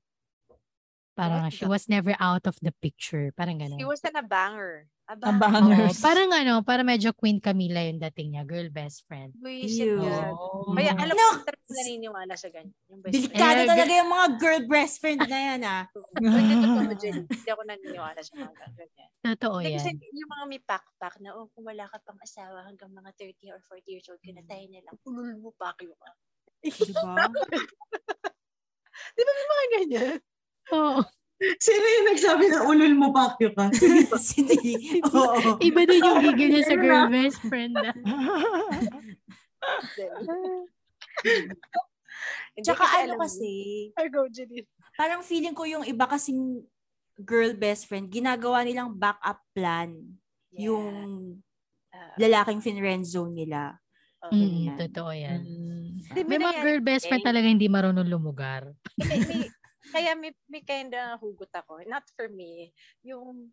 Parang 1.17 1.49
What 1.49 1.53
she 1.57 1.65
was 1.65 1.89
never 1.89 2.13
out 2.21 2.45
of 2.45 2.61
the 2.61 2.69
picture. 2.77 3.33
Parang 3.33 3.57
gano'n. 3.57 3.81
was 3.89 4.05
na 4.05 4.21
banger. 4.21 4.85
Aba, 5.07 5.31
Abangers. 5.33 5.97
Oo, 5.97 6.03
parang 6.03 6.29
ano, 6.35 6.59
para 6.67 6.83
medyo 6.83 7.15
Queen 7.15 7.39
Camila 7.39 7.79
yung 7.79 7.95
dating 7.95 8.35
niya, 8.35 8.43
girl 8.43 8.67
best 8.67 9.07
friend. 9.07 9.31
Buisit 9.39 9.97
yan. 9.97 10.35
Oo. 10.35 10.75
Kaya 10.75 10.91
alam 10.99 11.15
ko 11.15 11.47
talaga 11.47 11.71
naniniwala 11.73 12.33
sa 12.35 12.51
ganyan. 12.51 12.75
Yung 12.91 12.99
best 13.01 13.15
friend. 13.15 13.23
Delikado 13.33 13.59
Eh, 13.63 13.69
talaga 13.71 13.93
yung 13.97 14.11
mga 14.11 14.27
girl 14.35 14.63
best 14.67 14.95
friend 14.99 15.21
na 15.23 15.39
yan 15.39 15.61
ah. 15.63 15.83
Hindi 16.19 16.53
totoo 16.67 16.93
dyan. 16.99 17.15
Hindi 17.23 17.49
ako 17.49 17.61
naniniwala 17.65 18.19
sa 18.19 18.31
mga 18.35 18.65
ganyan. 18.75 19.09
Totoo 19.23 19.55
Hindi 19.63 19.71
kasi 19.79 19.89
yan. 19.95 19.97
yung 20.11 20.31
mga 20.35 20.45
may 20.51 20.61
pack-pack 20.61 21.15
na, 21.23 21.29
oh, 21.39 21.47
kung 21.55 21.65
wala 21.65 21.83
ka 21.87 21.97
pang 22.03 22.19
asawa 22.19 22.67
hanggang 22.67 22.91
mga 22.91 23.09
30 23.15 23.55
or 23.55 23.59
40 23.63 23.87
years 23.87 24.05
old 24.11 24.19
ka 24.19 24.31
na, 24.35 24.43
tayo 24.43 24.65
na 24.69 24.83
lang. 24.83 24.95
Ulul 25.07 25.39
mo 25.39 25.49
pa 25.55 25.71
kayo 25.79 25.95
ka. 25.97 26.11
Diba? 26.67 27.13
Di 29.13 29.21
ba 29.21 29.31
may 29.31 29.47
mga 29.47 29.65
ganyan? 29.73 30.17
Oo. 30.73 30.99
Sino 31.37 31.85
yung 31.85 32.07
nagsabi 32.09 32.45
na 32.49 32.65
ulul 32.65 32.93
mo 32.97 33.13
pakyo 33.13 33.53
ka? 33.53 33.69
Hindi. 33.69 34.73
Oo. 35.13 35.61
Iba 35.61 35.81
din 35.85 36.01
yung 36.01 36.21
gigil 36.25 36.49
niya 36.49 36.65
sa 36.65 36.75
girl 36.75 37.05
best 37.07 37.39
friend. 37.45 37.77
Hindi 42.57 42.65
Tsaka 42.65 42.83
ano 43.05 43.21
kasi, 43.21 43.51
Ay, 43.93 44.09
go, 44.09 44.25
Janine. 44.25 44.65
parang 44.97 45.21
feeling 45.21 45.53
ko 45.53 45.61
yung 45.63 45.85
iba 45.85 46.09
kasing 46.09 46.65
girl 47.21 47.53
best 47.53 47.85
friend, 47.85 48.09
ginagawa 48.09 48.65
nilang 48.65 48.93
backup 48.93 49.41
plan 49.53 49.93
Yeah. 50.49 50.73
yung 50.73 50.93
Ah, 51.93 52.13
lalaking 52.17 52.61
finrend 52.61 53.05
zone 53.05 53.33
nila. 53.33 53.77
Mm, 54.31 54.39
Ganyan. 54.39 54.77
totoo 54.87 55.11
yan. 55.11 55.41
Mm. 55.43 55.87
Di 56.13 56.21
May 56.23 56.39
mga 56.39 56.57
girl 56.63 56.81
best 56.83 57.05
friend 57.07 57.23
eh? 57.23 57.27
talaga 57.27 57.47
hindi 57.47 57.67
marunong 57.67 58.07
lumugar. 58.07 58.71
May, 58.97 59.19
may, 59.23 59.41
kaya 59.95 60.11
may, 60.15 60.31
may 60.47 60.63
kind 60.63 60.91
of 60.93 61.19
hugot 61.19 61.51
ako. 61.51 61.83
Not 61.87 62.03
for 62.15 62.27
me. 62.31 62.71
Yung, 63.03 63.51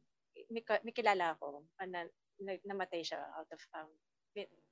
may, 0.50 0.62
may 0.82 0.94
kilala 0.94 1.38
ako, 1.38 1.66
na, 1.86 2.06
na, 2.42 2.52
namatay 2.66 3.02
siya 3.02 3.20
out 3.38 3.50
of, 3.50 3.62
um, 3.78 3.90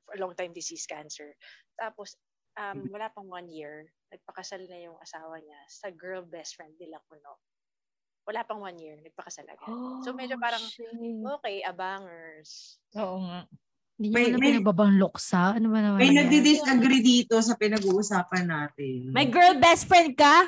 for 0.06 0.18
a 0.18 0.20
long 0.20 0.34
time 0.34 0.50
disease 0.50 0.86
cancer. 0.86 1.34
Tapos, 1.78 2.18
um, 2.58 2.88
wala 2.90 3.08
pang 3.14 3.28
one 3.30 3.48
year, 3.48 3.88
nagpakasal 4.12 4.60
na 4.68 4.78
yung 4.82 4.98
asawa 5.00 5.40
niya 5.40 5.60
sa 5.70 5.88
girl 5.94 6.26
best 6.26 6.58
friend 6.58 6.74
nila 6.76 7.00
Kuno. 7.08 7.40
Wala 8.22 8.46
pang 8.46 8.62
one 8.62 8.78
year, 8.78 8.98
nagpakasal 9.02 9.46
agad. 9.50 9.66
so 10.06 10.14
medyo 10.14 10.38
parang, 10.38 10.62
okay, 11.38 11.62
abangers. 11.66 12.78
Oo 12.94 13.18
nga. 13.26 13.46
Hindi 14.02 14.10
May- 14.10 14.26
wala 14.26 14.38
may- 14.42 14.46
pinagbabang 14.50 14.92
loksa. 14.98 15.54
Ano 15.54 15.70
ba 15.70 15.78
naman 15.78 16.02
May 16.02 16.10
yan? 16.10 16.26
nagdi-disagree 16.26 16.98
dito 17.00 17.38
sa 17.38 17.54
pinag-uusapan 17.54 18.50
natin. 18.50 19.14
May 19.14 19.30
girl 19.30 19.54
best 19.56 19.86
friend 19.86 20.18
ka? 20.18 20.42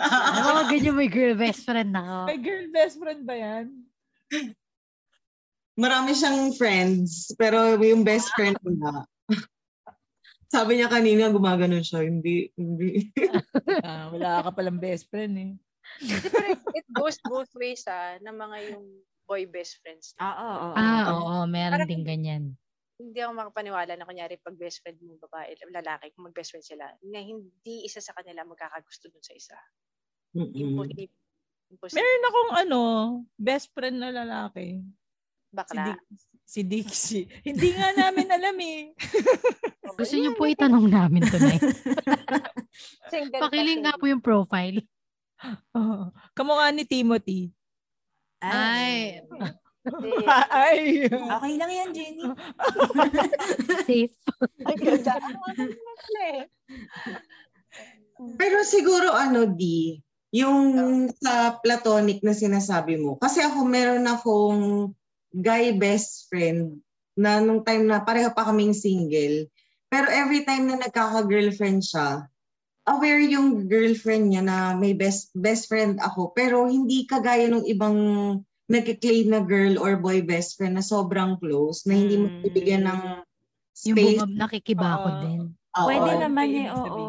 Oo, 0.00 0.64
ganyan 0.72 0.96
may 0.96 1.12
girl 1.12 1.36
best 1.36 1.68
friend 1.68 1.92
na 1.92 2.24
May 2.24 2.40
girl 2.40 2.72
best 2.72 2.96
friend 2.96 3.20
ba 3.28 3.36
yan? 3.36 3.84
Marami 5.76 6.12
siyang 6.12 6.56
friends, 6.56 7.36
pero 7.36 7.76
yung 7.76 8.00
best 8.00 8.32
friend 8.32 8.56
na. 8.64 9.04
Sabi 10.56 10.80
niya 10.80 10.88
kanina, 10.88 11.28
gumaganon 11.28 11.84
siya. 11.84 12.00
Hindi, 12.00 12.48
hindi. 12.56 13.12
Ah, 13.84 14.08
wala 14.08 14.40
ka 14.40 14.50
palang 14.50 14.80
best 14.80 15.04
friend 15.06 15.36
eh. 15.36 15.52
Ba, 16.32 16.56
it 16.74 16.86
goes 16.90 17.20
both 17.22 17.52
ways 17.54 17.84
ah, 17.84 18.16
ng 18.18 18.34
mga 18.34 18.56
yung 18.72 18.84
boy 19.24 19.44
best 19.46 19.78
friends. 19.78 20.10
Oo, 20.16 20.26
oo. 20.26 20.68
Ah, 20.74 21.04
oo, 21.12 21.34
meron 21.44 21.76
Parang- 21.76 21.90
din 21.92 22.02
ganyan. 22.02 22.42
Hindi 23.00 23.16
ako 23.24 23.32
makapaniwala 23.32 23.96
na 23.96 24.04
kunyari 24.04 24.36
pag 24.36 24.60
best 24.60 24.84
friend 24.84 25.00
mo 25.00 25.16
babae, 25.16 25.56
lalaki, 25.72 26.12
kung 26.12 26.28
mag-best 26.28 26.52
friend 26.52 26.66
sila, 26.68 26.84
na 27.08 27.24
hindi 27.24 27.88
isa 27.88 28.04
sa 28.04 28.12
kanila 28.12 28.44
magkakagusto 28.44 29.08
dun 29.08 29.24
sa 29.24 29.32
isa. 29.32 29.56
Imposible. 30.36 31.08
Imposible. 31.72 31.96
Meron 31.96 32.28
akong 32.28 32.52
ano, 32.60 32.80
best 33.40 33.72
friend 33.72 33.96
na 34.04 34.12
lalaki. 34.12 34.84
Si, 34.84 35.56
Bakla. 35.56 35.82
Dick, 35.88 36.00
si 36.44 36.60
Dixie. 36.60 37.26
Hindi 37.48 37.72
nga 37.72 37.90
namin 37.96 38.28
alam 38.30 38.56
eh. 38.60 38.92
Gusto 39.96 40.14
niyo 40.14 40.36
po 40.36 40.46
itanong 40.46 40.86
namin 40.86 41.24
tonight. 41.26 41.62
Pakiling 43.42 43.82
nga 43.82 43.96
po 43.96 44.04
yung 44.06 44.22
profile. 44.22 44.84
Oh, 45.72 46.12
kamukha 46.36 46.68
ni 46.68 46.84
Timothy. 46.84 47.48
Ay, 48.44 49.24
single. 49.24 49.56
Ay! 50.52 51.08
Okay 51.08 51.54
lang 51.56 51.72
yan, 51.72 51.90
Jenny. 51.96 52.24
safe. 53.88 54.16
Ay, 54.68 54.76
ganda. 54.76 55.16
Pero 58.36 58.58
siguro 58.68 59.16
ano, 59.16 59.48
di, 59.48 59.96
yung 60.36 61.08
sa 61.16 61.56
platonic 61.64 62.20
na 62.20 62.36
sinasabi 62.36 63.00
mo. 63.00 63.16
Kasi 63.16 63.40
ako, 63.40 63.64
meron 63.64 64.04
akong 64.04 64.92
guy 65.32 65.72
best 65.72 66.28
friend 66.28 66.84
na 67.16 67.40
nung 67.40 67.64
time 67.64 67.88
na 67.88 68.04
pareho 68.04 68.30
pa 68.36 68.44
kaming 68.48 68.76
single. 68.76 69.48
Pero 69.90 70.06
every 70.12 70.44
time 70.44 70.70
na 70.70 70.78
nagkaka-girlfriend 70.78 71.82
siya, 71.82 72.28
aware 72.86 73.22
yung 73.26 73.66
girlfriend 73.66 74.30
niya 74.30 74.42
na 74.44 74.56
may 74.76 74.94
best 74.94 75.34
best 75.34 75.66
friend 75.66 75.98
ako. 75.98 76.30
Pero 76.36 76.68
hindi 76.68 77.08
kagaya 77.08 77.48
ng 77.50 77.66
ibang 77.66 77.98
nagkiklaim 78.70 79.26
na 79.26 79.42
girl 79.42 79.82
or 79.82 79.98
boy 79.98 80.22
best 80.22 80.54
friend 80.54 80.78
na 80.78 80.84
sobrang 80.84 81.36
close, 81.42 81.82
na 81.84 81.98
hindi 81.98 82.14
mo 82.16 82.26
Mm. 82.30 82.40
bibigyan 82.46 82.84
ng 82.86 83.00
Yung 83.90 83.96
space. 83.98 84.18
bumab 84.22 84.30
nakikibakod 84.38 85.14
Oo. 85.18 85.22
din. 85.26 85.40
Oo. 85.74 85.86
Pwede 85.90 86.10
Oo, 86.14 86.20
naman 86.22 86.48
eh, 86.54 86.68
oo. 86.70 87.04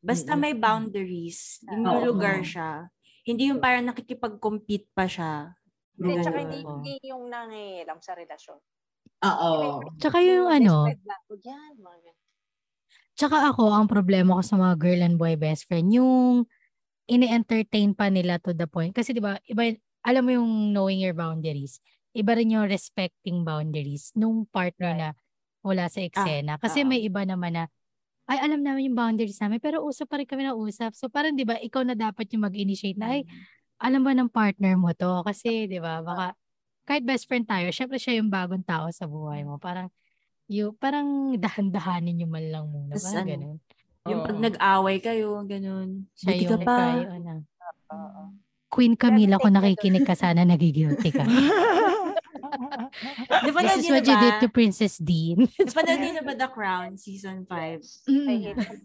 Basta 0.00 0.32
may 0.34 0.56
boundaries. 0.56 1.60
Oo. 1.62 1.78
Linulugar 1.78 2.42
siya. 2.42 2.90
Hindi 3.22 3.52
yung 3.52 3.60
parang 3.62 3.86
nakikipag-compete 3.86 4.90
pa 4.90 5.06
siya. 5.06 5.54
Hindi, 6.00 6.24
tsaka 6.24 6.38
hindi, 6.40 6.58
hindi 6.64 6.94
yung 7.06 7.28
nangihilam 7.28 8.00
sa 8.00 8.16
relasyon. 8.16 8.58
Oo. 9.20 9.52
Tsaka 10.00 10.24
yung 10.24 10.48
ano, 10.48 10.88
mga. 10.88 12.10
Tsaka 13.12 13.52
ako, 13.52 13.68
ang 13.68 13.84
problema 13.84 14.40
ko 14.40 14.42
sa 14.42 14.56
mga 14.56 14.74
girl 14.80 15.00
and 15.04 15.20
boy 15.20 15.36
best 15.36 15.68
friend, 15.68 15.92
yung 15.92 16.48
ini-entertain 17.04 17.92
pa 17.92 18.08
nila 18.08 18.40
to 18.40 18.56
the 18.56 18.64
point. 18.64 18.96
Kasi 18.96 19.12
di 19.12 19.20
ba 19.20 19.36
iba, 19.44 19.68
alam 20.04 20.22
mo 20.24 20.30
yung 20.32 20.50
knowing 20.72 21.00
your 21.00 21.16
boundaries. 21.16 21.78
Iba 22.16 22.34
rin 22.34 22.52
yung 22.54 22.66
respecting 22.66 23.46
boundaries 23.46 24.10
nung 24.18 24.48
partner 24.50 24.92
na 24.96 25.08
wala 25.62 25.86
sa 25.86 26.00
eksena. 26.02 26.56
Kasi 26.58 26.82
oo. 26.82 26.88
may 26.88 27.04
iba 27.04 27.22
naman 27.22 27.54
na, 27.54 27.64
ay, 28.30 28.38
alam 28.46 28.62
namin 28.62 28.90
yung 28.90 28.98
boundaries 28.98 29.38
namin, 29.42 29.58
pero 29.58 29.82
usap 29.82 30.10
pa 30.10 30.22
rin 30.22 30.28
kami 30.28 30.46
na 30.46 30.54
usap. 30.54 30.94
So 30.94 31.10
parang 31.10 31.34
di 31.34 31.42
ba, 31.44 31.58
ikaw 31.58 31.82
na 31.82 31.98
dapat 31.98 32.30
yung 32.32 32.46
mag-initiate 32.46 32.98
na, 32.98 33.18
ay, 33.18 33.26
alam 33.80 34.00
ba 34.06 34.12
ng 34.14 34.30
partner 34.30 34.78
mo 34.78 34.94
to? 34.94 35.24
Kasi, 35.26 35.66
di 35.66 35.80
ba, 35.82 36.00
baka, 36.04 36.36
kahit 36.86 37.02
best 37.02 37.26
friend 37.26 37.46
tayo, 37.48 37.68
syempre 37.74 37.98
siya 37.98 38.18
yung 38.22 38.30
bagong 38.30 38.62
tao 38.64 38.86
sa 38.94 39.06
buhay 39.10 39.42
mo. 39.42 39.58
Parang, 39.58 39.90
yung, 40.50 40.74
parang 40.74 41.34
dahan-dahanin 41.38 42.22
nyo 42.22 42.28
man 42.30 42.44
lang 42.50 42.64
muna. 42.70 42.94
Tas 42.98 43.06
Parang 43.06 43.26
ano, 43.26 43.30
ganun. 43.30 43.56
Yung 44.08 44.20
pag 44.24 44.36
Oo. 44.38 44.44
nag-away 44.46 44.96
kayo, 44.98 45.28
ganun. 45.46 46.08
Siya 46.16 46.32
Buti 46.34 46.44
ka 46.44 46.54
yung 46.56 46.64
pa. 46.66 46.76
kayo 46.78 47.10
na. 47.20 47.34
Oo. 47.92 48.22
Queen 48.70 48.94
Camila, 48.94 49.42
kung 49.42 49.58
nakikinig 49.58 50.06
ka 50.06 50.14
sana, 50.14 50.46
nagigilty 50.46 51.10
ka. 51.10 51.26
Ba 53.50 53.62
This 53.66 53.86
is 53.86 53.90
what 53.90 54.06
you 54.06 54.16
did 54.18 54.36
to? 54.40 54.48
Princess 54.48 54.98
Dean. 54.98 55.46
Di 55.58 55.72
ba 55.74 55.82
na 55.82 56.22
ba 56.22 56.34
The 56.38 56.48
Crown 56.50 56.94
season 56.94 57.46
5? 57.46 57.50
I 57.50 57.78
Mm. 58.10 58.26
I 58.30 58.36
hate 58.38 58.58
it. 58.62 58.80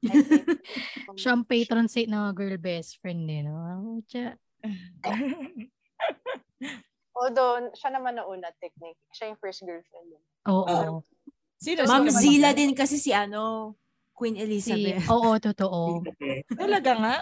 Siya 1.20 1.36
ang 1.36 1.44
patron 1.44 1.84
saint 1.90 2.08
ng 2.08 2.32
girl 2.32 2.56
best 2.56 2.96
friend 3.02 3.28
din. 3.28 3.50
No? 3.50 4.00
Siya, 4.08 4.32
Although, 7.12 7.68
siya 7.76 7.90
naman 7.92 8.16
na 8.16 8.24
una 8.24 8.48
technique. 8.56 8.96
Siya 9.12 9.28
yung 9.34 9.38
first 9.42 9.60
girlfriend. 9.66 10.08
niya. 10.08 10.20
oo. 10.48 11.04
Sino? 11.60 11.84
Ma'am 11.84 12.08
sino? 12.08 12.16
Zila 12.16 12.48
din 12.56 12.72
kasi 12.72 12.96
si 12.96 13.12
ano, 13.12 13.74
Queen 14.16 14.36
Si, 14.36 14.44
Elizabeth. 14.44 15.04
oo, 15.12 15.36
totoo. 15.36 16.00
Talaga 16.56 16.92
nga? 16.96 17.16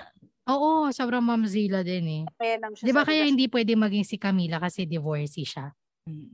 Oo, 0.49 0.89
sobrang 0.97 1.21
mamzila 1.21 1.85
din 1.85 2.07
eh. 2.09 2.25
Kaya 2.41 2.57
lang 2.57 2.73
siya 2.73 2.89
Di 2.89 2.93
ba 2.97 3.05
sa 3.05 3.13
kaya 3.13 3.29
hindi 3.29 3.47
pwede 3.53 3.77
maging 3.77 4.07
si 4.09 4.17
Camila 4.17 4.57
kasi 4.57 4.89
divorcee 4.89 5.45
siya? 5.45 5.69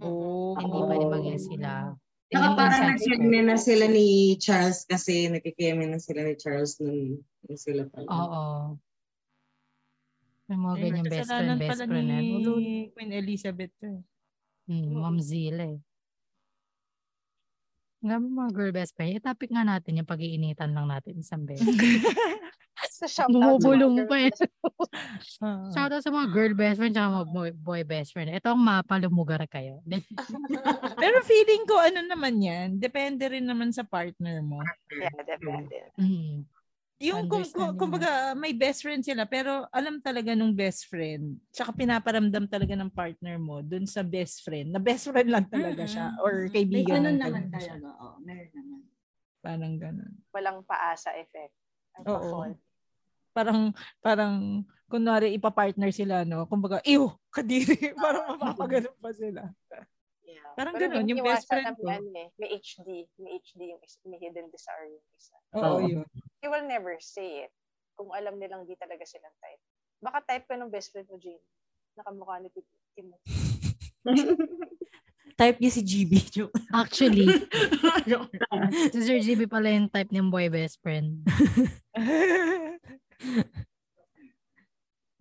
Oo. 0.07 0.55
Hindi 0.55 0.81
pwede 0.87 1.05
maging 1.11 1.41
sila. 1.43 1.91
Saka 2.31 2.49
parang 2.55 2.95
nagkeme 2.95 3.41
na 3.47 3.57
sila 3.59 3.85
ni 3.91 4.35
Charles 4.39 4.87
kasi 4.87 5.31
nakikeme 5.31 5.87
na 5.87 5.99
sila 5.99 6.23
ni 6.27 6.35
Charles 6.39 6.79
nung, 6.79 7.23
nung 7.47 7.59
sila 7.59 7.87
pa. 7.91 8.07
Oo. 8.07 8.79
Yung 10.51 10.61
mga 10.61 10.77
ganyan 10.79 11.07
best 11.07 11.11
friend, 11.11 11.25
kasalanan 11.27 11.59
best 11.59 11.71
pala 11.71 11.85
friend. 11.89 12.09
ni 12.09 12.27
Ni... 12.39 12.73
Queen 12.95 13.13
Elizabeth. 13.13 13.73
to 13.81 13.87
eh. 13.87 14.03
Hmm, 14.65 14.97
mamzila 14.97 15.65
eh. 15.75 15.79
Nga 18.05 18.17
mga 18.21 18.51
girl 18.53 18.73
best 18.77 18.93
friend. 18.93 19.17
I-topic 19.17 19.49
nga 19.49 19.65
natin 19.65 19.97
yung 19.97 20.09
pag-iinitan 20.09 20.77
lang 20.77 20.93
natin 20.93 21.25
isang 21.25 21.43
beses. 21.49 21.65
So, 22.95 23.07
shout 23.07 23.31
out 23.31 23.59
Bumubulong 23.59 24.05
pa 24.05 24.29
eh. 24.29 24.33
Ah. 25.41 25.67
Shoutout 25.75 26.03
sa 26.05 26.13
mga 26.13 26.29
girl 26.35 26.55
best 26.55 26.79
friend 26.79 26.93
tsaka 26.93 27.23
mga 27.23 27.29
boy, 27.31 27.51
boy 27.55 27.83
best 27.87 28.13
friend. 28.13 28.31
Ito 28.31 28.53
ang 28.53 28.63
mapa, 28.63 28.99
lumugar 29.01 29.41
kayo. 29.49 29.81
Pero 31.03 31.17
feeling 31.25 31.65
ko 31.65 31.79
ano 31.81 32.03
naman 32.05 32.39
yan, 32.43 32.69
depende 32.77 33.31
rin 33.31 33.47
naman 33.47 33.71
sa 33.71 33.87
partner 33.87 34.43
mo. 34.43 34.61
Yeah, 34.91 35.15
depende. 35.23 35.77
mm. 35.97 36.54
Yung 37.05 37.29
kum, 37.29 37.45
kum, 37.53 37.71
kumbaga 37.77 38.33
may 38.33 38.57
best 38.57 38.81
friend 38.81 39.05
sila 39.05 39.29
pero 39.29 39.69
alam 39.69 40.01
talaga 40.01 40.33
nung 40.33 40.57
best 40.57 40.89
friend 40.89 41.37
tsaka 41.53 41.77
pinaparamdam 41.77 42.49
talaga 42.49 42.73
ng 42.73 42.89
partner 42.89 43.37
mo 43.37 43.61
dun 43.61 43.85
sa 43.85 44.01
best 44.01 44.41
friend 44.41 44.73
na 44.73 44.81
best 44.81 45.13
friend 45.13 45.29
lang 45.29 45.45
talaga 45.45 45.85
siya 45.85 46.17
or 46.25 46.49
May 46.49 46.65
kaibigan 46.65 47.05
ganun 47.05 47.21
lang 47.21 47.21
naman 47.21 47.43
talaga 47.53 47.59
siya. 47.61 47.77
talaga. 47.77 47.89
Oo, 48.01 48.17
meron 48.25 48.53
naman. 48.57 48.81
Parang 49.45 49.73
ganun. 49.77 50.13
Walang 50.33 50.59
paasa 50.65 51.13
effect. 51.21 51.53
Ang 52.01 52.05
Oo. 52.09 52.17
pa-fall. 52.17 52.53
Parang 53.37 53.61
parang 54.01 54.35
kunwari 54.89 55.37
ipa-partner 55.37 55.91
sila 55.93 56.25
no. 56.25 56.49
Kumbaga, 56.49 56.81
ew, 56.89 57.13
kadiri. 57.29 57.77
parang 58.01 58.33
mapapaganon 58.41 58.97
pa 58.97 59.11
sila. 59.13 59.53
Yeah. 60.35 60.51
Parang 60.59 60.75
Pero 60.75 60.91
ganun, 60.91 61.07
yung 61.07 61.23
best 61.23 61.47
friend 61.47 61.79
ko. 61.79 61.87
May, 61.87 62.03
ano 62.03 62.11
eh, 62.19 62.29
may 62.43 62.51
HD. 62.59 63.07
May 63.23 63.39
HD 63.39 63.61
yung 63.71 63.79
may 64.11 64.19
hidden 64.19 64.51
desire 64.51 64.91
yung 64.91 65.07
isa. 65.15 65.37
Oo, 65.55 65.63
Oo. 65.63 65.79
yun. 65.87 66.03
They 66.43 66.51
will 66.51 66.67
never 66.67 66.99
say 66.99 67.47
it 67.47 67.55
kung 67.95 68.11
alam 68.11 68.43
nilang 68.43 68.67
di 68.67 68.75
talaga 68.75 69.07
silang 69.07 69.31
type. 69.39 69.63
Baka 70.03 70.27
type 70.27 70.51
ka 70.51 70.59
ng 70.59 70.75
best 70.75 70.91
friend 70.91 71.07
mo, 71.07 71.23
Jane. 71.23 71.39
Nakamukha 71.95 72.43
ni 72.43 72.51
Tim- 72.51 72.83
Timothy. 72.99 73.31
Type 75.35 75.59
niya 75.59 75.73
si 75.75 75.83
GB. 75.83 76.13
Joke. 76.31 76.55
Actually, 76.71 77.27
si 78.95 78.99
Sir 79.03 79.19
GB 79.19 79.51
pala 79.51 79.75
yung 79.75 79.91
type 79.91 80.15
ng 80.15 80.31
boy 80.31 80.47
best 80.47 80.79
friend. 80.79 81.27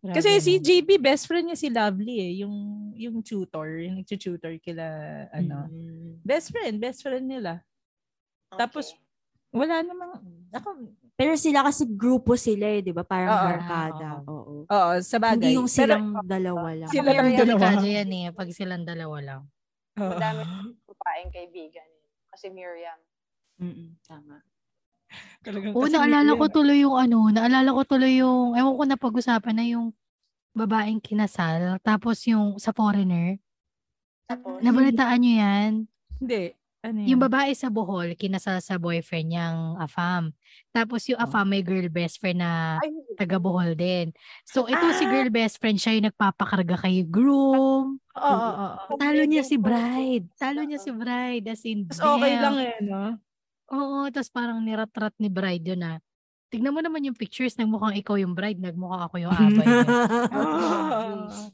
Kasi 0.03 0.29
Grabe, 0.35 0.43
si 0.43 0.53
no? 0.59 0.63
JB, 0.67 0.89
best 0.99 1.23
friend 1.31 1.47
niya 1.47 1.55
si 1.55 1.71
Lovely 1.71 2.17
eh. 2.19 2.31
Yung, 2.43 2.55
yung 2.91 3.23
tutor, 3.23 3.79
yung 3.79 4.03
nag-tutor 4.03 4.59
kila, 4.59 4.83
ano. 5.31 5.71
Mm. 5.71 6.19
Best 6.19 6.51
friend, 6.51 6.75
best 6.75 6.99
friend 6.99 7.23
nila. 7.23 7.63
Tapos, 8.51 8.91
wala 9.55 9.79
namang, 9.79 10.19
ako, 10.51 10.91
Pero 11.15 11.37
sila 11.39 11.63
kasi 11.63 11.87
grupo 11.87 12.35
sila 12.35 12.67
eh, 12.67 12.81
di 12.83 12.91
ba? 12.91 13.05
Parang 13.07 13.31
Oo. 13.31 13.45
barkada. 13.47 14.07
Oo. 14.27 14.53
oo, 14.67 14.93
sa 14.99 15.21
bagay. 15.23 15.55
Hindi 15.55 15.61
yung 15.61 15.69
Pero- 15.71 15.77
silang 15.77 16.07
dalawa 16.25 16.69
lang. 16.75 16.89
Sila 16.91 17.09
lang 17.13 17.29
dalawa. 17.31 17.61
Delikado 17.63 17.85
yan 17.87 18.09
eh, 18.11 18.25
pag 18.33 18.49
silang 18.51 18.83
dalawa 18.83 19.17
lang. 19.23 19.41
Oo. 20.03 20.09
Madami 20.19 20.41
papaing 20.83 21.31
kaibigan. 21.31 21.89
Kasi 22.33 22.49
Miriam. 22.49 22.97
Mm-mm, 23.61 23.93
tama. 24.03 24.41
Talagang 25.43 25.73
Oo, 25.75 25.87
naalala 25.91 26.31
ko 26.39 26.45
tuloy 26.47 26.79
yung 26.83 26.95
ano, 26.95 27.27
naalala 27.29 27.69
ko 27.75 27.81
tuloy 27.83 28.23
yung, 28.23 28.55
ewan 28.55 28.75
ko 28.79 28.83
na 28.87 28.97
pag-usapan 28.97 29.55
na 29.59 29.65
yung 29.67 29.91
babaeng 30.53 31.01
kinasal, 31.01 31.81
tapos 31.81 32.23
yung 32.29 32.61
sa 32.61 32.71
foreigner. 32.71 33.41
Tapos, 34.29 34.63
Nabalitaan 34.63 35.19
nyo 35.19 35.33
yan? 35.35 35.71
Hindi. 36.21 36.43
Ano 36.83 36.99
yun? 36.99 37.15
Yung 37.15 37.21
babae 37.23 37.55
sa 37.55 37.71
Bohol, 37.71 38.11
kinasal 38.19 38.59
sa 38.59 38.75
boyfriend 38.75 39.31
niyang 39.31 39.79
afam. 39.79 40.35
Tapos 40.75 41.07
yung 41.07 41.15
afam 41.15 41.47
may 41.47 41.63
girl 41.63 41.87
best 41.87 42.19
friend 42.19 42.43
na 42.43 42.75
taga 43.15 43.39
Bohol 43.39 43.71
din. 43.71 44.11
So 44.43 44.67
ito 44.67 44.83
si 44.99 45.07
girl 45.07 45.31
best 45.31 45.63
friend, 45.63 45.79
siya 45.79 45.95
yung 45.95 46.11
nagpapakarga 46.11 46.83
kay 46.83 47.07
groom. 47.07 48.03
Oo, 48.19 48.35
oo, 48.35 48.65
oo. 48.91 48.99
Talo 48.99 49.23
niya 49.23 49.47
si 49.47 49.55
bride. 49.55 50.27
Talo 50.35 50.59
niya 50.67 50.79
si 50.79 50.91
bride. 50.91 51.45
As 51.47 51.63
in, 51.63 51.87
okay 51.87 52.35
lang 52.35 52.55
eh, 52.59 52.75
no? 52.83 53.15
Oo, 53.71 54.09
tapos 54.11 54.29
parang 54.33 54.59
niratrat 54.59 55.15
ni 55.21 55.31
bride 55.31 55.75
yun 55.75 55.83
ah. 55.85 55.97
Tignan 56.53 56.75
mo 56.75 56.83
naman 56.83 57.01
yung 57.01 57.17
pictures, 57.17 57.57
nagmukhang 57.57 57.97
ikaw 57.97 58.13
yung 58.19 58.37
bride, 58.37 58.61
nagmukha 58.61 59.09
ako 59.09 59.15
yung 59.17 59.33
abay. 59.33 59.67
Ah. 60.29 61.49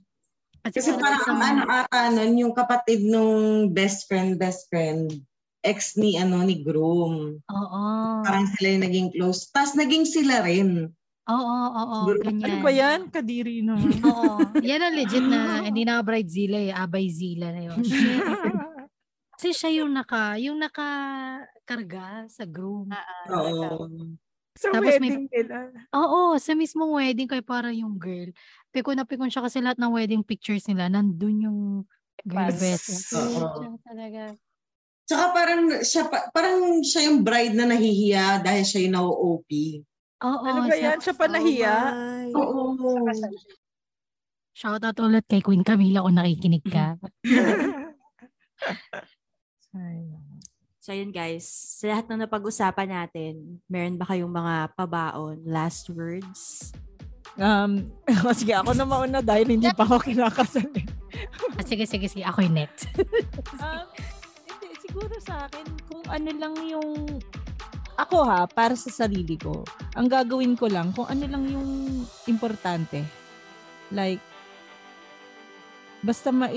Kasi 0.76 0.92
parang 1.00 1.24
isang- 1.24 1.40
ang 1.40 1.44
ano 1.56 1.62
ata 1.66 2.12
nun, 2.12 2.36
yung 2.36 2.54
kapatid 2.54 3.08
nung 3.08 3.72
best 3.72 4.12
friend, 4.12 4.36
best 4.36 4.68
friend, 4.68 5.24
ex 5.64 5.96
ni 5.96 6.20
ano 6.20 6.44
ni 6.44 6.60
groom. 6.60 7.40
Oo. 7.40 7.84
Parang 8.28 8.48
sila 8.56 8.76
yung 8.76 8.84
naging 8.84 9.10
close. 9.16 9.48
Tapos 9.56 9.80
naging 9.80 10.04
sila 10.04 10.44
rin. 10.44 10.92
Oo, 11.30 11.58
oo, 11.70 11.98
Siguro- 12.10 12.26
ganyan. 12.26 12.48
Ano 12.50 12.56
ba 12.60 12.72
yan? 12.74 13.00
Kadiri 13.08 13.62
naman. 13.64 14.02
Oo. 14.04 14.36
Yan 14.60 14.82
ang 14.84 14.96
legit 14.98 15.24
na, 15.24 15.40
hindi 15.70 15.88
na 15.88 16.04
bride 16.04 16.28
zila 16.28 16.58
eh, 16.60 16.72
abay 16.76 17.08
zila 17.08 17.56
na 17.56 17.62
yun. 17.72 17.80
Kasi 19.40 19.56
siya 19.56 19.72
yung 19.80 19.96
naka, 19.96 20.36
yung 20.36 20.60
nakakarga 20.60 22.28
sa 22.28 22.44
groom. 22.44 22.92
ah, 22.92 23.00
ah, 23.00 23.40
Oo. 23.40 23.88
Sa 24.52 24.68
Tapos 24.68 25.00
may- 25.00 25.16
wedding 25.16 25.32
nila. 25.32 25.72
Oo, 25.96 26.36
sa 26.36 26.52
mismong 26.52 27.00
wedding 27.00 27.24
kay 27.24 27.40
para 27.40 27.72
yung 27.72 27.96
girl. 27.96 28.36
Pikon 28.76 29.00
na 29.00 29.08
pikon 29.08 29.32
siya 29.32 29.40
kasi 29.40 29.64
lahat 29.64 29.80
ng 29.80 29.96
wedding 29.96 30.28
pictures 30.28 30.68
nila, 30.68 30.92
nandun 30.92 31.40
yung 31.40 31.60
girl 32.28 32.52
best. 32.52 33.16
Oo. 33.16 33.48
Siya 33.64 33.80
talaga. 33.80 34.24
Tsaka 35.08 35.26
parang 35.32 35.62
siya, 35.80 36.04
pa- 36.04 36.28
parang 36.30 36.60
siya 36.84 37.08
yung 37.08 37.24
bride 37.24 37.56
na 37.56 37.64
nahihiya 37.66 38.44
dahil 38.44 38.68
siya 38.68 38.80
yung 38.84 38.96
na-OP. 39.00 39.50
Oo, 40.20 40.44
Ano 40.44 40.68
ba 40.68 40.76
sa- 40.76 40.84
yan? 40.84 40.98
Siya 41.00 41.16
pa 41.16 41.26
nahiya? 41.32 41.76
Oo. 42.36 42.76
Shoutout 44.52 45.00
ulit 45.00 45.24
kay 45.24 45.40
Queen 45.40 45.64
Camila 45.64 46.04
kung 46.04 46.20
nakikinig 46.20 46.68
ka. 46.68 47.00
So 50.90 50.98
yun 50.98 51.14
guys, 51.14 51.46
sa 51.78 51.94
lahat 51.94 52.10
ng 52.10 52.26
napag-usapan 52.26 52.90
natin, 52.90 53.62
meron 53.70 53.94
ba 53.94 54.10
kayong 54.10 54.34
mga 54.34 54.74
pabaon, 54.74 55.38
last 55.46 55.86
words? 55.94 56.74
Um, 57.38 57.94
o 58.26 58.34
sige, 58.34 58.58
ako 58.58 58.74
na 58.74 58.90
mauna 58.90 59.22
dahil 59.22 59.54
hindi 59.54 59.70
pa 59.70 59.86
ako 59.86 60.02
kinakasal. 60.02 60.66
eh. 60.74 60.90
Ah, 61.54 61.62
sige, 61.62 61.86
sige, 61.86 62.10
sige. 62.10 62.26
Ako 62.26 62.42
yung 62.42 62.58
next. 62.58 62.90
um, 63.62 63.86
hindi, 64.50 64.68
siguro 64.82 65.14
sa 65.22 65.46
akin, 65.46 65.68
kung 65.94 66.02
ano 66.10 66.30
lang 66.34 66.58
yung... 66.66 67.22
Ako 68.02 68.26
ha, 68.26 68.50
para 68.50 68.74
sa 68.74 68.90
sarili 68.90 69.38
ko, 69.38 69.62
ang 69.94 70.10
gagawin 70.10 70.58
ko 70.58 70.74
lang, 70.74 70.90
kung 70.98 71.06
ano 71.06 71.30
lang 71.30 71.44
yung 71.54 72.02
importante. 72.26 73.06
Like, 73.94 74.26
basta 76.02 76.34
ma... 76.34 76.50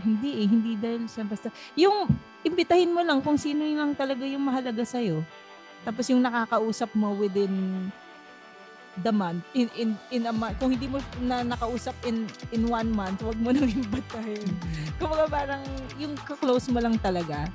Hindi 0.00 0.30
eh, 0.40 0.48
hindi 0.48 0.80
dahil 0.80 1.12
sa 1.12 1.28
basta... 1.28 1.52
Yung, 1.76 2.08
imbitahin 2.44 2.92
mo 2.92 3.04
lang 3.04 3.20
kung 3.20 3.36
sino 3.36 3.64
yung 3.64 3.80
lang 3.80 3.92
talaga 3.96 4.24
yung 4.24 4.44
mahalaga 4.44 4.84
sa'yo. 4.84 5.20
Tapos 5.84 6.08
yung 6.12 6.20
nakakausap 6.20 6.92
mo 6.92 7.16
within 7.16 7.88
the 9.00 9.12
month 9.14 9.40
in 9.54 9.70
in 9.78 9.88
in 10.10 10.26
a 10.26 10.34
month 10.34 10.58
kung 10.58 10.74
hindi 10.74 10.90
mo 10.90 10.98
na 11.22 11.46
nakausap 11.46 11.94
in 12.04 12.26
in 12.50 12.66
one 12.66 12.90
month 12.90 13.22
wag 13.22 13.38
mo 13.38 13.54
nang 13.54 13.70
imbitahin. 13.80 14.44
Kumbaga 15.00 15.24
parang 15.30 15.62
yung 15.96 16.12
ka-close 16.26 16.68
mo 16.68 16.82
lang 16.82 16.98
talaga. 17.00 17.48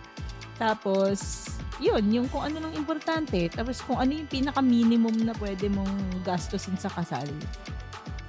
Tapos 0.57 1.49
yun 1.78 2.02
yung 2.07 2.28
kung 2.32 2.48
ano 2.48 2.66
lang 2.66 2.74
importante. 2.74 3.52
Tapos 3.52 3.84
kung 3.84 3.99
ano 3.99 4.16
yung 4.16 4.30
pinaka 4.32 4.64
minimum 4.64 5.14
na 5.22 5.36
pwede 5.38 5.70
mong 5.70 6.24
gastusin 6.24 6.80
sa 6.80 6.90
kasal. 6.90 7.28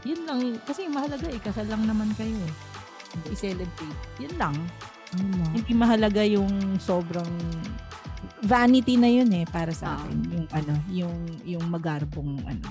Yun 0.04 0.20
lang 0.26 0.38
kasi 0.66 0.86
mahalaga 0.90 1.30
eh 1.30 1.40
kasal 1.40 1.66
lang 1.66 1.86
naman 1.86 2.10
kayo 2.18 2.36
eh. 2.36 2.54
I-celebrate 3.32 3.96
yun 4.20 4.34
lang 4.36 4.52
hindi 5.54 5.72
mahalaga 5.72 6.22
yung 6.26 6.78
sobrang 6.82 7.30
vanity 8.42 8.98
na 8.98 9.08
yun 9.08 9.30
eh 9.32 9.46
para 9.48 9.70
sa 9.72 9.96
akin 9.96 10.18
yung 10.30 10.46
ano 10.52 10.74
yung 10.92 11.16
yung 11.42 11.64
magarbong 11.70 12.42
ano 12.44 12.68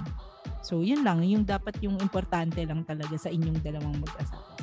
so 0.62 0.84
yun 0.84 1.02
lang 1.02 1.24
yung 1.26 1.44
dapat 1.48 1.76
yung 1.82 1.98
importante 2.00 2.62
lang 2.64 2.84
talaga 2.84 3.16
sa 3.18 3.32
inyong 3.32 3.60
dalawang 3.64 3.98
mag-asawa 4.00 4.56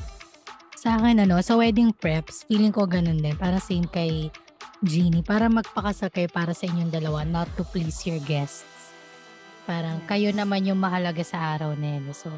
Sa 0.83 0.99
akin, 0.99 1.23
ano, 1.23 1.39
sa 1.39 1.55
wedding 1.55 1.95
preps, 1.95 2.43
feeling 2.51 2.75
ko 2.75 2.91
ganun 2.91 3.23
din. 3.23 3.39
Para 3.39 3.63
same 3.63 3.87
kay 3.87 4.35
Jeannie. 4.83 5.23
Para 5.23 5.47
magpakasal 5.47 6.11
kayo 6.11 6.27
para 6.27 6.51
sa 6.59 6.67
inyong 6.67 6.91
dalawa, 6.91 7.23
not 7.23 7.47
to 7.55 7.63
please 7.63 8.03
your 8.03 8.19
guests. 8.27 8.91
Parang 9.63 10.03
kayo 10.11 10.35
naman 10.35 10.67
yung 10.67 10.83
mahalaga 10.83 11.23
sa 11.23 11.55
araw 11.55 11.79
na 11.79 12.03
yun. 12.03 12.11
So, 12.11 12.35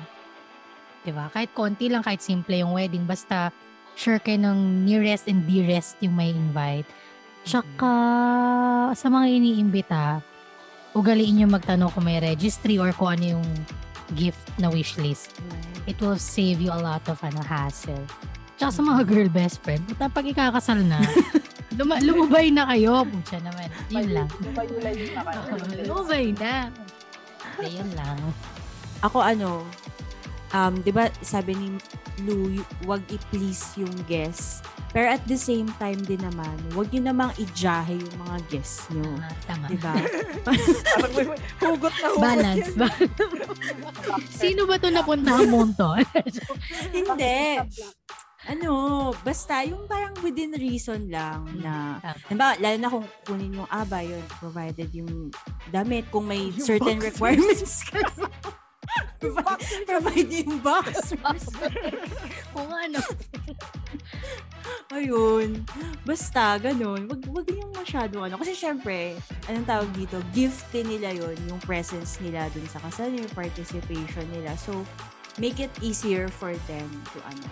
di 1.08 1.12
ba? 1.16 1.32
Kahit 1.32 1.56
konti 1.56 1.88
lang, 1.88 2.04
kahit 2.04 2.20
simple 2.20 2.52
yung 2.60 2.76
wedding, 2.76 3.08
basta 3.08 3.48
sure 3.94 4.18
kayo 4.18 4.38
ng 4.42 4.86
nearest 4.86 5.26
and 5.30 5.46
dearest 5.46 5.98
yung 6.02 6.14
may 6.14 6.30
invite. 6.30 6.86
Tsaka, 7.44 7.92
sa 8.96 9.06
mga 9.12 9.26
iniimbita, 9.30 10.24
ugaliin 10.96 11.44
nyo 11.44 11.46
magtanong 11.54 11.92
kung 11.92 12.06
may 12.06 12.18
registry 12.22 12.80
or 12.80 12.94
kung 12.96 13.18
ano 13.18 13.38
yung 13.38 13.46
gift 14.16 14.40
na 14.56 14.70
wish 14.70 14.96
list. 14.96 15.34
It 15.84 16.00
will 16.00 16.16
save 16.16 16.60
you 16.60 16.72
a 16.72 16.80
lot 16.80 17.04
of 17.10 17.20
ano, 17.20 17.42
hassle. 17.44 18.00
Tsaka 18.56 18.70
sa 18.70 18.82
mga 18.86 19.02
girl 19.10 19.28
best 19.28 19.60
friend, 19.60 19.82
puta 19.84 20.06
pag 20.08 20.24
ikakasal 20.24 20.78
na, 20.86 21.02
luma- 21.78 22.00
lumubay 22.00 22.54
na 22.54 22.70
kayo. 22.70 23.02
Pucha 23.02 23.42
naman. 23.42 23.68
Yun 23.90 24.08
lang. 24.14 24.28
Lumubay 25.84 26.32
na. 26.38 26.70
Yun 27.76 27.90
lang. 27.94 28.18
Ako 29.04 29.20
ano, 29.20 29.62
um, 30.54 30.72
di 30.80 30.90
ba 30.90 31.10
sabi 31.20 31.54
ni 31.54 31.68
Lou, 32.20 32.46
y- 32.48 32.62
wag 32.82 33.02
i-please 33.08 33.74
yung 33.76 33.90
guests. 34.04 34.62
Pero 34.88 35.10
at 35.10 35.24
the 35.24 35.34
same 35.34 35.66
time 35.76 35.98
din 35.98 36.20
naman, 36.20 36.46
wag 36.72 36.86
nyo 36.88 37.02
namang 37.04 37.34
i-jahe 37.36 37.94
yung 37.94 38.16
mga 38.20 38.38
guests 38.48 38.86
nyo. 38.88 39.02
Ah, 39.18 39.34
tama. 39.44 39.66
Di 39.66 39.76
ba? 39.76 39.92
Parang 40.46 41.12
may- 41.12 41.26
hugot 41.58 41.90
na 41.92 42.06
hugot 42.06 42.20
Balance. 42.20 42.68
yan. 42.68 42.78
balance. 42.78 43.14
Sino 44.30 44.62
ba 44.64 44.76
to 44.76 44.88
napunta 44.88 45.34
ang 45.34 45.50
monto? 45.54 45.98
Hindi. 46.88 47.58
ano, 48.44 48.70
basta 49.18 49.64
yung 49.64 49.88
parang 49.88 50.12
within 50.20 50.52
reason 50.52 51.08
lang 51.08 51.48
na, 51.58 51.96
diba, 52.28 52.52
lalo 52.54 52.76
na 52.76 52.88
kung 52.88 53.06
kunin 53.24 53.56
yung 53.56 53.70
aba 53.72 53.98
yun, 53.98 54.20
provided 54.36 54.92
yung 54.92 55.32
damit, 55.68 56.04
kung 56.08 56.28
may 56.28 56.52
certain 56.54 57.00
requirements 57.00 57.82
ka. 57.84 58.04
provide 59.88 60.30
yung 60.44 60.60
box. 60.60 61.16
Kung 62.52 62.70
ano. 62.70 63.00
Ayun. 64.92 65.64
Basta, 66.04 66.60
ganun. 66.60 67.08
Wag, 67.08 67.20
wag 67.30 67.46
yung 67.50 67.72
masyado 67.74 68.22
ano. 68.24 68.36
Kasi 68.38 68.52
syempre, 68.54 69.18
anong 69.48 69.68
tawag 69.68 69.90
dito, 69.96 70.20
gift 70.32 70.68
din 70.70 70.88
nila 70.88 71.12
yon 71.12 71.36
yung 71.48 71.60
presence 71.64 72.20
nila 72.20 72.48
dun 72.52 72.66
sa 72.68 72.80
kasal, 72.84 73.10
yung 73.10 73.30
participation 73.32 74.26
nila. 74.32 74.54
So, 74.60 74.84
make 75.40 75.58
it 75.58 75.72
easier 75.82 76.30
for 76.30 76.54
them 76.70 76.88
to 77.12 77.18
ano, 77.26 77.46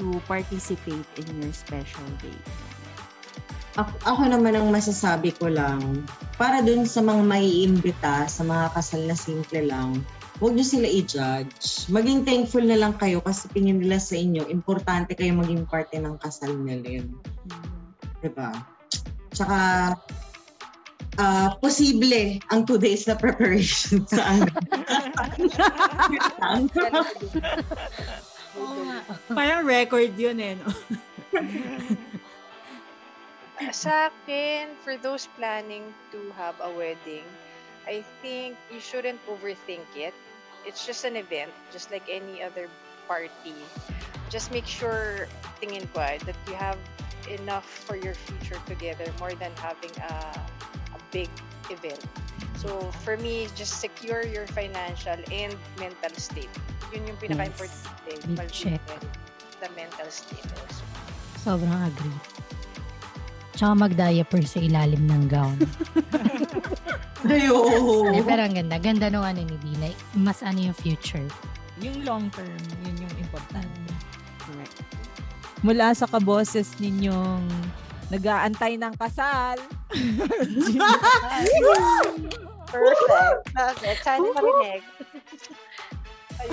to 0.00 0.04
participate 0.24 1.06
in 1.20 1.26
your 1.40 1.52
special 1.52 2.06
day. 2.24 2.40
Ako, 3.80 3.92
ako 4.04 4.22
naman 4.28 4.52
ang 4.52 4.68
masasabi 4.68 5.32
ko 5.32 5.48
lang, 5.48 6.04
para 6.36 6.60
dun 6.60 6.84
sa 6.84 7.00
mga 7.00 7.24
maiimbita, 7.24 8.28
sa 8.28 8.44
mga 8.44 8.68
kasal 8.76 9.00
na 9.08 9.16
simple 9.16 9.64
lang, 9.64 9.96
huwag 10.42 10.58
niyo 10.58 10.66
sila 10.66 10.90
i-judge. 10.90 11.86
Maging 11.86 12.26
thankful 12.26 12.66
na 12.66 12.74
lang 12.74 12.98
kayo 12.98 13.22
kasi 13.22 13.46
tingin 13.54 13.78
nila 13.78 14.02
sa 14.02 14.18
inyo, 14.18 14.50
importante 14.50 15.14
kayo 15.14 15.38
maging 15.38 15.70
parte 15.70 16.02
ng 16.02 16.18
kasal 16.18 16.50
nila 16.58 16.98
yun. 16.98 17.14
Diba? 18.18 18.50
Tsaka, 19.30 19.94
uh, 21.22 21.54
posible 21.62 22.42
ang 22.50 22.66
two 22.66 22.74
days 22.74 23.06
na 23.06 23.14
preparation 23.14 24.02
sa 24.10 24.34
ano. 24.34 24.50
Parang 29.30 29.62
record 29.62 30.10
yun 30.18 30.42
eh, 30.42 30.58
no? 30.58 30.66
sa 33.70 34.10
akin, 34.10 34.74
for 34.82 34.98
those 34.98 35.30
planning 35.38 35.86
to 36.10 36.18
have 36.34 36.58
a 36.58 36.66
wedding, 36.74 37.22
I 37.86 38.02
think 38.18 38.58
you 38.74 38.82
shouldn't 38.82 39.22
overthink 39.30 39.86
it. 39.94 40.10
It's 40.66 40.86
just 40.86 41.04
an 41.04 41.16
event, 41.16 41.50
just 41.72 41.90
like 41.90 42.02
any 42.08 42.42
other 42.42 42.68
party. 43.08 43.58
Just 44.30 44.52
make 44.52 44.66
sure, 44.66 45.28
tingin 45.60 45.86
ko, 45.92 46.00
ah, 46.00 46.16
that 46.24 46.38
you 46.48 46.54
have 46.54 46.78
enough 47.28 47.66
for 47.66 47.96
your 47.96 48.14
future 48.14 48.60
together 48.66 49.06
more 49.18 49.34
than 49.34 49.52
having 49.56 49.92
a, 50.00 50.14
a 50.94 51.00
big 51.10 51.28
event. 51.70 52.00
So, 52.56 52.78
for 53.02 53.16
me, 53.16 53.48
just 53.54 53.80
secure 53.80 54.24
your 54.24 54.46
financial 54.46 55.18
and 55.30 55.56
mental 55.78 56.14
state. 56.14 56.50
Yun 56.94 57.06
yung 57.10 57.18
pinaka-importante. 57.18 58.22
Big 58.38 58.50
check. 58.50 58.80
The 59.58 59.70
mental 59.74 60.08
state 60.10 60.46
also. 60.46 60.84
Sobrang 61.42 61.90
agree. 61.90 62.14
Tsaka 63.52 63.72
mag-diaper 63.76 64.44
sa 64.48 64.58
ilalim 64.60 65.04
ng 65.04 65.28
gown. 65.28 65.56
Ayo. 67.28 67.56
Eh, 68.10 68.24
pero 68.24 68.42
ang 68.42 68.54
ganda. 68.56 68.76
Ganda 68.82 69.06
nung 69.12 69.22
ano 69.22 69.44
ni 69.44 69.54
Dina. 69.62 69.94
Mas 70.18 70.42
ano 70.42 70.58
yung 70.58 70.74
future. 70.74 71.22
Yung 71.78 72.02
long 72.02 72.26
term, 72.34 72.58
yun 72.82 73.06
yung 73.06 73.14
importante. 73.20 73.94
Correct. 74.42 74.82
Mula 75.62 75.94
sa 75.94 76.10
kaboses 76.10 76.74
ninyong 76.82 77.46
nag-aantay 78.10 78.74
ng 78.76 78.92
kasal. 78.98 79.56
Perfect. 82.72 83.52
Perfect. 83.54 84.00
Sana 84.02 84.26
marinig. 84.34 84.82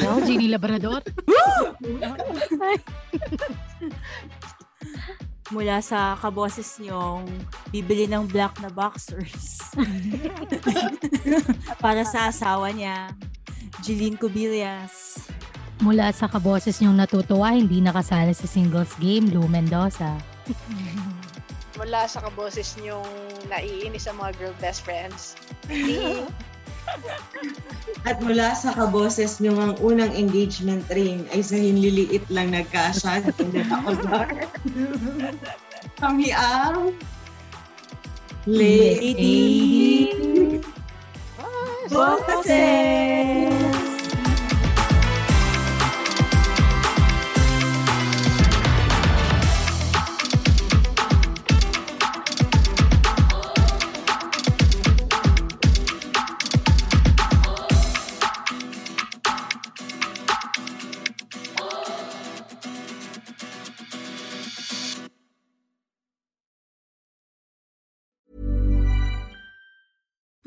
Wow, 0.05 0.21
Jenny 0.21 0.53
Labrador. 0.53 1.01
Mula 5.49 5.81
sa 5.81 6.13
kaboses 6.13 6.77
nyong 6.77 7.25
bibili 7.73 8.05
ng 8.05 8.29
black 8.29 8.61
na 8.61 8.69
boxers. 8.69 9.57
Para 11.83 12.05
sa 12.05 12.29
asawa 12.29 12.69
niya, 12.69 13.09
Jeline 13.81 14.13
Cubillas. 14.13 15.25
Mula 15.81 16.13
sa 16.13 16.29
kaboses 16.29 16.77
niyong 16.83 17.01
natutuwa, 17.01 17.55
hindi 17.55 17.81
nakasali 17.81 18.35
sa 18.35 18.45
singles 18.45 18.93
game, 18.99 19.31
Lou 19.31 19.47
Mendoza. 19.49 20.19
Mula 21.79 22.05
sa 22.05 22.19
kaboses 22.19 22.75
niyong 22.77 23.07
naiinis 23.47 24.05
sa 24.05 24.13
mga 24.13 24.35
girl 24.37 24.55
best 24.59 24.83
friends. 24.83 25.39
At 28.07 28.23
mula 28.23 28.55
sa 28.55 28.71
kaboses 28.71 29.43
nyo 29.43 29.59
ang 29.59 29.73
unang 29.83 30.15
engagement 30.15 30.87
ring 30.93 31.27
ay 31.35 31.43
sa 31.43 31.59
hinliliit 31.59 32.23
lang 32.31 32.55
nagkasya. 32.55 33.27
Hindi 33.35 33.61
ako 33.67 33.91
Kami 35.99 36.29
ang 36.31 36.95
Lady 38.47 40.15
Boses! 41.91 43.58